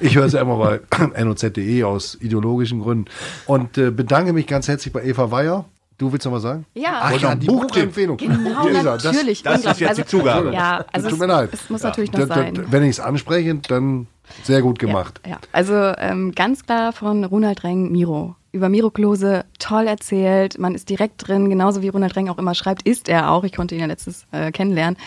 Ich 0.00 0.16
höre 0.16 0.24
es 0.24 0.32
ja 0.32 0.40
immer 0.40 0.56
bei 0.56 1.22
noz.de 1.24 1.82
aus 1.84 2.16
ideologischen 2.20 2.80
Gründen. 2.80 3.04
Und 3.46 3.76
äh, 3.78 3.90
bedanke 3.90 4.32
mich 4.32 4.46
ganz 4.46 4.68
herzlich 4.68 4.92
bei 4.92 5.04
Eva 5.04 5.30
Weyer. 5.30 5.66
Du 5.98 6.10
willst 6.12 6.24
noch 6.26 6.32
was 6.32 6.42
sagen? 6.42 6.64
Ja. 6.74 7.00
Ach 7.02 7.12
ja, 7.20 7.34
noch 7.34 7.38
die. 7.40 7.46
Buchempfehlung. 7.46 8.16
Genau, 8.16 8.66
Lisa, 8.66 8.94
das- 8.94 9.04
natürlich. 9.04 9.42
das 9.42 9.56
ist 9.60 9.66
unglaublich. 9.66 9.88
jetzt 9.88 9.98
die 9.98 10.04
Zugabe. 10.06 10.52
Ja, 10.52 10.84
also 10.92 11.08
Tut 11.08 11.14
es, 11.16 11.20
mir 11.20 11.26
leid. 11.26 11.50
es 11.52 11.70
muss 11.70 11.82
natürlich 11.82 12.10
noch 12.12 12.20
Da- 12.20 12.26
da- 12.26 12.34
sein. 12.34 12.64
Wenn 12.70 12.82
ich 12.84 12.90
es 12.90 13.00
anspreche, 13.00 13.54
dann 13.68 14.06
sehr 14.42 14.62
gut 14.62 14.78
gemacht. 14.78 15.20
Ja, 15.24 15.32
ja. 15.32 15.38
also 15.52 15.74
ähm, 15.74 16.32
ganz 16.34 16.64
klar 16.64 16.92
von 16.92 17.24
Ronald 17.24 17.62
Reng 17.64 17.92
Miro. 17.92 18.34
Über 18.50 18.68
Miro 18.68 18.90
Klose 18.90 19.44
toll 19.58 19.86
erzählt. 19.86 20.58
Man 20.58 20.74
ist 20.74 20.88
direkt 20.90 21.26
drin, 21.28 21.48
genauso 21.48 21.80
wie 21.82 21.88
Ronald 21.88 22.16
Reng 22.16 22.28
auch 22.28 22.38
immer 22.38 22.54
schreibt, 22.54 22.82
ist 22.86 23.08
er 23.08 23.30
auch. 23.30 23.44
Ich 23.44 23.52
konnte 23.54 23.74
ihn 23.74 23.80
ja 23.80 23.86
letztes 23.86 24.26
äh, 24.32 24.50
kennenlernen. 24.50 24.98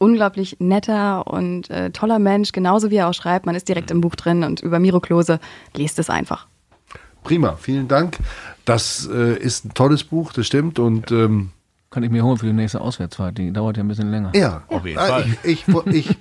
Unglaublich 0.00 0.56
netter 0.60 1.26
und 1.26 1.68
äh, 1.68 1.90
toller 1.90 2.18
Mensch, 2.18 2.52
genauso 2.52 2.90
wie 2.90 2.96
er 2.96 3.08
auch 3.08 3.14
schreibt. 3.14 3.44
Man 3.44 3.54
ist 3.54 3.68
direkt 3.68 3.90
im 3.90 4.00
Buch 4.00 4.16
drin 4.16 4.42
und 4.44 4.60
über 4.60 4.78
Miro 4.78 4.98
Klose 4.98 5.40
lest 5.76 5.98
es 5.98 6.08
einfach. 6.08 6.46
Prima, 7.22 7.56
vielen 7.60 7.86
Dank. 7.86 8.16
Das 8.64 9.06
äh, 9.12 9.36
ist 9.36 9.66
ein 9.66 9.74
tolles 9.74 10.04
Buch, 10.04 10.32
das 10.32 10.46
stimmt. 10.46 10.78
Und 10.78 11.10
ähm, 11.12 11.50
kann 11.90 12.02
ich 12.02 12.08
mir 12.10 12.24
holen 12.24 12.38
für 12.38 12.46
die 12.46 12.54
nächste 12.54 12.80
Auswärtsfahrt. 12.80 13.36
Die 13.36 13.52
dauert 13.52 13.76
ja 13.76 13.82
ein 13.84 13.88
bisschen 13.88 14.10
länger. 14.10 14.32
Ja, 14.34 14.62
Auf 14.68 14.86
jeden 14.86 14.98
Ah, 14.98 15.06
Fall. 15.06 15.26
Ich, 15.42 15.68
ich, 15.68 15.76
ich, 15.92 16.16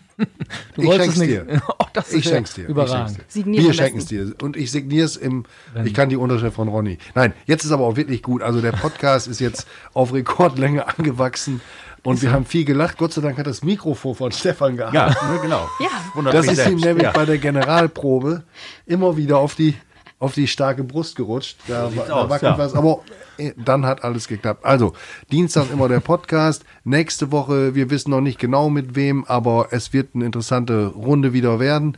Du 0.76 0.82
ich 0.82 0.88
wolltest 0.88 1.18
schenk's 1.18 1.20
es 1.22 1.48
dir. 1.48 1.62
Oh, 1.70 1.86
das 1.94 2.12
Ich 2.14 2.26
schenk's 2.26 2.54
dir. 2.56 2.64
Ich 2.64 2.70
Überragend. 2.70 3.12
schenk's 3.16 3.16
dir. 3.18 3.24
Signieren 3.42 3.66
Wir 3.66 3.74
schenken 3.74 4.00
es 4.00 4.06
dir. 4.08 4.34
Und 4.42 4.58
ich 4.58 4.70
signiere 4.72 5.06
es 5.06 5.16
im. 5.16 5.46
Ich 5.86 5.94
kann 5.94 6.10
die 6.10 6.18
Unterschrift 6.18 6.58
von 6.58 6.68
Ronny. 6.68 6.98
Nein, 7.16 7.32
jetzt 7.46 7.64
ist 7.64 7.72
aber 7.72 7.86
auch 7.86 7.96
wirklich 7.96 8.22
gut. 8.22 8.42
Also 8.42 8.60
der 8.60 8.74
Podcast 8.74 9.30
ist 9.30 9.40
jetzt 9.40 9.66
auf 9.94 10.12
Rekordlänge 10.14 10.86
angewachsen. 10.98 11.62
Und 12.04 12.22
wir 12.22 12.32
haben 12.32 12.46
viel 12.46 12.66
gelacht. 12.66 12.98
Gott 12.98 13.14
sei 13.14 13.22
Dank 13.22 13.38
hat 13.38 13.48
das 13.48 13.64
Mikrofon 13.64 14.16
von 14.16 14.32
Stefan 14.34 14.78
gehabt. 14.78 14.94
Ja, 14.94 15.08
ne, 15.08 15.40
genau. 15.42 15.68
Ja. 15.80 15.88
Wundert 16.14 16.34
Das 16.34 16.48
ist 16.48 16.66
ihm 16.68 16.78
nämlich 16.78 17.04
ja. 17.04 17.12
bei 17.12 17.26
der 17.26 17.38
Generalprobe 17.38 18.44
immer 18.86 19.18
wieder 19.18 19.38
auf 19.38 19.56
die, 19.56 19.76
auf 20.20 20.34
die 20.34 20.48
starke 20.48 20.84
Brust 20.84 21.16
gerutscht. 21.16 21.58
Da, 21.68 21.90
So 21.90 22.04
da 22.08 22.30
wackelt 22.30 22.52
ja. 22.54 22.58
was, 22.58 22.74
aber 22.74 23.02
äh, 23.38 23.54
dann 23.58 23.86
hat 23.86 24.04
alles 24.04 24.28
geklappt. 24.28 24.66
Also, 24.66 24.94
Dienstag 25.32 25.72
immer 25.72 25.88
der 25.88 26.00
Podcast. 26.00 26.64
Nächste 26.84 27.32
Woche, 27.32 27.76
wir 27.76 27.90
wissen 27.90 28.12
noch 28.12 28.22
nicht 28.22 28.40
genau 28.40 28.70
mit 28.70 28.96
wem, 28.96 29.26
aber 29.26 29.68
es 29.72 29.94
wird 29.94 30.16
eine 30.16 30.26
interessante 30.26 30.88
Runde 30.88 31.34
wieder 31.34 31.60
werden. 31.60 31.98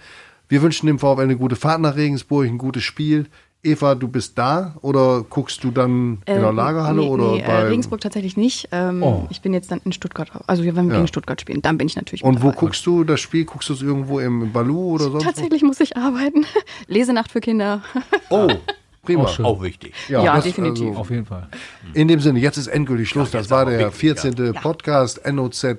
Wir 0.49 0.62
wünschen 0.62 0.88
dem 0.88 0.99
VfL 0.99 1.22
eine 1.22 1.38
gute 1.38 1.56
Fahrt 1.56 1.80
nach 1.80 1.95
Regensburg, 1.95 2.45
ein 2.45 2.58
gutes 2.58 2.84
Spiel. 2.84 3.28
Eva, 3.64 3.93
du 3.93 4.07
bist 4.07 4.38
da 4.39 4.76
oder 4.82 5.24
guckst 5.30 5.64
du 5.64 5.70
dann 5.70 6.14
in 6.26 6.34
der 6.41 6.49
Äh, 6.49 6.51
Lagerhalle 6.51 7.01
nee, 7.01 7.07
oder 7.09 7.32
nee, 7.34 7.39
äh, 7.41 7.45
bei 7.45 7.64
Regensburg 7.68 8.01
tatsächlich 8.01 8.36
nicht. 8.36 8.70
Ähm, 8.72 9.03
Oh. 9.03 9.28
Ich 9.30 9.41
bin 9.41 9.53
jetzt 9.53 9.70
dann 9.72 9.80
in 9.86 9.91
Stuttgart. 9.91 10.32
Also 10.47 10.64
wenn 10.66 10.74
wir 10.76 10.84
Ja. 10.86 10.95
gegen 10.95 11.07
Stuttgart 11.07 11.39
spielen, 11.39 11.62
dann 11.62 11.78
bin 11.78 11.86
ich 11.88 11.95
natürlich 11.95 12.24
Und 12.24 12.36
mit 12.36 12.43
wo 12.43 12.47
dabei. 12.47 12.59
guckst 12.59 12.84
du 12.88 13.03
das 13.03 13.20
Spiel? 13.20 13.45
Guckst 13.45 13.70
du 13.70 13.74
es 13.74 13.82
irgendwo 13.84 14.20
im 14.20 14.51
Balu 14.51 14.95
oder 14.95 15.12
sonst 15.12 15.24
Tatsächlich 15.24 15.62
muss 15.62 15.80
ich 15.80 15.95
arbeiten. 15.95 16.45
Lesenacht 16.88 17.32
für 17.32 17.39
Kinder. 17.39 17.84
wo? 18.30 18.36
Oh, 18.36 18.51
prima. 19.03 19.24
Auch 19.26 19.30
schön. 19.30 19.45
Auch 19.45 19.62
wichtig. 19.62 19.93
Ja, 20.09 20.24
das- 20.36 20.43
definitiv. 20.45 20.88
also- 20.88 20.99
Auf 20.99 21.09
jeden 21.12 21.28
Fall. 21.28 21.47
In 21.93 22.07
dem 22.07 22.20
Sinne, 22.20 22.39
jetzt 22.39 22.57
ist 22.57 22.66
endgültig 22.68 23.09
Schluss. 23.09 23.32
Ja, 23.32 23.39
das 23.41 23.51
war 23.51 23.66
der 23.66 23.78
wirklich, 23.78 23.95
14. 23.99 24.53
Podcast 24.53 25.22
NOZ 25.32 25.78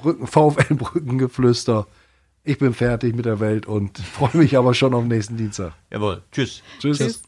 Brücken, 0.00 0.26
VfL 0.28 0.74
Brückengeflüster. 0.74 1.86
Ich 2.48 2.58
bin 2.58 2.74
fertig 2.74 3.16
mit 3.16 3.24
der 3.24 3.40
Welt 3.40 3.66
und 3.66 3.98
freue 4.14 4.36
mich 4.36 4.56
aber 4.56 4.72
schon 4.72 4.94
auf 4.94 5.04
nächsten 5.04 5.36
Dienstag. 5.36 5.72
Jawohl. 5.90 6.22
Tschüss. 6.30 6.62
Tschüss. 6.78 6.98
Tschüss. 6.98 7.22